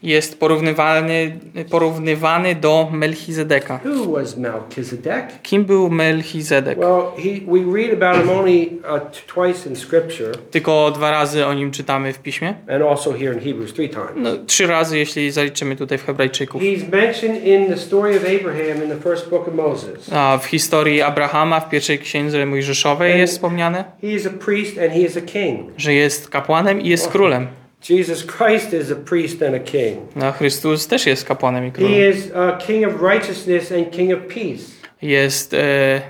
Jest 0.05 0.39
porównywany, 0.39 1.39
porównywany 1.69 2.55
do 2.55 2.89
Melchizedeka. 2.91 3.79
Who 3.85 4.11
was 4.13 4.37
Melchizedek? 4.37 5.25
Kim 5.43 5.65
był 5.65 5.89
Melchizedek? 5.89 6.77
Well, 6.79 7.01
he, 7.17 7.29
we 7.47 7.77
read 7.77 8.03
about 8.03 8.21
him 8.25 8.29
only 8.39 8.67
uh, 8.95 8.99
twice 9.27 9.69
in 9.69 9.75
Scripture, 9.75 10.31
Tylko 10.51 10.91
dwa 10.91 11.11
razy 11.11 11.45
o 11.45 11.53
nim 11.53 11.71
czytamy 11.71 12.13
w 12.13 12.19
piśmie. 12.19 12.53
and 12.69 12.83
also 12.83 13.11
here 13.13 13.33
in 13.33 13.39
Hebrews 13.39 13.73
three 13.73 13.89
times. 13.89 14.09
No, 14.15 14.29
trzy 14.47 14.67
razy, 14.67 14.97
jeśli 14.97 15.31
zaliczymy 15.31 15.75
tutaj 15.75 15.97
w 15.97 16.05
Hebrajczyków. 16.05 16.61
He's 16.61 16.91
mentioned 16.91 17.43
in 17.43 17.67
the 17.67 17.77
story 17.77 18.17
of 18.17 18.23
Abraham 18.41 18.83
in 18.83 18.89
the 18.89 19.09
first 19.09 19.29
book 19.29 19.47
of 19.47 19.53
Moses. 19.53 20.09
A 20.13 20.37
w 20.37 20.45
historii 20.45 21.01
Abrahama 21.01 21.59
w 21.59 21.69
pierwszej 21.69 21.99
księdze 21.99 22.45
Mojżeszowej 22.45 23.19
jest 23.19 23.33
wspomniane, 23.33 23.83
He 24.01 24.07
is 24.07 24.25
a 24.27 24.29
priest 24.45 24.77
and 24.77 24.91
he 24.93 24.99
is 24.99 25.17
a 25.17 25.21
king. 25.21 25.69
że 25.77 25.93
jest 25.93 26.29
kapłanem 26.29 26.81
i 26.81 26.89
jest 26.89 27.07
królem. 27.11 27.47
Jesus 27.81 28.23
Christ 28.25 28.73
is 28.73 28.91
a 28.91 28.95
priest 28.95 29.41
and 29.41 29.55
a 29.55 29.59
king. 29.59 29.99
No, 30.15 30.31
Chrystus 30.31 30.87
też 30.87 31.05
jest 31.05 31.25
kapłanem 31.25 31.65
i 31.67 31.71
królem. 31.71 31.93
He 31.93 32.09
is 32.09 32.31
a 32.35 32.51
king 32.57 32.87
of 32.87 33.01
righteousness 33.01 33.71
and 33.71 33.91
king 33.91 34.13
of 34.13 34.19
peace. 34.33 34.63
Jest 35.01 35.53
e, 35.53 36.01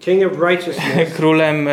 King 0.00 0.32
of 0.32 0.38
righteousness 0.40 1.12
królem 1.16 1.68
e, 1.68 1.72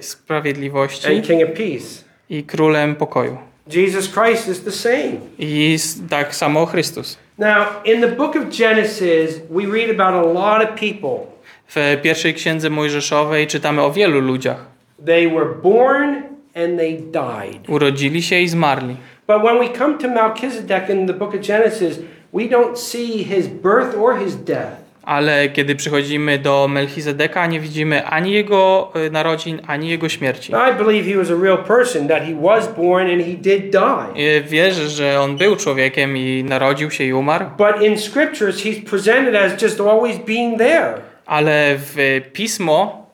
sprawiedliwości 0.00 1.16
and 1.16 1.26
king 1.26 1.42
of 1.42 1.48
peace. 1.56 2.04
i 2.30 2.44
królem 2.44 2.94
pokoju. 2.94 3.38
Jesus 3.66 4.08
Christ 4.08 4.48
is 4.48 4.60
the 4.60 4.72
same. 4.72 5.12
I 5.38 5.76
tak 6.10 6.34
samo 6.34 6.66
Chrystus. 6.66 7.18
Now, 7.38 7.66
in 7.84 8.00
the 8.00 8.08
book 8.08 8.36
of 8.36 8.48
Genesis, 8.50 9.40
we 9.50 9.66
read 9.66 10.00
about 10.00 10.14
a 10.26 10.32
lot 10.32 10.62
of 10.70 10.80
people. 10.80 11.26
W 11.68 11.96
pierwszej 12.02 12.34
księdze 12.34 12.70
Mojżeszowej 12.70 13.46
czytamy 13.46 13.82
o 13.82 13.92
wielu 13.92 14.20
ludziach. 14.20 14.66
They 15.06 15.28
were 15.28 15.46
born 15.62 16.33
and 16.54 16.78
they 16.78 16.92
died. 16.98 17.68
Urodzili 17.68 18.22
się 18.22 18.40
i 18.40 18.48
zmarli. 18.48 18.96
But 19.26 19.42
when 19.42 19.58
we 19.58 19.78
come 19.78 19.98
to 19.98 20.08
Melchizedek 20.08 20.90
in 20.90 21.06
the 21.06 21.12
book 21.14 21.34
of 21.34 21.40
Genesis, 21.40 21.98
we 22.34 22.42
don't 22.42 22.76
see 22.78 23.24
his 23.24 23.46
birth 23.48 23.96
or 24.00 24.18
his 24.18 24.36
death. 24.36 24.84
Ale 25.02 25.48
kiedy 25.48 25.74
przychodzimy 25.76 26.38
do 26.38 26.68
Melchizedeka, 26.68 27.46
nie 27.46 27.60
widzimy 27.60 28.06
ani 28.06 28.32
jego 28.32 28.92
y, 29.06 29.10
narodzin, 29.10 29.60
ani 29.66 29.88
jego 29.88 30.08
śmierci. 30.08 30.52
I 30.52 30.84
believe 30.84 31.10
he 31.12 31.18
was 31.18 31.30
a 31.30 31.42
real 31.42 31.58
person, 31.58 32.08
that 32.08 32.22
he 32.22 32.34
was 32.42 32.68
born 32.76 33.10
and 33.10 33.22
he 33.22 33.32
did 33.34 33.70
die. 33.70 34.22
Y, 34.38 34.42
Wierzę, 34.42 34.88
że 34.88 35.20
on 35.20 35.36
był 35.36 35.56
człowiekiem 35.56 36.16
i 36.16 36.44
narodził 36.48 36.90
się 36.90 37.04
i 37.04 37.12
umarł, 37.12 37.44
But 37.58 37.82
in 37.82 37.98
scriptures, 37.98 38.64
he's 38.64 38.84
presented 38.90 39.34
as 39.36 39.62
just 39.62 39.80
always 39.80 40.18
being 40.18 40.58
there. 40.58 40.94
ale 41.26 41.74
w 41.78 42.20
pismo 42.32 43.06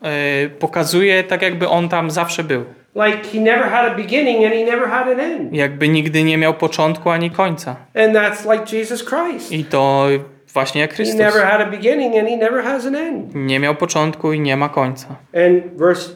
y, 0.47 0.49
pokazuje 0.51 1.25
tak, 1.25 1.43
jakby 1.43 1.69
on 1.69 1.89
tam 1.89 2.11
zawsze 2.11 2.45
był. 2.45 2.65
Like 2.95 3.27
he 3.27 3.41
never 3.41 3.65
had 3.71 3.93
a 3.93 3.95
beginning 3.97 4.45
and 4.45 4.55
he 4.55 4.65
never 4.65 4.89
had 4.89 5.09
an 5.09 5.21
end. 5.21 5.53
Jakby 5.53 5.89
nigdy 5.89 6.25
nie 6.25 6.39
miał 6.39 6.55
początku 6.55 7.11
ani 7.11 7.31
końca. 7.31 7.77
And 7.95 8.15
that's 8.15 8.45
like 8.53 8.77
Jesus 8.77 9.05
Christ. 9.05 9.53
I 9.53 9.65
to 9.65 10.09
właśnie 10.55 10.81
jak 10.81 10.91
He 10.91 10.97
Chrystus. 10.97 11.19
never 11.19 11.45
had 11.47 11.61
a 11.61 11.71
beginning 11.71 12.17
and 12.17 12.29
he 12.29 12.37
never 12.37 12.63
has 12.63 12.87
an 12.87 12.95
end. 12.95 13.35
Nie 13.35 13.61
miał 13.61 13.75
początku 13.75 14.33
i 14.33 14.41
nie 14.41 14.57
ma 14.57 14.69
końca. 14.69 15.07
And 15.35 15.79
verse 15.79 16.11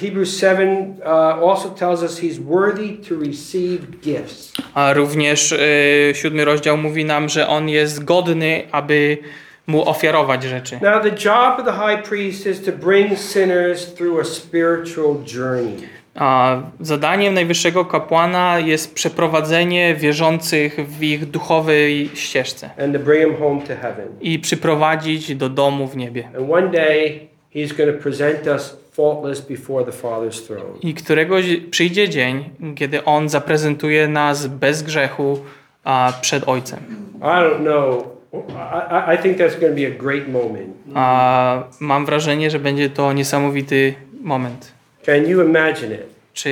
Hebrews 0.00 0.40
7 0.40 0.94
uh, 1.00 1.50
also 1.50 1.68
tells 1.70 2.02
us 2.02 2.20
he's 2.20 2.38
worthy 2.38 3.08
to 3.08 3.14
receive 3.26 3.78
gifts. 4.02 4.52
A 4.74 4.92
również 4.92 5.52
y, 5.52 6.12
siódmy 6.14 6.44
rozdział 6.44 6.76
mówi 6.76 7.04
nam, 7.04 7.28
że 7.28 7.48
on 7.48 7.68
jest 7.68 8.04
godny, 8.04 8.62
aby 8.72 9.18
mu 9.66 9.88
ofiarować 9.88 10.42
rzeczy. 10.42 10.78
Now, 10.82 11.02
the 11.02 11.10
job 11.24 11.58
of 11.58 11.64
the 11.64 11.72
high 11.72 12.08
priest 12.08 12.46
is 12.46 12.64
to 12.64 12.72
bring 12.72 13.18
sinners 13.18 13.94
through 13.94 14.20
a 14.20 14.24
spiritual 14.24 15.16
journey. 15.34 15.76
A 16.20 16.56
zadaniem 16.80 17.34
najwyższego 17.34 17.84
kapłana 17.84 18.58
jest 18.58 18.94
przeprowadzenie 18.94 19.94
wierzących 19.94 20.76
w 20.88 21.02
ich 21.02 21.26
duchowej 21.30 22.10
ścieżce 22.14 22.70
and 22.84 22.92
to 22.92 22.98
bring 22.98 23.24
them 23.24 23.36
home 23.36 23.60
to 23.60 23.66
heaven. 23.82 24.08
i 24.20 24.38
przyprowadzić 24.38 25.34
do 25.34 25.48
domu 25.48 25.86
w 25.86 25.96
niebie. 25.96 26.28
And 26.38 26.50
one 26.50 26.68
day, 26.68 27.20
he's 27.54 27.76
going 27.76 27.96
to 27.96 28.02
present 28.02 28.46
us 28.46 28.76
faultless 28.92 29.40
before 29.40 29.84
the 29.84 29.92
Father's 29.92 30.46
throne. 30.46 30.78
I 30.82 30.94
któregoś 30.94 31.56
przyjdzie 31.70 32.08
dzień, 32.08 32.50
kiedy 32.76 33.04
on 33.04 33.28
zaprezentuje 33.28 34.08
nas 34.08 34.46
bez 34.46 34.82
grzechu 34.82 35.38
a, 35.84 36.12
przed 36.20 36.48
Ojcem. 36.48 36.78
I 37.18 37.22
don't 37.22 37.60
know. 37.60 38.04
I- 38.32 39.14
I 39.14 39.18
think 39.22 39.38
that's 39.38 39.60
going 39.60 39.72
to 39.74 39.80
be 39.80 39.86
a 39.86 39.90
great 39.98 40.28
moment. 40.28 40.68
A 40.94 41.62
mam 41.80 42.06
wrażenie, 42.06 42.50
że 42.50 42.58
będzie 42.58 42.90
to 42.90 43.12
niesamowity 43.12 43.94
moment. 44.20 44.72
Can 45.08 45.26
you 45.26 45.40
imagine 45.40 45.90
it? 45.90 46.17
Czy 46.38 46.50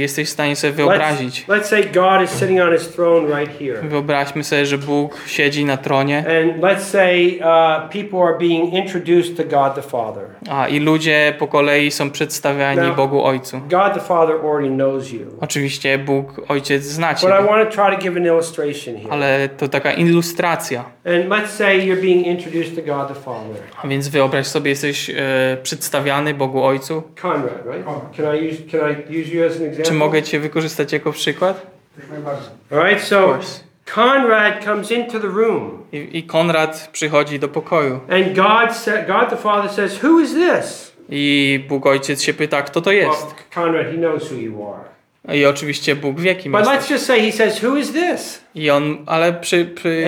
jesteś 0.00 0.28
w 0.28 0.30
stanie 0.32 0.56
sobie 0.56 0.72
wyobrazić? 0.72 1.44
Let's, 1.48 1.58
let's 1.60 1.64
say 1.64 1.82
God 1.84 2.22
is 2.24 2.30
sitting 2.30 2.60
on 2.60 2.72
his 2.72 2.88
throne 2.88 3.38
right 3.38 3.58
here. 3.58 3.82
Wyobraźmy 3.82 4.44
sobie, 4.44 4.66
że 4.66 4.78
Bóg 4.78 5.16
siedzi 5.26 5.64
na 5.64 5.76
tronie 5.76 6.18
And 6.18 6.62
let's 6.62 6.80
say 6.80 7.38
uh, 7.40 7.90
people 7.90 8.18
are 8.18 8.38
being 8.38 8.74
introduced 8.74 9.36
to 9.36 9.44
God 9.44 9.74
the 9.74 9.82
Father. 9.82 10.24
a, 10.50 10.68
i 10.68 10.80
ludzie 10.80 11.34
po 11.38 11.46
kolei 11.46 11.90
są 11.90 12.10
przedstawiani 12.10 12.80
No. 12.88 12.94
Bogu 12.94 13.24
Ojcu. 13.24 13.60
God 13.60 13.94
the 13.94 14.00
Father 14.00 14.36
already 14.44 14.74
knows 14.74 15.12
you. 15.12 15.20
Oczywiście 15.40 15.98
Bóg 15.98 16.40
Ojciec 16.48 16.84
zna 16.84 17.14
But 17.14 17.22
I 17.22 17.46
want 17.46 17.70
to 17.70 17.82
try 17.82 17.96
to 17.96 18.02
give 18.02 18.16
an 18.16 18.26
illustration 18.26 18.96
here. 18.96 19.12
ale 19.12 19.48
to 19.48 19.68
taka 19.68 19.92
ilustracja. 19.92 20.84
And 21.06 21.28
let's 21.28 21.50
say 21.50 21.86
you're 21.86 22.00
being 22.02 22.26
introduced 22.26 22.74
to 22.76 22.82
God 22.82 23.08
the 23.08 23.14
Father. 23.24 23.56
A 23.82 23.88
więc 23.88 24.08
wyobraź 24.08 24.46
sobie, 24.46 24.70
jesteś 24.70 25.10
e, 25.10 25.14
przedstawiany 25.62 26.34
Bogu 26.34 26.64
Ojcu. 26.64 27.02
Conrad, 27.22 27.66
right? 27.66 27.84
Can 28.16 28.36
I 28.36 28.48
use 28.50 28.56
can 28.72 28.80
I 28.90 29.20
use 29.20 29.23
Czy 29.84 29.92
mogę 29.92 30.22
Cię 30.22 30.40
wykorzystać 30.40 30.92
jako 30.92 31.12
przykład? 31.12 31.66
All 32.70 32.84
right, 32.84 33.04
so 33.04 33.38
Conrad 33.94 34.64
comes 34.64 34.90
into 34.90 35.20
the 35.20 35.28
room, 35.28 35.82
I, 35.92 36.18
I 36.18 36.22
Konrad 36.22 36.88
przychodzi 36.92 37.38
do 37.38 37.48
pokoju. 37.48 38.00
and 38.08 38.36
God 38.36 38.76
sa- 38.76 39.06
God 39.06 39.30
the 39.30 39.36
Father 39.36 39.70
says, 39.70 40.04
"Who 40.04 40.20
is 40.20 40.32
this?" 40.34 40.92
I 41.08 41.64
Bóg 41.68 41.86
Ojciec 41.86 42.22
się 42.22 42.34
pyta, 42.34 42.62
kto 42.62 42.80
to 42.80 42.90
Well, 42.90 42.98
jest. 42.98 43.34
Conrad, 43.54 43.86
he 43.86 43.92
knows 43.92 44.30
who 44.32 44.38
you 44.38 44.66
are. 44.72 44.84
I 45.38 45.46
oczywiście 45.46 45.96
Bóg 45.96 46.20
wie, 46.20 46.34
kim 46.34 46.52
But 46.52 46.62
let's 46.62 46.90
just 46.90 47.06
say 47.06 47.20
he 47.20 47.32
says, 47.32 47.64
"Who 47.64 47.76
is 47.76 47.92
this?" 47.92 48.44
I 48.54 48.70
on, 48.70 48.96
ale 49.06 49.32
przy, 49.32 49.64
przy, 49.64 50.04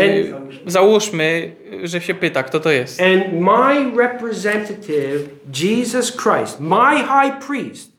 załóżmy, 0.66 1.52
że 1.82 2.00
się 2.00 2.14
pyta, 2.14 2.42
kto 2.42 2.60
to 2.60 2.70
jest. 2.70 3.00
And 3.00 3.32
my 3.32 4.02
representative, 4.02 5.28
Jesus 5.62 6.16
Christ, 6.16 6.60
my 6.60 6.96
high 6.98 7.46
priest, 7.46 7.95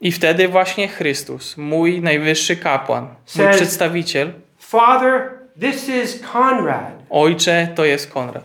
I 0.00 0.12
wtedy 0.12 0.48
właśnie 0.48 0.88
Chrystus, 0.88 1.56
mój 1.56 2.00
najwyższy 2.02 2.56
kapłan, 2.56 3.04
mój 3.04 3.46
Says- 3.46 3.54
przedstawiciel, 3.56 4.32
Father, 4.58 5.30
this 5.60 5.88
is 5.88 6.22
Conrad. 6.32 6.92
Ojcze, 7.10 7.68
to 7.74 7.84
jest 7.84 8.10
Konrad. 8.12 8.44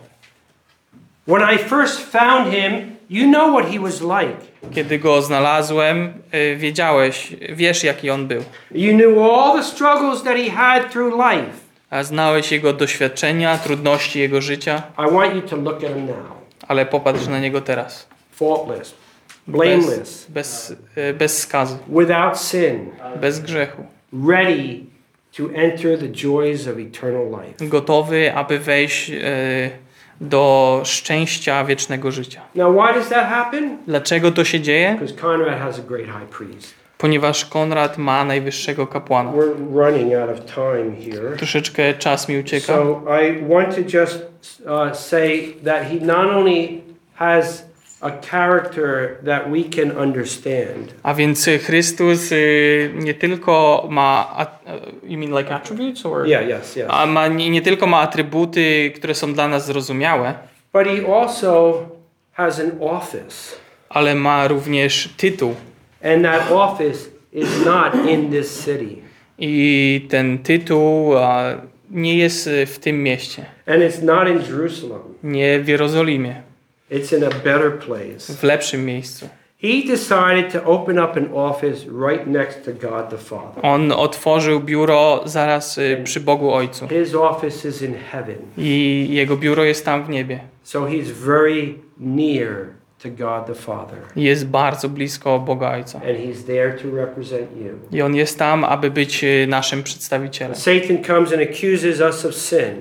When 1.28 1.42
I 1.54 1.58
first 1.58 2.00
found 2.12 2.54
him, 2.54 2.96
you 3.10 3.28
know 3.32 3.50
what 3.60 3.72
he 3.72 3.78
was 3.80 4.00
like. 4.00 4.36
Kiedy 4.74 4.98
go 4.98 5.22
znalazłem, 5.22 6.12
y, 6.34 6.56
wiedziałeś, 6.56 7.36
wiesz 7.52 7.84
jaki 7.84 8.10
on 8.10 8.26
był. 8.26 8.42
You 8.70 8.92
knew 8.92 9.18
all 9.32 9.56
the 9.58 9.64
struggles 9.64 10.22
that 10.22 10.36
he 10.36 10.50
had 10.50 10.92
through 10.92 11.14
life. 11.14 11.52
A 11.90 12.02
znałeś 12.02 12.52
jego 12.52 12.72
doświadczenia, 12.72 13.58
trudności 13.58 14.20
jego 14.20 14.40
życia, 14.40 14.82
I 14.98 15.14
want 15.14 15.34
you 15.34 15.42
to 15.42 15.56
look 15.56 15.84
at 15.84 15.90
him 15.90 16.06
now. 16.06 16.16
ale 16.68 16.86
popatrz 16.86 17.26
na 17.26 17.38
niego 17.38 17.60
teraz. 17.60 18.06
Faultless, 18.32 18.94
blameless, 19.46 20.26
bez, 20.28 20.76
y, 21.10 21.14
bez 21.14 21.38
skazy, 21.38 21.76
without 21.88 22.38
sin, 22.38 22.90
bez 23.20 23.40
grzechu. 23.40 23.84
ready 24.12 24.86
to 25.36 25.50
enter 25.54 25.98
the 25.98 26.08
joys 26.08 26.68
of 26.68 26.78
eternal 26.78 27.30
life. 27.30 27.68
Gotowy, 27.68 28.34
aby 28.34 28.58
wejść 28.58 29.10
y, 29.10 29.70
do 30.20 30.80
szczęścia 30.84 31.64
wiecznego 31.64 32.10
życia. 32.12 32.40
Now, 32.54 32.74
why 32.76 32.94
does 32.94 33.08
that 33.08 33.28
happen? 33.28 33.76
Dlaczego 33.86 34.30
to 34.30 34.44
się 34.44 34.60
dzieje? 34.60 34.96
Because 35.00 35.20
Conrad 35.20 35.58
has 35.58 35.78
a 35.78 35.82
great 35.82 36.06
high 36.06 36.28
priest. 36.38 36.74
Ponieważ 36.98 37.44
Konrad 37.44 37.98
ma 37.98 38.24
najwyższego 38.24 38.86
kapłana. 38.86 39.32
We're 39.32 39.74
running 39.74 40.14
out 40.14 40.30
of 40.30 40.44
time 40.54 40.92
here. 41.10 41.36
Troszeczkę 41.36 41.94
czas 41.94 42.28
mi 42.28 42.38
ucieka. 42.38 42.66
So 42.66 43.02
I 43.22 43.48
want 43.48 43.74
to 43.74 43.98
just 43.98 44.18
uh, 44.60 44.96
say 44.96 45.54
that 45.64 45.82
he 45.82 45.94
not 46.06 46.36
only 46.36 46.80
has 47.14 47.71
a 48.02 48.10
character 48.30 49.16
that 49.24 49.50
we 49.50 49.64
can 49.76 49.98
understand, 49.98 50.94
A 51.02 51.14
więc 51.14 51.48
y, 51.48 51.58
Chrystus 51.58 52.32
y, 52.32 52.90
nie 52.94 53.14
tylko 53.14 53.86
ma. 53.90 54.26
A, 54.36 54.46
you 55.06 55.18
mean 55.18 55.30
like 55.38 55.54
attributes? 55.54 56.06
Or? 56.06 56.26
yeah, 56.26 56.42
yes, 56.48 56.76
yes, 56.76 56.86
A 56.90 57.06
ma, 57.06 57.28
nie, 57.28 57.50
nie 57.50 57.62
tylko 57.62 57.86
ma 57.86 58.00
atrybuty, 58.00 58.92
które 58.96 59.14
są 59.14 59.34
dla 59.34 59.48
nas 59.48 59.66
zrozumiałe, 59.66 60.34
but 60.72 60.86
he 60.86 61.14
also 61.20 61.78
has 62.32 62.60
an 62.60 62.70
office, 62.80 63.56
ale 63.88 64.14
ma 64.14 64.48
również 64.48 65.08
tytuł. 65.16 65.54
and 66.04 66.22
that 66.24 66.50
office 66.52 66.98
is 67.32 67.64
not 67.66 67.94
in 68.08 68.30
this 68.30 68.64
city, 68.64 68.96
I 69.38 70.06
ten 70.10 70.38
tytuł 70.38 71.12
nie 71.90 72.16
jest 72.18 72.46
y, 72.46 72.66
w 72.66 72.78
tym 72.78 73.02
mieście, 73.02 73.44
and 73.66 73.82
it's 73.82 74.02
not 74.02 74.28
in 74.28 74.38
Jerusalem. 74.56 75.00
nie 75.22 75.60
w 75.60 75.68
Jerozolimie, 75.68 76.42
It's 76.92 77.16
in 77.16 77.24
a 77.24 77.30
better 77.30 77.78
place. 77.78 78.34
w 78.34 78.42
lepszym 78.42 78.84
miejscu. 78.84 79.28
He 79.62 79.82
decided 79.86 80.52
to 80.52 80.64
open 80.64 80.98
up 80.98 81.16
an 81.16 81.28
office 81.34 81.86
right 82.08 82.26
next 82.26 82.64
to 82.64 82.72
God 82.72 83.10
the 83.10 83.18
Father. 83.18 83.66
On 83.66 83.92
otworzył 83.92 84.60
biuro 84.60 85.20
zaraz 85.24 85.78
y, 85.78 86.00
przy 86.04 86.20
Bogu 86.20 86.52
Ojcu. 86.52 86.88
His 86.88 87.14
office 87.14 87.68
is 87.68 87.82
in 87.82 87.94
heaven. 88.10 88.36
I 88.58 89.06
jego 89.10 89.36
biuro 89.36 89.64
jest 89.64 89.84
tam 89.84 90.04
w 90.04 90.08
niebie. 90.08 90.40
So 90.62 90.86
he's 90.86 91.10
very 91.10 91.74
near 91.98 92.66
to 93.02 93.08
God 93.10 93.46
the 93.46 93.54
Father. 93.54 93.98
Jest 94.16 94.46
bardzo 94.46 94.88
blisko 94.88 95.38
Boga 95.38 95.70
Ojca. 95.70 95.98
And 95.98 96.18
he's 96.18 96.44
there 96.46 96.72
to 96.78 96.96
represent 96.96 97.48
you. 97.56 97.98
I 97.98 98.02
on 98.02 98.14
jest 98.14 98.38
tam, 98.38 98.64
aby 98.64 98.90
być 98.90 99.24
y, 99.24 99.46
naszym 99.46 99.82
przedstawicielem. 99.82 100.54
Satan 100.54 101.04
comes 101.04 101.32
and 101.32 101.42
accuses 101.42 102.00
us 102.00 102.24
of 102.24 102.34
sin. 102.34 102.74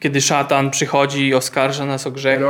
Kiedy 0.00 0.20
szatan 0.20 0.70
przychodzi 0.70 1.28
i 1.28 1.34
oskarża 1.34 1.86
nas 1.86 2.06
o 2.06 2.10
grzech, 2.10 2.40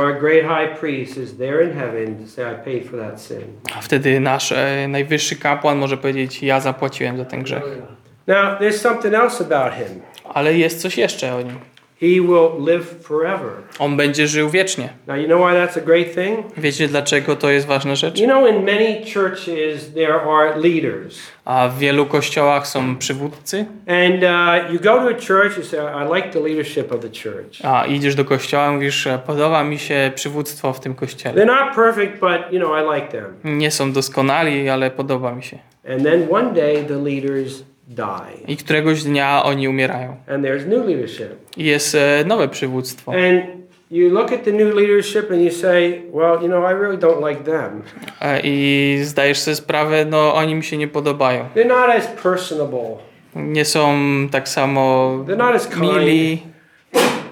a 3.75 3.81
wtedy 3.81 4.19
nasz 4.19 4.51
e, 4.51 4.87
najwyższy 4.87 5.35
kapłan 5.35 5.77
może 5.77 5.97
powiedzieć: 5.97 6.43
Ja 6.43 6.59
zapłaciłem 6.59 7.17
za 7.17 7.25
ten 7.25 7.43
grzech. 7.43 7.63
Now, 8.27 8.59
there's 8.59 8.77
something 8.77 9.13
else 9.13 9.45
about 9.45 9.73
him. 9.73 10.01
Ale 10.33 10.57
jest 10.57 10.81
coś 10.81 10.97
jeszcze 10.97 11.35
o 11.35 11.41
nim. 11.41 11.59
He 12.01 12.21
will 12.21 12.65
live 12.65 12.85
forever. 13.01 13.49
On 13.79 13.97
będzie 13.97 14.27
żył 14.27 14.49
wiecznie. 14.49 14.89
Now, 15.07 15.17
you 15.17 15.25
know 15.25 15.39
why 15.41 15.53
that's 15.55 15.77
a 15.77 15.81
great 15.81 16.15
thing? 16.15 16.39
Wiecie 16.57 16.87
dlaczego 16.87 17.35
to 17.35 17.49
jest 17.49 17.67
ważna 17.67 17.95
rzecz? 17.95 18.19
You 18.19 18.25
know, 18.27 18.49
in 18.49 18.55
many 18.65 19.01
churches, 19.13 19.93
there 19.93 20.13
are 20.21 20.59
leaders. 20.59 21.19
A 21.45 21.67
w 21.67 21.79
wielu 21.79 22.05
kościołach 22.05 22.67
są 22.67 22.95
przywódcy, 22.97 23.65
And 23.87 24.23
uh, 24.23 24.73
you 24.73 24.79
go 24.79 24.95
to 24.95 25.07
a 25.09 25.13
church, 25.13 25.57
you 25.57 25.63
say, 25.63 25.79
I 25.79 26.15
like 26.15 26.29
the 26.29 26.39
leadership 26.39 26.91
of 26.91 26.99
the 27.01 27.07
church. 27.09 27.59
a 27.63 27.85
idziesz 27.85 28.15
do 28.15 28.25
kościoła 28.25 28.67
i 28.69 28.73
mówisz, 28.73 29.07
"E, 29.07 29.19
podoba 29.27 29.63
mi 29.63 29.79
się 29.79 30.11
przywództwo 30.15 30.73
w 30.73 30.79
tym 30.79 30.95
kościele. 30.95 31.35
They're 31.45 31.47
not 31.65 31.75
perfect, 31.75 32.19
but, 32.19 32.53
you 32.53 32.59
know, 32.59 32.71
I 32.77 32.95
like 32.95 33.07
them. 33.07 33.57
Nie 33.57 33.71
są 33.71 33.91
doskonali, 33.91 34.69
ale 34.69 34.91
podoba 34.91 35.35
mi 35.35 35.43
się. 35.43 35.57
And 35.93 36.03
then 36.03 36.27
one 36.31 36.53
day, 36.53 36.83
the 36.83 37.03
leaders. 37.03 37.63
I 38.47 38.57
któregoś 38.57 39.03
dnia 39.03 39.43
oni 39.43 39.67
umierają. 39.67 40.15
And 40.27 40.45
there's 40.45 40.67
new 40.67 40.87
leadership. 40.87 41.27
I 41.57 41.63
jest 41.65 41.95
e, 41.95 42.23
nowe 42.25 42.47
przywództwo. 42.47 43.11
And 43.11 43.43
you 43.91 44.09
look 44.09 44.31
at 44.33 44.43
the 44.43 44.51
new 44.51 44.75
leadership 44.75 45.31
and 45.31 45.41
you 45.41 45.51
say, 45.51 46.01
well, 46.13 46.41
you 46.41 46.47
know, 46.47 46.71
I 46.71 46.73
really 46.73 46.97
don't 46.97 47.29
like 47.29 47.43
them. 47.43 47.81
E, 48.21 48.39
I 48.43 48.97
zdajesz 49.03 49.39
sobie 49.39 49.55
sprawę, 49.55 50.05
no 50.05 50.35
oni 50.35 50.55
mi 50.55 50.63
się 50.63 50.77
nie 50.77 50.87
podobają. 50.87 51.45
They're 51.55 51.67
not 51.67 51.89
as 51.89 52.07
personable. 52.07 52.97
Nie 53.35 53.65
są 53.65 53.95
tak 54.31 54.49
samo 54.49 55.09
They're 55.27 55.37
not 55.37 55.55
as 55.55 55.67
kind. 55.67 55.81
mili, 55.81 56.41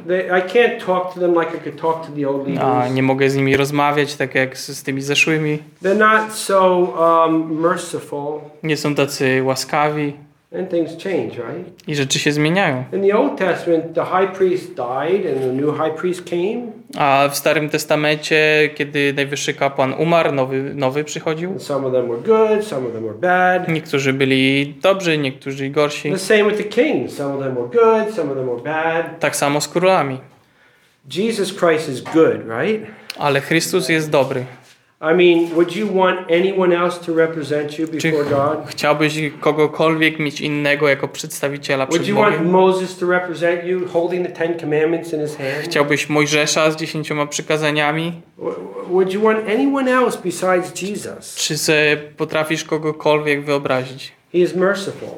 They, 0.07 0.19
I 0.27 0.41
can't 0.41 0.85
talk 0.85 1.13
to 1.13 1.19
them 1.19 1.33
like 1.33 1.57
I 1.57 1.59
could 1.59 1.81
talk 1.81 2.05
to 2.05 2.11
the 2.15 2.29
old 2.29 2.47
a 2.47 2.49
leaders. 2.49 2.93
nie 2.93 3.03
mogę 3.03 3.29
z 3.29 3.35
nimi 3.35 3.57
rozmawiać 3.57 4.15
tak 4.15 4.35
jak 4.35 4.57
z, 4.57 4.69
z 4.69 4.83
tymi 4.83 5.01
zeszłymi. 5.01 5.59
They're 5.83 5.97
not 5.97 6.33
so 6.33 6.77
um, 6.77 7.59
merciful. 7.61 8.39
Nie 8.63 8.77
są 8.77 8.95
tacy 8.95 9.43
łaskawi 9.43 10.13
And 10.53 10.69
things 10.69 11.03
change, 11.03 11.29
right? 11.29 11.87
i 11.87 11.95
rzeczy 11.95 12.19
się 12.19 12.31
zmieniają. 12.31 12.83
In 12.93 13.01
the 13.09 13.17
Old 13.17 13.37
Testament, 13.37 13.93
the 13.95 14.05
high 14.05 14.37
priest 14.37 14.67
died 14.67 15.25
and 15.25 15.43
a 15.43 15.53
new 15.53 15.77
high 15.77 15.95
priest 16.01 16.29
came. 16.29 16.71
A 16.97 17.29
w 17.31 17.35
Starym 17.37 17.69
Testamencie, 17.69 18.69
kiedy 18.75 19.13
najwyższy 19.13 19.53
kapłan 19.53 19.93
umarł, 19.93 20.31
nowy, 20.31 20.73
nowy 20.75 21.03
przychodził. 21.03 21.51
And 21.51 21.63
some 21.63 21.87
of 21.87 21.93
them 21.93 22.07
were 22.07 22.21
good, 22.21 22.67
some 22.67 22.87
of 22.87 22.93
them 22.93 23.03
were 23.03 23.17
bad. 23.17 23.67
Niektórzy 23.69 24.13
byli 24.13 24.73
dobrzy, 24.81 25.17
niektórzy 25.17 25.69
gorsi. 25.69 26.11
The 26.11 26.19
same 26.19 26.43
with 26.43 26.57
the 26.57 26.69
kings. 26.69 27.13
Some 27.17 27.35
of 27.35 27.43
them 27.43 27.55
were 27.55 27.67
good, 27.67 28.15
some 28.15 28.31
of 28.31 28.37
them 28.37 28.49
were 28.49 28.63
bad. 28.63 29.19
Tak 29.19 29.35
samo 29.35 29.61
z 29.61 29.67
królami. 29.67 30.19
Jesus 31.17 31.53
Christ 31.53 31.89
is 31.89 32.01
good, 32.01 32.37
right? 32.59 32.87
Ale 33.17 33.41
Chrystus 33.41 33.89
jest 33.89 34.09
dobry. 34.09 34.45
I 35.11 35.13
mean, 35.13 35.49
would 35.53 35.75
you 35.75 35.87
want 35.93 36.31
anyone 36.31 36.75
else 36.77 37.05
to 37.05 37.13
represent 37.15 37.79
you 37.79 37.87
before 37.87 38.23
God? 38.23 38.57
chciałbyś 38.69 39.19
kogokolwiek 39.39 40.19
mieć 40.19 40.41
innego 40.41 40.87
jako 40.87 41.07
przedstawiciela 41.07 41.85
Would 41.85 42.01
przed 42.01 42.07
you 42.07 42.15
want 42.21 42.35
Bogiem? 42.37 42.51
Moses 42.51 42.97
to 42.97 43.07
represent 43.07 43.63
you 43.65 43.87
holding 43.87 44.27
the 44.27 44.33
Ten 44.33 44.59
Commandments 44.59 45.13
in 45.13 45.19
his 45.19 45.37
hand? 45.37 45.49
Chciałbyś 45.63 46.09
Mojżesza 46.09 46.71
z 46.71 46.75
dziesięcioma 46.75 47.25
przykazaniami? 47.25 48.21
Would 48.89 49.13
you 49.13 49.21
want 49.21 49.39
anyone 49.49 49.91
else 49.91 50.17
besides 50.23 50.81
Jesus? 50.81 51.35
Czy 51.35 51.57
se 51.57 51.97
potrafisz 52.17 52.63
kogokolwiek 52.63 53.45
wyobrazić? 53.45 54.11
He 54.31 54.37
is 54.37 54.55
merciful. 54.55 55.09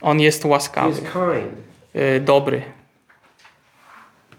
On 0.00 0.20
jest 0.20 0.42
He 0.42 0.48
łaskawy, 0.48 0.90
is 0.92 0.98
kind. 1.00 1.52
y, 1.96 2.20
dobry 2.20 2.62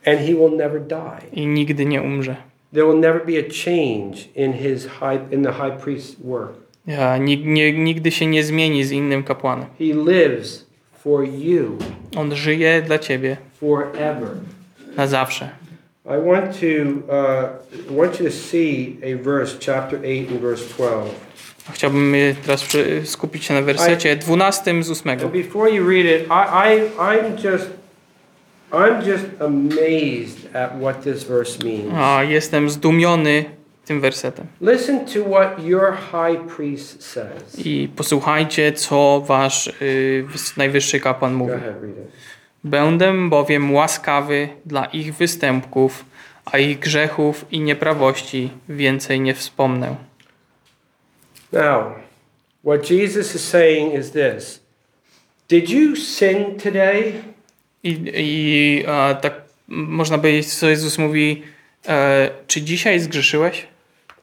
And 0.05 0.19
he 0.19 0.33
will 0.33 0.55
never 0.57 0.81
die. 0.81 1.27
i 1.41 1.47
nigdy 1.47 1.85
nie 1.85 2.01
umrze. 2.01 2.35
There 2.73 2.85
will 2.85 2.99
never 2.99 3.25
be 3.25 3.39
a 3.39 3.43
change 3.43 4.29
in 4.35 4.53
his 4.53 4.87
high 4.87 5.19
in 5.31 5.43
the 5.43 5.51
high 5.51 5.83
priest's 5.83 6.15
work. 6.23 6.53
Ja, 6.87 7.17
nigdy 7.73 8.11
się 8.11 8.25
nie 8.27 8.43
zmieni 8.43 8.83
z 8.83 8.91
innym 8.91 9.23
kapłanem. 9.23 9.65
He 9.79 9.85
lives 9.85 10.65
for 11.03 11.23
you 11.23 11.77
On 12.15 12.35
żyje 12.35 12.81
dla 12.81 12.99
ciebie 12.99 13.37
forever. 13.59 14.29
na 14.97 15.07
zawsze. 15.07 15.49
I 16.05 16.25
want 16.29 16.59
to 16.59 16.67
uh, 17.07 17.97
want 17.97 18.19
you 18.19 18.25
to 18.25 18.31
see 18.31 18.97
a 19.03 19.23
verse, 19.23 19.57
chapter 19.65 19.99
8 19.99 20.27
and 20.31 20.41
verse 20.41 20.63
12. 20.75 21.09
Chciałbym 21.71 22.15
y, 22.15 22.35
teraz 22.45 22.63
przy- 22.63 23.01
skupić 23.05 23.45
się 23.45 23.53
na 23.53 23.61
wersecie 23.61 24.15
12 24.15 24.83
z 24.83 24.91
8. 24.91 25.11
And 25.11 25.31
before 25.31 25.71
you 25.71 25.89
read 25.89 26.05
it, 26.05 26.27
I, 26.27 26.73
I 26.73 26.81
I'm 26.99 27.51
just 27.51 27.69
I'm 28.73 29.01
just 29.05 29.25
amazed 29.39 30.55
at 30.55 30.71
what 30.79 31.03
this 31.03 31.23
verse 31.23 31.63
means. 31.63 31.93
A, 31.95 32.23
jestem 32.23 32.69
zdumiony 32.69 33.45
tym 33.85 34.01
wersetem. 34.01 34.47
Listen 34.61 35.05
to 35.05 35.23
what 35.29 35.63
your 35.63 35.91
high 36.11 36.37
priest 36.55 37.03
says. 37.03 37.65
I 37.65 37.89
posłuchajcie, 37.95 38.71
co 38.73 39.21
wasz 39.21 39.67
y, 39.81 40.25
najwyższy 40.57 40.99
kapłan 40.99 41.31
Go 41.31 41.37
mówi. 41.37 41.51
ahead, 41.53 41.81
read 41.81 41.97
it. 41.97 42.11
Będę 42.63 43.29
bowiem 43.29 43.73
łaskawy 43.73 44.49
dla 44.65 44.85
ich 44.85 45.15
występków, 45.15 46.05
a 46.45 46.57
ich 46.57 46.79
grzechów 46.79 47.45
i 47.51 47.59
nieprawości 47.59 48.49
więcej 48.69 49.21
nie 49.21 49.33
wspomnę. 49.33 49.95
Now, 51.51 51.83
what 52.63 52.89
Jesus 52.89 53.35
is 53.35 53.49
saying 53.49 53.93
is 53.99 54.11
this. 54.11 54.59
Did 55.49 55.69
you 55.69 55.95
sin 55.95 56.57
today? 56.63 57.13
I, 57.83 57.97
i 58.15 58.83
e, 58.87 59.15
tak 59.15 59.33
można 59.67 60.17
powiedzieć, 60.17 60.53
co 60.53 60.69
Jezus 60.69 60.97
mówi, 60.97 61.43
e, 61.87 62.29
czy 62.47 62.61
dzisiaj 62.61 62.99
zgrzeszyłeś? 62.99 63.67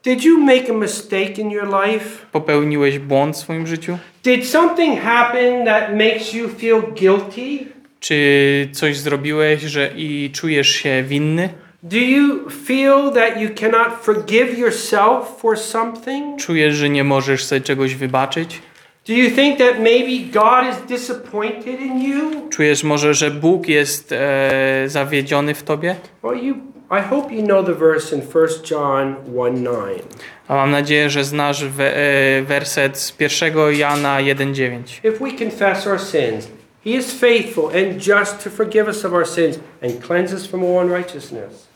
Did 0.03 0.23
you 0.23 0.37
make 0.37 0.69
a 0.69 0.73
mistake 0.73 1.37
in 1.37 1.51
your 1.51 1.67
life? 1.67 2.05
Popełniłeś 2.31 2.99
błąd 2.99 3.35
w 3.35 3.39
swoim 3.39 3.67
życiu? 3.67 3.97
Did 4.23 4.47
something 4.47 5.01
happen 5.01 5.65
that 5.65 5.91
makes 5.91 6.33
you 6.33 6.49
feel 6.49 6.81
guilty? 6.81 7.65
Czy 7.99 8.69
coś 8.71 8.97
zrobiłeś 8.97 9.61
że 9.61 9.91
i 9.95 10.29
czujesz 10.33 10.69
się 10.69 11.03
winny? 11.07 11.49
Do 11.83 11.97
you 11.97 12.49
feel 12.49 13.11
that 13.13 13.41
you 13.41 13.49
cannot 13.59 14.01
forgive 14.01 14.57
yourself 14.57 15.37
for 15.37 15.59
something? 15.59 16.39
Czujesz, 16.39 16.75
że 16.75 16.89
nie 16.89 17.03
możesz 17.03 17.43
sobie 17.43 17.61
czegoś 17.61 17.95
wybaczyć? 17.95 18.61
Do 19.05 19.13
you 19.13 19.31
think 19.31 19.57
that 19.57 19.79
maybe 19.79 20.29
God 20.31 20.67
is 20.67 20.77
disappointed 20.87 21.79
in 21.79 22.01
you? 22.01 22.49
Czujesz 22.49 22.83
może, 22.83 23.13
że 23.13 23.31
Bóg 23.31 23.67
jest 23.67 24.11
e, 24.11 24.83
zawiedziony 24.85 25.53
w 25.53 25.63
tobie? 25.63 25.95
Well, 26.23 26.43
you 26.43 26.55
I 26.91 26.99
hope 26.99 27.31
you 27.31 27.41
know 27.43 27.65
the 27.65 27.73
verse 27.73 28.15
in 28.15 28.21
1 28.21 28.63
John 28.71 29.15
1:9. 29.25 29.99
A 30.47 30.55
mam 30.55 30.71
nadzieję, 30.71 31.09
że 31.09 31.23
znasz 31.23 31.65
we, 31.65 31.95
e, 31.95 32.41
werset 32.41 32.97
z 32.97 33.13
1 33.19 33.71
Jana 33.71 34.17
1,9. 34.17 34.99
If 35.03 35.19
we 35.19 35.31
confess 35.31 35.87
our 35.87 35.99
sins, 35.99 36.47
he 36.85 36.89
is 36.89 37.13
faithful 37.13 37.65
and 37.65 38.07
just 38.07 38.43
to 38.43 38.49
forgive 38.49 38.87
us 38.87 39.05
of 39.05 39.13
our 39.13 39.27
sins 39.27 39.59
and 39.83 40.07
cleanse 40.07 40.35
us 40.35 40.47
from 40.47 40.63
all 40.63 40.79
unrighteousness. 40.79 41.67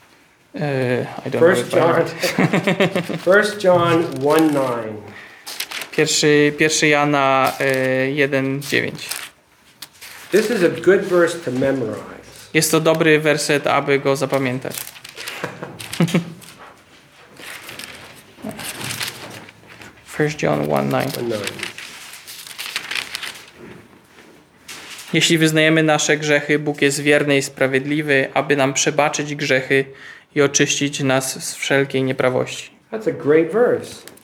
E, 0.55 0.59
I 1.25 1.29
don't 1.29 1.39
First 1.39 1.71
know 1.71 1.79
John 1.81 1.95
have 1.95 2.07
it. 3.09 3.25
1 3.25 3.59
John 3.59 4.03
1:9. 4.03 5.14
Pierwszy, 5.97 6.53
pierwszy 6.57 6.87
Jana 6.87 7.53
e, 7.59 8.07
1,9. 8.07 8.91
This 10.31 10.49
is 10.51 10.63
a 10.63 10.69
good 10.81 11.05
verse 11.05 11.37
to 11.37 11.51
memorize. 11.51 12.49
Jest 12.53 12.71
to 12.71 12.79
dobry 12.79 13.19
werset, 13.19 13.67
aby 13.67 13.99
go 13.99 14.15
zapamiętać. 14.15 14.75
First 20.17 20.41
John 20.41 20.67
1,9. 20.67 21.09
1:9. 21.11 21.37
Jeśli 25.13 25.37
wyznajemy 25.37 25.83
nasze 25.83 26.17
grzechy, 26.17 26.59
Bóg 26.59 26.81
jest 26.81 26.99
wierny 26.99 27.37
i 27.37 27.41
sprawiedliwy, 27.41 28.29
aby 28.33 28.55
nam 28.55 28.73
przebaczyć 28.73 29.35
grzechy 29.35 29.85
i 30.35 30.41
oczyścić 30.41 30.99
nas 30.99 31.49
z 31.49 31.55
wszelkiej 31.55 32.03
nieprawości. 32.03 32.69
That's 32.91 33.09
a 33.09 33.13
great 33.13 33.51
verse. 33.51 34.14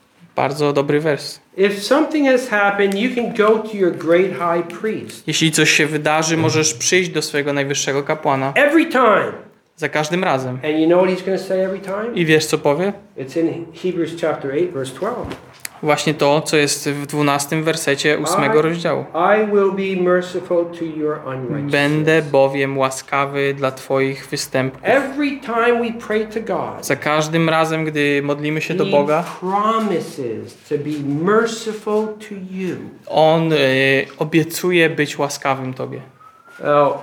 Bardzo 0.42 0.74
dobry 0.74 1.00
wers. 1.00 1.40
If 1.58 1.80
something 1.80 2.28
has 2.28 2.50
happened, 2.50 2.96
you 2.96 3.16
can 3.16 3.34
go 3.34 3.60
to 3.60 3.78
your 3.78 3.92
great 3.92 4.32
high 4.32 4.80
priest. 4.80 5.28
Jeśli 5.28 5.52
coś 5.52 5.70
się 5.72 5.86
wydarzy, 5.88 6.38
możesz 6.38 6.74
przyjść 6.74 7.10
do 7.10 7.22
swojego 7.22 7.54
najwyższego 7.54 8.04
kapłana 8.04 8.54
Every 8.56 8.86
time. 8.86 9.32
za 9.76 9.90
każdym 9.90 10.24
razem. 10.24 10.56
And 10.56 10.80
you 10.80 10.86
know 10.88 11.04
what 11.04 11.20
he's 11.20 11.26
going 11.26 11.42
to 11.42 11.48
say 11.48 11.66
every 11.66 11.80
time? 11.80 12.14
I 12.16 12.26
wiesz 12.26 12.46
co 12.46 12.58
powie? 12.58 12.94
It's 13.18 13.40
in 13.40 13.66
Hebrews 13.84 14.12
chapter 14.22 14.52
8 14.52 14.72
verse 14.72 14.94
12. 14.96 15.26
Właśnie 15.84 16.14
to, 16.14 16.42
co 16.42 16.58
jest 16.58 16.90
w 16.90 17.06
12 17.06 17.62
wersecie 17.62 18.18
8 18.24 18.52
rozdziału. 18.62 19.06
Będę 21.72 22.22
bowiem 22.22 22.78
łaskawy 22.78 23.54
dla 23.54 23.72
Twoich 23.72 24.28
występków. 24.28 24.82
Za 26.82 26.96
każdym 26.96 27.50
razem, 27.50 27.86
gdy 27.86 28.22
modlimy 28.24 28.62
się 28.62 28.74
do 28.74 28.86
Boga. 28.92 29.24
On 33.08 33.54
y, 33.54 33.58
obiecuje 34.18 34.90
być 34.90 35.18
łaskawym 35.20 35.74
Tobie. 35.74 36.02
Now, 36.64 36.94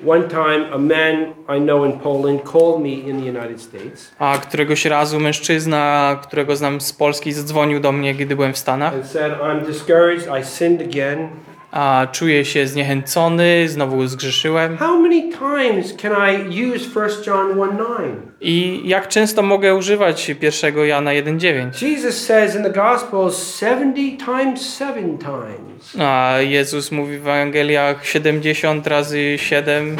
one 0.00 0.28
time 0.28 0.72
a 0.72 0.78
man 0.78 1.34
I 1.48 1.60
know 1.60 1.84
in 1.84 2.00
Poland 2.00 2.44
called 2.44 2.82
me 2.82 2.92
in 2.92 3.20
the 3.20 3.28
United 3.28 3.62
States. 3.62 4.10
A 4.18 4.38
któregoś 4.38 4.84
razu 4.84 5.20
mężczyzna, 5.20 6.16
którego 6.22 6.56
znam 6.56 6.80
z 6.80 6.92
Polski, 6.92 7.32
zadzwonił 7.32 7.80
do 7.80 7.92
mnie, 7.92 8.14
gdy 8.14 8.36
byłem 8.36 8.52
w 8.52 8.58
Stanach. 8.58 8.94
And 8.94 9.06
said, 9.06 9.32
I'm 9.32 9.66
discouraged, 9.66 10.28
I 10.40 10.44
sinned 10.44 10.80
again. 10.82 11.28
A 11.74 12.06
czuję 12.12 12.44
się 12.44 12.66
zniechęcony, 12.66 13.68
znowu 13.68 14.06
zgrzeszyłem. 14.06 14.76
How 14.76 15.00
many 15.00 15.22
times 15.22 15.94
can 15.96 16.12
I 16.12 16.64
use 16.66 17.00
1 17.00 17.10
John 17.26 17.58
1 17.58 17.76
9? 17.78 18.16
I 18.40 18.82
jak 18.84 19.08
często 19.08 19.42
mogę 19.42 19.74
używać 19.74 20.28
1 20.28 20.78
Jana 20.86 21.10
1,9? 21.10 21.86
Jesus 21.86 22.26
says 22.26 22.56
in 22.56 22.62
the 22.62 22.70
Gospels 22.70 23.56
70 23.56 24.24
times 24.24 24.78
7 24.78 25.18
times. 25.18 25.96
A 26.00 26.36
Jezus 26.40 26.92
mówi 26.92 27.18
w 27.18 27.28
Ewangeliach 27.28 28.06
70 28.06 28.86
razy 28.86 29.38
7, 29.38 29.96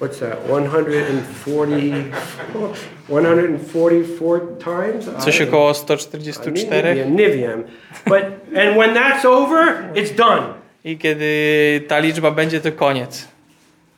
What's 0.00 0.18
that? 0.18 0.38
140, 0.48 2.04
144 3.08 4.40
times? 4.64 5.24
coś 5.24 5.40
około 5.40 5.70
I 5.70 5.74
144. 5.74 6.94
Nie, 6.94 7.06
nie 7.10 7.30
wiem. 7.30 7.64
But, 8.06 8.22
and 8.56 8.76
when 8.76 8.94
that's 8.94 9.24
over, 9.26 9.90
it's 9.94 10.16
done. 10.16 10.59
I 10.84 10.98
kiedy 10.98 11.24
ta 11.88 11.98
liczba 11.98 12.30
będzie, 12.30 12.60
to 12.60 12.72
koniec. 12.72 13.28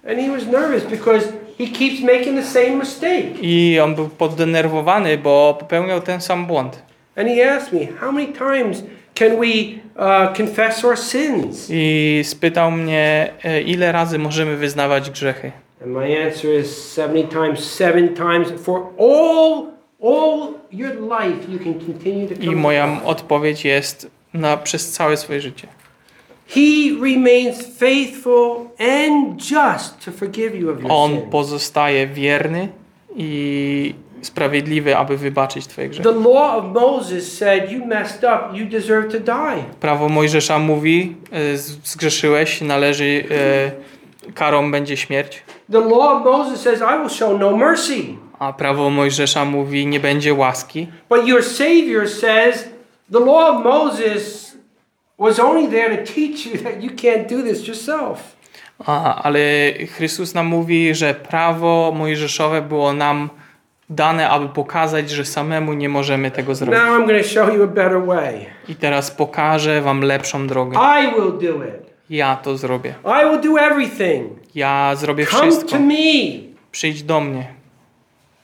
And 0.08 0.18
he 0.18 0.30
was 0.30 0.46
nervous 0.46 0.84
because 0.84 1.32
he 1.58 1.66
keeps 1.66 2.00
making 2.00 2.36
the 2.36 2.44
same 2.44 2.76
mistake. 2.76 3.42
I 3.42 3.80
on 3.80 3.94
był 3.94 4.08
poddenerwowany, 4.08 5.18
bo 5.18 5.56
popełniał 5.60 6.00
ten 6.00 6.20
sam 6.20 6.46
błąd. 6.46 6.82
And 7.16 7.28
he 7.28 7.56
asked 7.56 7.72
me, 7.72 7.86
How 8.00 8.12
many 8.12 8.32
times 8.32 8.82
can 9.14 9.36
we 9.40 9.80
uh, 9.96 10.36
confess 10.36 10.84
our 10.84 10.98
sins? 10.98 11.68
I 11.70 12.20
spytał 12.24 12.70
mnie, 12.70 13.32
e, 13.44 13.62
ile 13.62 13.92
razy 13.92 14.18
możemy 14.18 14.56
wyznawać 14.56 15.10
grzechy. 15.10 15.52
And 15.82 15.92
my 15.92 16.26
answer 16.26 16.60
is 16.60 16.94
70 16.94 17.30
times, 17.30 17.78
times. 18.16 18.62
For 18.64 18.80
all, 18.98 19.66
all 20.02 20.48
your 20.72 20.94
life, 20.94 21.52
you 21.52 21.58
can 21.58 21.74
continue 21.74 22.28
to 22.28 22.42
I 22.42 22.56
moja 22.56 23.00
odpowiedź 23.04 23.64
jest 23.64 24.10
na, 24.34 24.56
przez 24.56 24.92
całe 24.92 25.16
swoje 25.16 25.40
życie. 25.40 25.68
He 26.57 26.92
remains 27.00 27.66
faithful 27.78 28.57
and 28.78 29.40
just 29.40 30.05
to 30.05 30.12
forgive 30.12 30.55
you 30.55 30.70
of 30.70 30.80
your 30.80 30.92
On 30.92 31.11
sins. 31.11 31.22
pozostaje 31.30 32.07
wierny 32.07 32.68
i 33.16 33.94
sprawiedliwy, 34.22 34.96
aby 34.96 35.16
wybaczyć 35.16 35.66
Twoje 35.66 35.88
grzechy. 35.88 36.09
The 36.09 36.18
law 36.20 36.57
of 36.57 36.64
Moses 36.74 37.38
said, 37.38 37.70
You 37.72 37.86
messed 37.86 38.22
up, 38.24 38.59
you 38.59 38.66
deserve 38.66 39.12
to 39.12 39.20
die. 39.20 39.64
Prawo 39.80 40.09
Mojżesza 40.09 40.59
mówi, 40.59 41.16
e, 41.32 41.57
zgrzeszyłeś, 41.84 42.61
należy, 42.61 43.24
e, 44.26 44.32
karą 44.34 44.70
będzie 44.70 44.96
śmierć. 44.96 45.42
The 45.72 45.80
law 45.80 46.00
of 46.16 46.24
Moses 46.24 46.61
says, 46.61 46.80
I 46.80 46.98
will 47.00 47.11
show 47.11 47.40
no 47.40 47.57
mercy. 47.57 48.05
A 48.38 48.53
prawo 48.53 48.90
Mojżesza 48.90 49.44
mówi, 49.44 49.86
nie 49.86 50.00
będzie 50.00 50.34
łaski. 50.34 50.86
But 51.09 51.26
your 51.28 51.44
Savior 51.44 52.09
says, 52.09 52.68
The 53.12 53.20
law 53.20 53.57
of 53.57 53.64
Moses 53.64 54.51
was 55.22 55.38
only 55.38 55.68
there 55.68 55.96
to 55.96 56.12
teach 56.14 56.46
you 56.46 56.58
that 56.58 56.82
you 56.82 56.90
can't 56.90 57.28
do 57.28 57.42
this 57.42 57.68
yourself. 57.68 58.36
A, 58.86 59.22
ale 59.22 59.38
Chrystus 59.96 60.34
nam 60.34 60.46
mówi, 60.46 60.94
że 60.94 61.14
prawo 61.14 61.92
mojżeszowe 61.96 62.62
było 62.62 62.92
nam 62.92 63.30
dane, 63.90 64.28
aby 64.30 64.48
pokazać, 64.48 65.10
że 65.10 65.24
samemu 65.24 65.72
nie 65.72 65.88
możemy 65.88 66.30
tego 66.30 66.54
zrobić. 66.54 66.80
Now 66.80 66.88
I'm 66.88 67.06
going 67.06 67.22
to 67.22 67.28
show 67.28 67.54
you 67.54 67.62
a 67.62 67.66
better 67.66 68.06
way. 68.06 68.46
I 68.68 68.74
teraz 68.74 69.10
pokażę 69.10 69.82
wam 69.82 70.00
lepszą 70.00 70.46
drogę. 70.46 70.78
I 70.78 71.14
will 71.14 71.32
do 71.50 71.64
it. 71.64 71.92
Ja 72.10 72.36
to 72.36 72.56
zrobię. 72.56 72.94
I 73.04 73.30
will 73.30 73.52
do 73.52 73.60
everything. 73.60 74.32
Ja 74.54 74.92
zrobię 74.96 75.26
Come 75.26 75.42
wszystko. 75.42 75.70
to 75.70 75.78
me 75.78 75.94
Przyjdź 76.70 77.02
do 77.02 77.20
mnie 77.20 77.61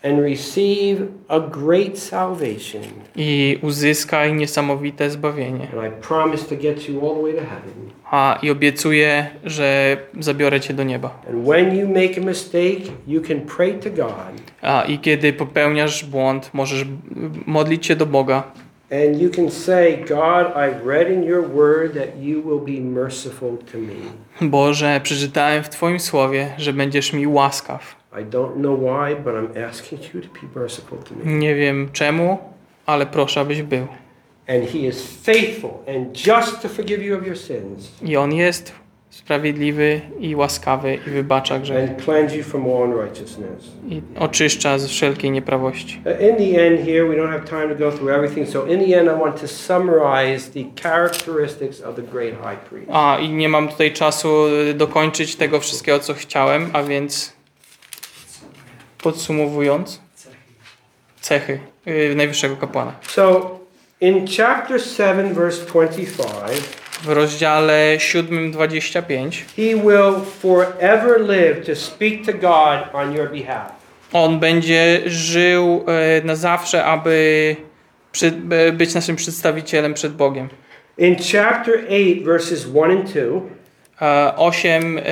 and 0.03 0.21
receive 0.21 1.07
a 1.29 1.41
great 1.41 1.99
salvation. 1.99 2.83
i 3.17 3.59
uzyskaj 3.63 4.33
niesamowite 4.33 5.11
zbawienie. 5.11 5.69
And 5.73 5.87
I 5.87 6.07
promise 6.09 6.45
to 6.49 6.57
get 6.57 6.89
you 6.89 7.01
all 7.01 7.15
the 7.15 7.23
way 7.23 7.33
to 7.33 7.41
heaven. 7.41 7.91
A 8.11 8.39
i 8.43 8.51
obiecuję, 8.51 9.31
że 9.45 9.97
zabiorę 10.21 10.61
cię 10.61 10.75
do 10.75 10.85
nieba. 10.85 11.23
And 11.29 11.47
when 11.49 11.77
you 11.77 11.89
make 11.89 12.19
a 12.19 12.21
mistake, 12.21 12.81
you 13.07 13.21
can 13.23 13.41
pray 13.41 13.75
to 13.75 13.91
God 13.91 14.43
A 14.63 14.85
i 14.85 14.99
kiedy 14.99 15.33
popełniasz 15.33 16.05
błąd, 16.05 16.51
możesz 16.53 16.85
modlić 17.47 17.87
się 17.87 17.97
do 17.97 18.07
Boga 18.07 18.43
and 18.91 19.21
you 19.21 19.31
can 19.31 19.51
say, 19.51 20.05
God, 20.09 20.55
read 20.85 21.11
in 21.11 21.23
your 21.23 21.43
word 21.43 21.95
that 21.95 22.17
you 22.17 22.41
will 22.41 22.61
be 22.61 22.81
merciful 22.81 23.59
to 23.73 23.79
me. 23.79 23.95
Boże, 24.41 25.01
przeczytałem 25.03 25.65
w 25.65 25.69
Twoim 25.69 26.01
słowie, 26.01 26.55
że 26.59 26.73
będziesz 26.73 27.13
mi 27.13 27.27
łaskaw. 27.27 27.97
I 28.13 28.25
don't 28.25 28.57
know 28.57 28.79
why, 28.79 29.15
but 29.15 29.35
I'm 29.35 29.69
asking 29.69 30.15
you 30.15 30.21
to 30.21 30.29
be 30.29 30.61
merciful 30.61 30.99
to 30.99 31.15
me. 31.15 31.33
Nie 31.33 31.55
wiem 31.55 31.89
czemu, 31.93 32.39
ale 32.87 33.07
proszę, 33.07 33.41
abyś 33.41 33.63
był. 33.63 33.87
And 34.49 34.71
he 34.71 34.79
is 34.79 35.03
faithful 35.23 35.71
and 35.97 36.27
just 36.27 36.63
to 36.63 36.69
forgive 36.69 37.03
you 37.03 37.19
of 37.19 37.27
your 37.27 37.39
sins 37.39 37.93
I 38.03 38.17
On 38.17 38.33
jest 38.33 38.73
sprawiedliwy 39.11 40.01
i 40.21 40.37
łaskawy 40.37 40.95
i 41.07 41.11
wybacza 41.11 41.59
grzech 41.59 41.91
and 41.91 42.03
cleanse 42.05 42.37
you 42.37 42.45
from 42.45 42.63
all 42.67 42.83
unrighteousness. 42.83 43.65
i 43.89 44.03
oczyszcza 44.19 44.79
z 44.79 44.87
wszelkiej 44.87 45.31
nieprawości. 45.31 46.01
Uh, 46.05 46.23
In 46.23 46.37
the 46.37 46.67
end, 46.67 46.81
here, 46.87 47.05
we 47.09 47.15
don't 47.15 47.31
have 47.31 47.45
time 47.45 47.69
to 47.69 47.75
go 47.75 47.93
through 47.93 48.11
everything. 48.13 48.49
So, 48.49 48.67
in 48.67 48.81
the 48.87 48.99
end, 49.01 49.09
I 49.09 49.21
want 49.21 49.41
to 49.41 49.49
summarize 49.49 50.51
the 50.51 50.83
characteristics 50.83 51.81
of 51.81 51.97
the 51.97 52.03
great 52.03 52.35
high 52.35 52.59
priest. 52.69 52.91
A 52.93 53.19
i 53.19 53.29
nie 53.29 53.49
mam 53.49 53.69
tutaj 53.69 53.93
czasu 53.93 54.47
y, 54.71 54.75
dokończyć 54.75 55.37
tego 55.37 55.61
wszystkiego, 55.61 55.99
co 55.99 56.15
chciałem, 56.15 56.71
a 56.73 56.83
więc 56.83 57.33
podsumowując, 59.03 60.01
cechy 61.21 61.61
y, 61.89 62.15
najwyższego 62.17 62.57
kapłana. 62.57 62.93
So, 63.09 63.59
in 64.01 64.27
chapter 64.37 64.81
7, 64.83 65.35
verse 65.35 65.67
25, 65.67 66.29
W 67.03 67.09
rozdziale 67.09 67.97
7:25 67.99 69.45
he 69.57 69.77
will 69.77 70.15
forever 70.43 71.21
live 71.21 71.67
to 71.67 71.77
speak 71.77 72.27
to 72.27 72.33
God 72.33 72.79
on 72.93 73.15
your 73.15 73.31
behalf. 73.31 73.73
on 74.13 74.39
będzie 74.41 75.01
żył 75.07 75.85
e, 75.87 76.25
na 76.25 76.37
zawsze, 76.37 76.85
aby 76.85 77.57
e, 78.51 78.73
być 78.73 78.95
naszym 78.95 79.17
przedstawicielem 79.17 79.95
przed 79.95 80.13
Bogiem. 80.13 80.49
In 80.99 81.17
chapter 81.33 81.75
8, 81.89 82.25
verses 82.25 82.67
1 82.75 82.91
and 82.91 83.13
2, 83.13 83.41
E, 84.01 84.37
8, 84.37 84.99
e, 84.99 85.03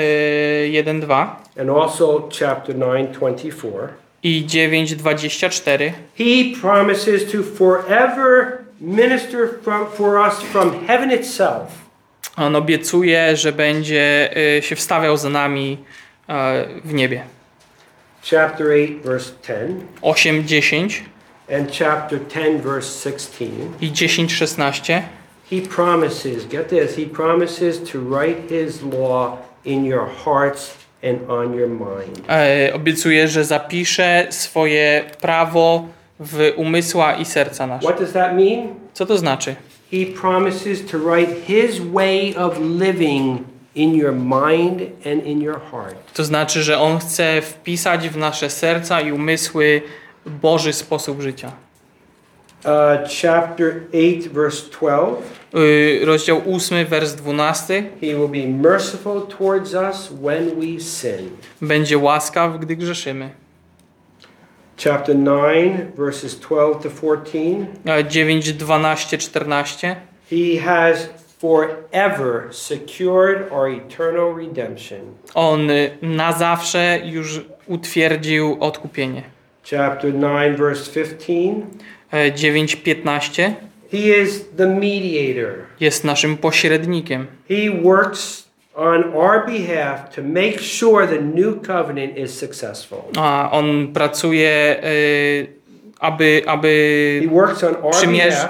1, 0.69 1.01
2 1.01 1.37
and 1.61 1.71
also 1.71 2.29
chapter 2.39 2.75
9, 2.75 3.09
24, 3.19 3.89
i 4.23 4.45
9, 4.47 4.97
24 4.97 5.93
he 6.19 6.53
promises 6.61 7.33
to 7.33 7.43
forever 7.43 8.59
minister 8.81 9.61
from, 9.63 9.87
for 9.87 10.19
us 10.29 10.43
from 10.43 10.87
heaven 10.87 11.13
itself. 11.13 11.69
on 12.37 12.57
obiecuje, 12.57 13.37
że 13.37 13.53
będzie 13.53 14.31
e, 14.59 14.63
się 14.63 14.77
wstawiał 14.77 15.17
za 15.17 15.29
nami 15.31 15.79
e, 16.29 16.65
w 16.85 16.95
niebie. 16.95 17.23
Chapter 18.31 18.67
8, 18.67 19.01
verse 19.05 19.31
10, 19.43 19.85
8, 20.03 20.47
10 20.47 21.03
and 21.59 21.73
chapter 21.79 22.19
10, 22.29 22.63
verse 22.63 23.11
16. 23.11 23.47
i 23.81 23.93
10, 23.93 24.33
16 24.33 25.03
He 25.51 25.61
promises, 25.63 26.47
get 26.47 26.69
this, 26.69 26.97
he 26.97 27.07
promises 27.07 27.79
to 27.93 28.01
write 28.01 28.51
his 28.51 28.83
law 28.83 29.39
in 29.65 29.85
your 29.85 30.09
hearts 30.25 30.77
and 31.05 31.31
on 31.31 31.55
your 31.55 31.69
mind. 31.69 32.25
e, 32.29 32.73
obiecuje, 32.75 33.29
że 33.29 33.45
zapisze 33.45 34.27
swoje 34.31 35.05
prawo 35.21 35.87
w 36.21 36.53
umysła 36.57 37.15
i 37.15 37.25
serca 37.25 37.67
nasze. 37.67 37.87
What 37.89 38.01
does 38.01 38.13
that 38.13 38.35
mean? 38.35 38.75
Co 38.95 39.07
to 39.07 39.19
znaczy? 39.19 39.57
He 39.91 40.07
promises 40.21 40.91
to 40.91 40.99
write 40.99 41.33
his 41.47 41.81
way 41.81 42.37
of 42.37 42.59
living 42.61 43.39
in 43.75 43.95
your 43.95 44.13
mind 44.13 44.81
and 45.07 45.27
in 45.27 45.43
your 45.43 45.61
heart. 45.71 46.13
To 46.15 46.25
znaczy, 46.25 46.63
że 46.63 46.79
On 46.79 46.99
chce 46.99 47.43
wpisać 47.43 48.09
w 48.09 48.17
nasze 48.17 48.51
serca 48.51 49.01
i 49.01 49.13
umysły 49.13 49.83
Boży 50.27 50.73
sposób 50.73 51.21
życia. 51.21 51.53
Uh, 52.65 52.73
chapter 53.23 53.83
8, 53.93 54.33
verse 54.33 54.71
12. 54.71 55.23
Y, 55.55 56.01
Rozdział 56.05 56.43
8, 56.57 56.87
wers 56.87 57.15
12. 57.15 57.83
He 58.01 58.07
will 58.07 58.29
be 58.29 58.47
merciful 58.47 59.27
towards 59.27 59.75
us 59.75 60.09
when 60.23 60.61
we 60.61 60.81
sin. 60.81 61.31
Będzie 61.63 61.99
łaskaw, 61.99 62.59
gdy 62.61 62.77
grzeszymy. 62.77 63.31
Chapter 64.77 65.15
9, 65.15 65.93
verses 65.97 66.41
12 66.41 66.83
to 66.83 66.91
14. 66.91 67.67
E, 67.87 68.03
9, 68.03 68.59
12, 68.59 69.19
14. 69.19 69.97
He 70.31 70.57
has 70.57 71.09
forever 71.39 72.49
secured 72.53 73.51
our 73.53 73.69
eternal 73.69 74.35
redemption. 74.35 75.01
On 75.35 75.69
na 76.03 76.33
zawsze 76.33 77.01
już 77.05 77.41
utwierdził 77.67 78.57
odkupienie. 78.61 79.23
Chapter 79.71 80.13
9, 80.13 80.59
verse 80.59 80.93
15. 80.93 81.33
E, 82.13 82.33
9, 82.33 82.77
15. 82.77 83.55
He 83.93 83.99
is 83.99 84.45
the 84.57 84.67
mediator. 84.67 85.53
Jest 85.81 86.05
naszym 86.05 86.37
pośrednikiem. 86.37 87.27
He 87.49 87.83
works 87.83 88.46
on 88.77 89.15
our 89.15 89.47
behalf 89.47 90.11
to 90.15 90.23
make 90.23 90.61
sure 90.61 91.07
the 91.07 91.21
new 91.21 91.61
covenant 91.61 92.17
is 92.19 92.39
successful. 92.39 92.99
A 93.17 93.49
on 93.53 93.93
pracuje, 93.93 94.77
y, 94.85 95.47
aby, 96.01 96.43
aby 96.47 97.21
He 97.23 97.29
works 97.35 97.65
on 97.65 97.77
our 97.77 97.93
Przymierz- 97.95 98.49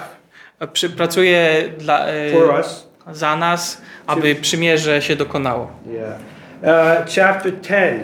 przy, 0.72 0.90
pracuje 0.90 1.64
dla, 1.78 2.08
y, 2.08 2.32
for 2.32 2.54
us 2.60 2.86
za 3.12 3.36
nas, 3.36 3.82
aby 4.06 4.34
przymierze 4.34 5.02
się 5.02 5.16
dokonało. 5.16 5.70
Yeah. 5.86 6.18
Uh, 6.62 7.14
chapter 7.14 7.52
10. 7.60 8.02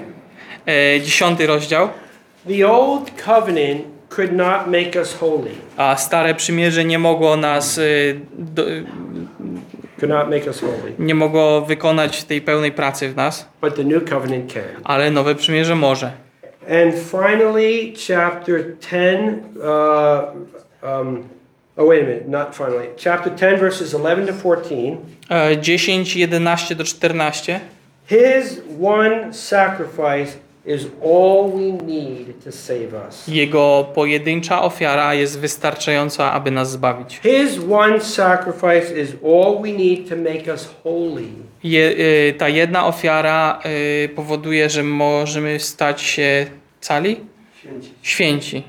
E, 0.67 1.01
dziesiąty 1.01 1.47
rozdział. 1.47 1.89
The 2.49 2.69
old 2.69 3.11
covenant 3.25 3.83
could 4.09 4.33
not 4.33 4.67
make 4.67 4.97
us 4.97 5.15
holy, 5.15 5.51
A 5.77 5.97
stare 5.97 6.35
przymierze 6.35 6.85
nie 6.85 6.99
mogło 6.99 7.37
nas, 7.37 7.79
y, 7.79 8.21
do, 8.39 8.63
nie 10.99 11.15
mogło 11.15 11.61
wykonać 11.61 12.25
tej 12.25 12.41
pełnej 12.41 12.73
pracy 12.73 13.09
w 13.09 13.17
nas, 13.17 13.49
but 13.61 13.75
the 13.75 13.85
new 13.85 14.05
covenant 14.11 14.53
can. 14.53 14.63
ale 14.85 15.11
nowe 15.11 15.35
przymierze 15.35 15.75
może. 15.75 16.13
And 16.71 16.95
finally, 16.95 17.93
chapter 18.09 18.77
10, 18.79 19.43
uh, 19.57 20.33
um, 20.83 21.29
oh, 21.77 21.89
wait 21.89 22.03
a 22.03 22.07
minute, 22.07 22.29
not 22.29 22.55
finally. 22.55 22.89
Chapter 22.97 23.35
10, 23.35 23.61
verses 23.61 23.93
11 23.93 24.27
to 24.27 24.33
14. 24.33 24.99
E, 25.29 25.57
10, 25.57 26.17
11 26.17 26.75
do 26.75 26.85
14. 26.85 27.61
His 28.07 28.61
one 28.81 29.33
sacrifice 29.33 30.37
Jego 33.29 33.87
pojedyncza 33.95 34.63
ofiara 34.63 35.15
jest 35.15 35.39
wystarczająca, 35.39 36.33
aby 36.33 36.51
nas 36.51 36.71
zbawić. 36.71 37.21
His 37.23 37.59
one 37.71 38.01
sacrifice 38.01 39.01
is 39.03 39.11
all 39.25 39.63
we 39.63 39.73
need 39.73 40.09
to 40.09 40.17
make 40.17 40.55
us 40.55 40.75
holy. 40.85 41.25
Je, 41.65 41.95
y, 42.31 42.35
ta 42.39 42.49
jedna 42.49 42.87
ofiara 42.87 43.61
y, 44.05 44.09
powoduje, 44.09 44.71
że 44.71 44.83
możemy 44.83 45.61
stać 45.61 46.03
się 46.03 46.47
cali? 46.81 47.17
Święci. 47.61 47.93
Święci. 48.03 48.63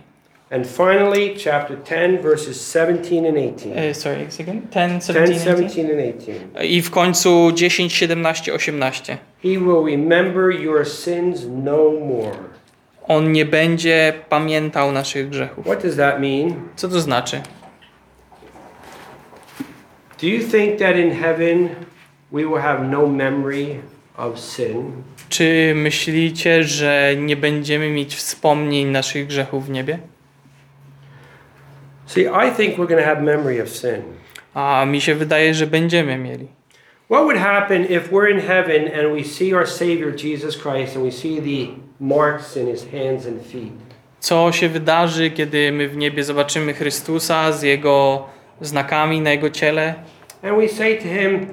And 0.53 0.67
finally, 0.67 1.33
chapter 1.35 1.75
10, 1.77 2.21
verses 2.21 2.61
17 2.61 3.25
and 3.25 3.37
18. 3.37 3.73
E, 3.75 3.93
sorry, 3.93 4.27
again? 4.39 4.67
10, 4.69 4.99
10, 4.99 5.01
17, 5.01 5.39
17 5.39 5.89
and 5.89 5.99
18. 5.99 6.35
I 6.61 6.81
w 6.81 6.91
końcu 6.91 7.51
10, 7.51 7.89
17, 7.89 8.53
18. 8.53 9.17
He 9.41 9.57
will 9.57 9.83
remember 9.83 10.51
your 10.51 10.85
sins 10.85 11.47
no 11.47 11.91
more. 11.91 12.35
On 13.07 13.31
nie 13.31 13.45
będzie 13.45 14.13
pamiętał 14.29 14.91
naszych 14.91 15.29
grzechów. 15.29 15.65
What 15.65 15.83
does 15.83 15.95
that 15.95 16.19
mean? 16.19 16.53
Co 16.75 16.87
to 16.87 17.01
znaczy? 17.01 17.41
Do 20.21 20.27
you 20.27 20.39
think 20.39 20.79
that 20.79 20.97
in 20.97 21.11
heaven 21.11 21.69
we 22.31 22.41
will 22.41 22.61
have 22.61 22.83
no 22.83 23.07
memory 23.07 23.79
of 24.17 24.39
sin? 24.39 24.91
Czy 25.29 25.73
myślicie, 25.75 26.63
że 26.63 27.13
nie 27.17 27.35
będziemy 27.35 27.89
mieć 27.89 28.15
wspomnień 28.15 28.87
naszych 28.87 29.27
grzechów 29.27 29.65
w 29.65 29.69
niebie? 29.69 30.12
See, 32.13 32.27
I 32.27 32.51
think 32.51 32.77
we're 32.77 32.87
going 32.87 33.01
to 33.03 33.05
have 33.09 33.21
memory 33.23 33.61
of 33.61 33.69
sin. 33.69 34.03
A 34.53 34.85
mi 34.85 35.01
się 35.01 35.15
wydaje, 35.15 35.53
że 35.53 35.67
będziemy 35.67 36.17
mieli. 36.17 36.47
What 37.09 37.23
would 37.23 37.37
happen 37.37 37.85
if 37.85 38.11
we're 38.11 38.31
in 38.31 38.39
heaven 38.39 38.87
and 38.99 39.15
we 39.17 39.23
see 39.23 39.53
our 39.55 39.67
Savior 39.67 40.11
Jesus 40.15 40.55
Christ 40.57 40.95
and 40.95 41.05
we 41.05 41.11
see 41.11 41.41
the 41.41 41.71
marks 41.99 42.57
in 42.57 42.67
his 42.67 42.85
hands 42.91 43.25
and 43.27 43.41
feet? 43.45 43.73
Co 44.19 44.51
się 44.51 44.69
wydarzy, 44.69 45.31
kiedy 45.31 45.71
my 45.71 45.87
w 45.87 45.97
niebie 45.97 46.23
zobaczymy 46.23 46.73
Chrystusa 46.73 47.51
z 47.51 47.61
Jego 47.63 48.25
znakami 48.61 49.21
na 49.21 49.31
Jego 49.31 49.49
ciele? 49.49 49.95
And 50.43 50.57
we 50.57 50.67
say 50.69 50.97
to 50.97 51.03
him, 51.07 51.47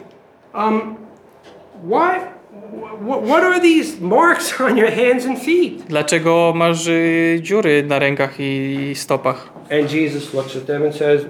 um, 0.54 0.96
why, 1.84 2.20
wh- 2.20 2.39
what 3.00 3.42
are 3.42 3.60
these 3.60 4.00
marks 4.00 4.60
on 4.60 4.76
your 4.76 4.90
hands 4.90 5.26
and 5.26 5.38
feet? 5.38 5.82
Dlaczego 5.88 6.52
masz 6.56 6.86
y, 6.86 7.38
dziury 7.42 7.82
na 7.82 7.98
rękach 7.98 8.34
i 8.40 8.92
stopach? 8.94 9.48
And 9.70 9.92
Jesus 9.92 10.34
looks 10.34 10.56
at 10.56 10.66
them 10.66 10.82
and 10.82 10.94
says, 10.94 11.22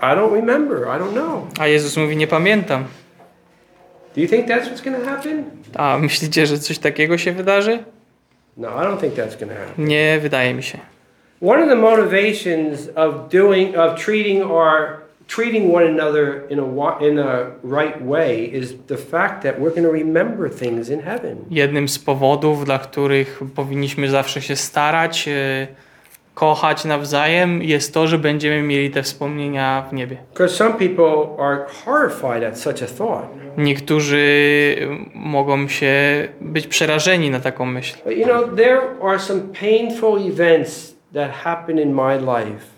I 0.00 0.14
don't 0.14 0.32
remember. 0.32 0.86
I 0.88 0.98
don't 0.98 1.12
know. 1.12 1.46
A 1.60 1.66
Jezus 1.66 1.96
mówi, 1.96 2.16
nie 2.16 2.26
pamiętam. 2.26 2.84
Do 4.14 4.20
you 4.20 4.28
think 4.28 4.46
that's 4.46 4.68
what's 4.68 4.80
going 4.80 4.96
to 4.96 5.04
happen? 5.10 5.44
A 5.74 5.98
myślicie, 5.98 6.46
że 6.46 6.58
coś 6.58 6.78
takiego 6.78 7.18
się 7.18 7.32
wydarzy? 7.32 7.78
No, 8.56 8.68
I 8.68 8.84
don't 8.86 9.00
think 9.00 9.14
that's 9.14 9.36
going 9.36 9.52
to 9.52 9.58
happen. 9.58 9.84
Nie, 9.86 10.18
wydaje 10.20 10.54
mi 10.54 10.62
się. 10.62 10.78
One 11.42 11.62
of 11.62 11.68
the 11.68 11.76
motivations 11.76 12.88
of 12.96 13.28
doing 13.28 13.76
of 13.76 14.04
treating 14.04 14.42
our 14.42 15.07
treating 15.28 15.74
one 15.74 15.86
another 15.86 16.42
in 16.50 16.58
a 16.58 16.98
in 17.00 17.18
a 17.18 17.50
right 17.62 18.06
way 18.06 18.44
is 18.44 18.74
the 18.86 18.96
fact 18.96 19.42
that 19.42 19.60
we're 19.60 19.70
going 19.70 19.86
to 19.86 19.92
remember 19.92 20.50
things 20.50 20.90
in 20.90 21.00
heaven. 21.00 21.36
Jednym 21.50 21.88
z 21.88 21.98
powodów, 21.98 22.64
dla 22.64 22.78
których 22.78 23.40
powinniśmy 23.54 24.10
zawsze 24.10 24.42
się 24.42 24.56
starać, 24.56 25.28
y, 25.28 25.66
kochać 26.34 26.84
nawzajem, 26.84 27.62
jest 27.62 27.94
to, 27.94 28.06
że 28.06 28.18
będziemy 28.18 28.62
mieli 28.62 28.90
te 28.90 29.02
wspomnienia 29.02 29.86
w 29.90 29.92
niebie. 29.92 30.16
Because 30.32 30.54
some 30.56 30.74
people 30.74 31.44
are 31.44 31.66
horrified 31.84 32.44
at 32.44 32.58
such 32.58 32.82
a 32.82 32.86
thought. 32.98 33.28
Niektórzy 33.58 34.16
y, 34.16 34.88
mogą 35.14 35.68
się 35.68 35.92
być 36.40 36.66
przerażeni 36.66 37.30
na 37.30 37.40
taką 37.40 37.66
myśl. 37.66 37.96
But 38.04 38.16
you 38.16 38.24
know, 38.24 38.56
there 38.56 38.80
are 39.02 39.18
some 39.18 39.40
painful 39.60 40.28
events 40.28 40.96
that 41.14 41.30
happen 41.30 41.78
in 41.78 41.94
my 41.94 42.16
life. 42.16 42.77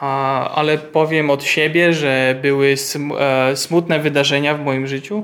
Ale 0.00 0.78
powiem 0.78 1.30
od 1.30 1.44
siebie, 1.44 1.92
że 1.92 2.38
były 2.42 2.74
e, 3.18 3.56
smutne 3.56 4.00
wydarzenia 4.00 4.54
w 4.54 4.64
moim 4.64 4.86
życiu 4.86 5.22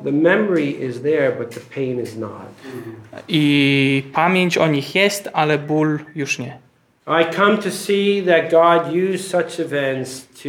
i 3.29 4.03
pamięć 4.13 4.59
o 4.59 4.67
nich 4.67 4.95
jest, 4.95 5.31
ale 5.33 5.59
ból 5.59 5.99
już 6.15 6.39
nie. 6.39 6.59
I 7.07 7.35
come 7.35 7.57
to 7.57 7.71
see 7.71 8.23
that 8.23 8.51
God 8.51 8.95
used 8.95 9.31
such 9.31 9.61
events 9.61 10.29
to 10.43 10.49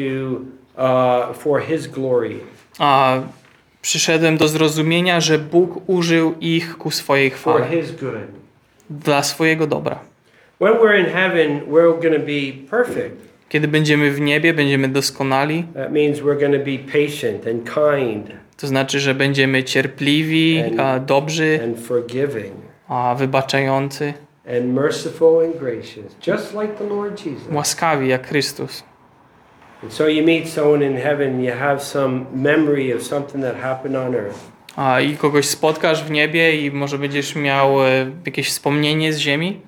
uh, 0.77 1.35
for 1.35 1.61
His 1.61 1.87
glory. 1.87 2.39
A 2.79 3.19
przyszedłem 3.81 4.37
do 4.37 4.47
zrozumienia, 4.47 5.21
że 5.21 5.39
Bóg 5.39 5.89
użył 5.89 6.35
ich 6.41 6.77
ku 6.77 6.91
swojej 6.91 7.31
for 7.31 7.61
chwale, 7.61 7.81
his 7.81 7.91
good. 7.91 8.13
dla 8.89 9.23
swojego 9.23 9.67
dobra. 9.67 9.99
When 10.59 10.73
we're 10.73 10.99
in 10.99 11.05
heaven, 11.05 11.61
we're 11.67 12.01
going 12.01 12.15
to 12.15 12.25
be 12.25 12.69
perfect. 12.69 13.30
Kiedy 13.51 13.67
będziemy 13.67 14.11
w 14.11 14.21
niebie, 14.21 14.53
będziemy 14.53 14.87
doskonali. 14.87 15.63
That 15.73 15.91
means 15.91 16.19
we're 16.19 16.39
going 16.39 16.53
to 16.53 16.71
be 16.71 17.01
patient 17.01 17.47
and 17.47 17.73
kind 17.73 18.31
To 18.57 18.67
znaczy, 18.67 18.99
że 18.99 19.15
będziemy 19.15 19.63
cierpliwi, 19.63 20.63
a, 20.79 20.99
dobrzy, 20.99 21.59
and 21.63 21.79
forgiving 21.79 22.53
a, 22.87 23.15
wybaczający, 23.15 24.13
and 24.47 24.73
merciful 24.73 25.45
and 25.45 25.57
gracious, 25.59 26.15
just 26.27 26.53
like 26.53 26.73
the 26.77 26.83
Lord 26.83 27.25
Jesus. 27.25 27.47
łaskawi 27.51 28.07
jak 28.07 28.27
Chrystus. 28.27 28.83
And 29.83 29.93
so 29.93 30.07
you 30.07 30.25
meet 30.25 30.49
someone 30.49 30.85
in 30.85 30.97
heaven, 30.97 31.43
you 31.43 31.55
have 31.55 31.79
some 31.79 32.25
memory 32.33 32.95
of 32.95 33.03
something 33.03 33.43
that 33.43 33.55
happened 33.55 33.95
on 33.95 34.15
earth. 34.15 34.51
A, 34.75 35.01
I 35.01 35.17
kogoś 35.17 35.45
spotkasz 35.45 36.03
w 36.03 36.11
niebie 36.11 36.61
i 36.65 36.71
może 36.71 36.97
będziesz 36.97 37.35
miał 37.35 37.85
e, 37.85 38.11
jakieś 38.25 38.49
wspomnienie 38.49 39.13
z 39.13 39.17
ziemi, 39.17 39.59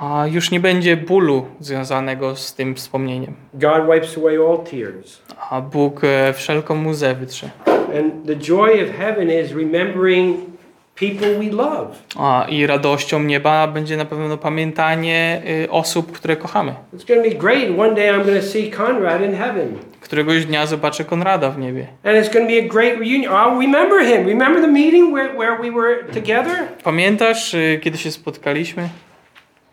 a 0.00 0.26
już 0.26 0.50
nie 0.50 0.60
będzie 0.60 0.96
bólu 0.96 1.46
związanego 1.60 2.36
z 2.36 2.54
tym 2.54 2.74
wspomnieniem. 2.74 3.34
God 3.54 3.82
wipes 3.92 4.18
away 4.18 4.36
all 4.36 4.58
tears. 4.58 5.22
A 5.50 5.60
Bóg 5.60 6.00
e, 6.04 6.32
wszelką 6.32 6.88
łzę 6.88 7.14
wytrze. 7.14 7.50
And 7.98 8.26
the 8.26 8.36
joy 8.36 8.82
of 8.84 8.96
heaven 8.98 9.30
is 9.30 9.52
remembering 9.52 10.53
people 10.94 11.28
we 11.38 11.50
love. 11.50 11.96
A, 12.18 12.46
I 12.48 12.66
radością 12.66 13.22
nieba 13.22 13.66
będzie 13.66 13.96
na 13.96 14.04
pewno 14.04 14.36
pamiętanie 14.36 15.42
y, 15.64 15.70
osób, 15.70 16.12
które 16.12 16.36
kochamy. 16.36 16.74
It's 16.96 17.08
going 17.08 17.24
to 17.24 17.30
be 17.30 17.36
great. 17.36 17.78
One 17.78 17.94
day 17.94 18.10
I'm 18.12 18.24
going 18.24 18.40
to 18.40 18.46
see 18.46 18.70
Conrad 18.70 19.22
in 19.22 19.34
heaven. 19.34 19.78
Któregoś 20.00 20.44
dnia 20.46 20.66
zobaczę 20.66 21.04
Konrada 21.04 21.50
w 21.50 21.58
niebie. 21.58 21.86
And 22.04 22.16
it's 22.16 22.32
going 22.32 22.48
to 22.48 22.54
be 22.54 22.58
a 22.66 22.68
great 22.68 22.98
reunion. 22.98 23.32
I'll 23.32 23.58
remember 23.60 24.06
him. 24.06 24.26
Remember 24.26 24.62
the 24.62 24.68
meeting 24.68 25.14
where, 25.14 25.34
where 25.34 25.62
we 25.62 25.70
were 25.70 26.04
together? 26.14 26.68
Pamiętasz, 26.84 27.54
y, 27.54 27.80
kiedy 27.82 27.98
się 27.98 28.10
spotkaliśmy? 28.10 28.88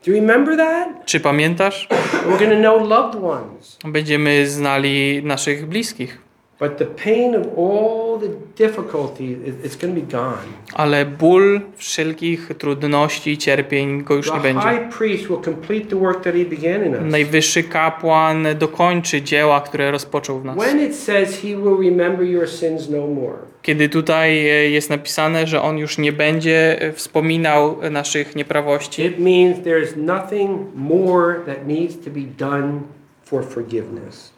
Do 0.05 0.11
you 0.11 0.17
remember 0.17 0.57
that? 0.57 1.05
Czy 1.05 1.19
pamiętasz? 1.19 1.87
We're 2.25 2.39
going 2.39 2.51
to 2.51 2.59
know 2.59 2.89
loved 2.89 3.23
ones. 3.23 3.77
Będziemy 3.85 4.47
znali 4.47 5.21
naszych 5.23 5.65
bliskich. 5.65 6.17
But 6.61 6.77
the 6.77 6.85
pain 6.85 7.35
of 7.35 7.47
all 7.57 8.19
the 8.19 8.27
difficulty, 8.67 9.23
it- 9.31 9.65
it's 9.65 9.81
going 9.81 9.95
to 9.95 10.01
be 10.05 10.11
gone. 10.23 10.37
Ale 10.73 11.05
ból 11.05 11.61
wszelkich 11.77 12.49
trudności, 12.57 13.37
cierpień 13.37 14.03
go 14.03 14.15
już 14.15 14.27
The 14.29 14.33
nie 14.33 14.39
będzie. 14.43 14.67
high 14.69 14.89
priest 14.97 15.27
will 15.27 15.41
complete 15.45 15.85
the 15.85 15.95
work 15.95 16.23
that 16.23 16.33
he 16.35 16.45
began 16.45 16.85
in 16.85 16.93
us. 16.93 17.01
Najwyższy 17.11 17.63
kapłan 17.63 18.47
dokończy 18.59 19.21
dzieła, 19.21 19.61
które 19.61 19.91
rozpoczął 19.91 20.39
w 20.39 20.45
nas. 20.45 20.57
When 20.57 20.79
it 20.85 20.95
says 20.95 21.41
he 21.41 21.47
will 21.47 21.77
remember 21.89 22.25
your 22.25 22.49
sins 22.49 22.89
no 22.89 23.07
more, 23.07 23.37
Kiedy 23.61 23.89
tutaj 23.89 24.29
e, 24.49 24.69
jest 24.69 24.89
napisane, 24.89 25.47
że 25.47 25.61
on 25.61 25.77
już 25.77 25.97
nie 25.97 26.13
będzie 26.13 26.81
e, 26.81 26.93
wspominał 26.93 27.77
naszych 27.91 28.35
nieprawości, 28.35 29.05
it 29.05 29.19
means 29.19 29.57
there's 29.57 29.97
nothing 29.97 30.59
more 30.75 31.35
that 31.45 31.67
needs 31.67 31.95
to 32.05 32.09
be 32.11 32.21
done 32.37 32.79
for 33.23 33.45
forgiveness. 33.45 34.33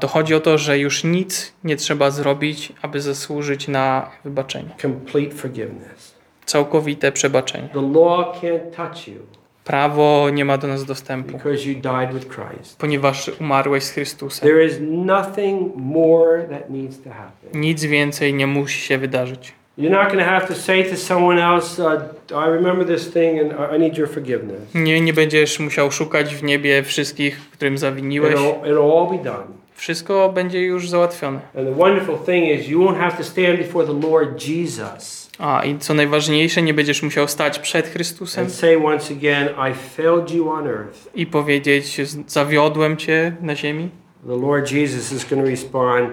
To 0.00 0.08
chodzi 0.08 0.34
o 0.34 0.40
to, 0.40 0.58
że 0.58 0.78
już 0.78 1.04
nic 1.04 1.52
nie 1.64 1.76
trzeba 1.76 2.10
zrobić, 2.10 2.72
aby 2.82 3.00
zasłużyć 3.00 3.68
na 3.68 4.10
wybaczenie. 4.24 4.68
Complete 4.82 5.34
forgiveness. 5.34 6.14
Całkowite 6.46 7.12
przebaczenie. 7.12 7.68
The 7.72 7.80
law 7.82 8.40
can't 8.42 8.70
touch 8.76 9.08
you. 9.08 9.20
Prawo 9.64 10.30
nie 10.32 10.44
ma 10.44 10.58
do 10.58 10.68
nas 10.68 10.84
dostępu, 10.84 11.32
because 11.32 11.68
you 11.68 11.74
died 11.74 12.14
with 12.14 12.28
Christ. 12.34 12.78
ponieważ 12.78 13.30
umarłeś 13.40 13.84
z 13.84 13.90
Chrystusem. 13.90 14.48
There 14.48 14.66
is 14.66 14.74
nothing 14.80 15.72
more 15.76 16.42
that 16.50 16.70
needs 16.70 17.02
to 17.02 17.10
happen. 17.10 17.60
Nic 17.60 17.84
więcej 17.84 18.34
nie 18.34 18.46
musi 18.46 18.80
się 18.80 18.98
wydarzyć. 18.98 19.52
You're 19.78 19.90
not 19.90 20.06
going 20.08 20.18
to 20.18 20.24
have 20.30 20.46
to 20.46 20.54
say 20.54 20.84
to 20.84 20.96
someone 20.96 21.42
else, 21.54 21.82
uh, 21.84 22.02
I 22.30 22.50
remember 22.50 22.86
this 22.86 23.12
thing 23.12 23.40
and 23.40 23.52
I- 23.52 23.76
I 23.76 23.78
need 23.78 23.98
your 23.98 24.08
forgiveness. 24.10 24.74
Nie, 24.74 25.00
nie 25.00 25.12
będziesz 25.12 25.60
musiał 25.60 25.90
szukać 25.90 26.34
w 26.34 26.42
niebie 26.42 26.82
wszystkich, 26.82 27.40
którym 27.52 27.78
zawiniłeś. 27.78 28.34
It'll, 28.34 28.62
it'll 28.62 28.98
all 29.00 29.18
be 29.18 29.24
done. 29.24 29.46
Wszystko 29.76 30.32
będzie 30.32 30.62
już 30.62 30.88
załatwione. 30.88 31.40
And 31.58 31.68
the 31.68 31.74
wonderful 31.74 32.18
thing 32.18 32.60
is, 32.60 32.68
you 32.68 32.80
won't 32.80 32.98
have 32.98 33.16
to 33.16 33.24
stand 33.24 33.58
before 33.58 33.86
the 33.86 34.08
Lord 34.08 34.48
Jesus 34.48 35.26
A 35.38 35.64
i 35.64 35.78
co 35.78 35.94
najważniejsze, 35.94 36.62
nie 36.62 36.74
będziesz 36.74 37.02
musiał 37.02 37.28
stać 37.28 37.58
przed 37.58 37.86
Chrystusem 37.86 38.44
and 38.44 38.54
say 38.54 38.76
once 38.86 39.14
again, 39.14 39.48
I 39.48 39.74
failed 39.96 40.30
you 40.30 40.50
on 40.50 40.66
earth. 40.66 41.08
i 41.14 41.26
powiedzieć: 41.26 42.00
Zawiodłem 42.26 42.96
cię 42.96 43.36
na 43.40 43.56
ziemi. 43.56 43.88
The 44.26 44.36
Lord 44.36 44.72
Jesus 44.72 45.12
is 45.12 45.24
going 45.30 45.44
to 45.44 45.50
respond, 45.50 46.08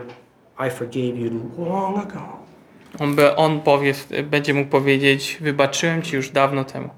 I 0.68 0.70
forgave 0.70 1.18
you 1.18 1.32
long 1.58 1.98
ago. 1.98 2.22
On, 3.00 3.16
be, 3.16 3.36
on 3.36 3.60
powie, 3.60 3.94
będzie 4.24 4.54
mógł 4.54 4.70
powiedzieć: 4.70 5.38
Wybaczyłem 5.42 6.02
ci 6.02 6.16
już 6.16 6.30
dawno 6.30 6.64
temu. 6.64 6.90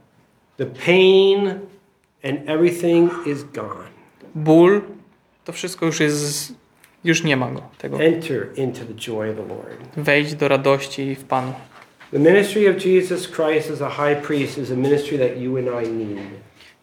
The 0.58 0.66
pain 0.66 1.48
and 2.24 2.50
everything 2.50 3.12
is 3.28 3.44
gone. 3.44 3.86
Ból, 4.36 4.82
to 5.46 5.54
wszystko 5.54 5.86
już 5.86 6.00
jest, 6.00 6.54
już 7.04 7.24
nie 7.24 7.38
ma 7.38 7.52
go. 7.52 7.62
Tego. 7.78 8.04
Enter 8.04 8.48
into 8.56 8.80
the 8.80 8.94
joy 8.94 9.30
of 9.30 9.36
the 9.36 9.54
Lord. 9.54 9.78
Wejdź 9.98 10.36
do 10.36 10.48
radości 10.48 11.16
w 11.16 11.24
Panu. 11.24 11.54
The 12.12 12.20
ministry 12.20 12.70
of 12.70 12.86
Jesus 12.86 13.28
Christ 13.28 13.72
as 13.72 13.82
a 13.82 13.90
high 13.90 14.22
priest 14.28 14.58
is 14.58 14.72
a 14.72 14.76
ministry 14.76 15.18
that 15.18 15.38
you 15.38 15.58
and 15.58 15.68
I 15.68 15.92
need. 15.92 16.18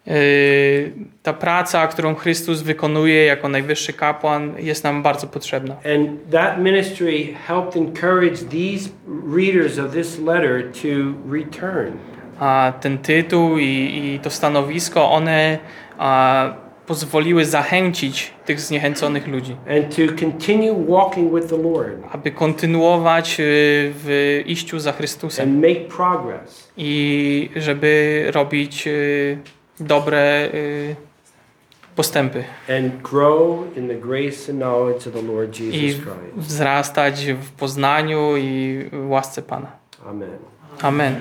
Yy, 0.06 0.92
ta 1.22 1.32
praca, 1.32 1.86
którą 1.86 2.14
Chrystus 2.14 2.62
wykonuje 2.62 3.24
jako 3.24 3.48
najwyższy 3.48 3.92
kapłan, 3.92 4.54
jest 4.58 4.84
nam 4.84 5.02
bardzo 5.02 5.26
potrzebna. 5.26 5.74
And 5.74 6.30
that 6.30 6.58
ministry 6.58 7.34
helped 7.46 7.76
encourage 7.76 8.36
these 8.36 8.90
readers 9.36 9.78
of 9.78 9.92
this 9.92 10.18
letter 10.18 10.72
to 10.72 10.88
return. 11.32 11.92
A 12.38 12.72
ten 12.80 12.98
tytuł 12.98 13.58
i, 13.58 13.64
i 13.64 14.20
to 14.22 14.30
stanowisko, 14.30 15.10
one 15.10 15.58
a, 15.98 16.54
pozwoliły 16.86 17.44
zachęcić 17.44 18.32
tych 18.44 18.60
zniechęconych 18.60 19.26
ludzi, 19.28 19.56
aby 22.12 22.30
kontynuować 22.30 23.36
y, 23.40 23.44
w 23.94 24.42
iściu 24.46 24.78
za 24.80 24.92
Chrystusem 24.92 25.48
and 25.48 25.60
make 25.62 25.88
progress. 25.96 26.72
i 26.76 27.50
żeby 27.56 28.24
robić 28.34 28.88
dobre 29.80 30.50
postępy 31.96 32.44
and 32.78 33.02
grow 33.02 33.58
in 33.76 33.88
the 33.88 33.94
grace 33.94 34.52
and 34.52 34.60
knowledge 34.60 35.06
of 35.06 35.12
the 35.12 35.22
Lord 35.22 35.60
i 35.60 35.64
Jesus 35.82 36.00
Christ. 36.02 36.36
wzrastać 36.36 37.26
w 37.42 37.50
poznaniu 37.50 38.36
i 38.36 38.84
łasce 39.08 39.42
Pana. 39.42 39.72
Amen. 40.06 40.28
Amen. 40.82 41.16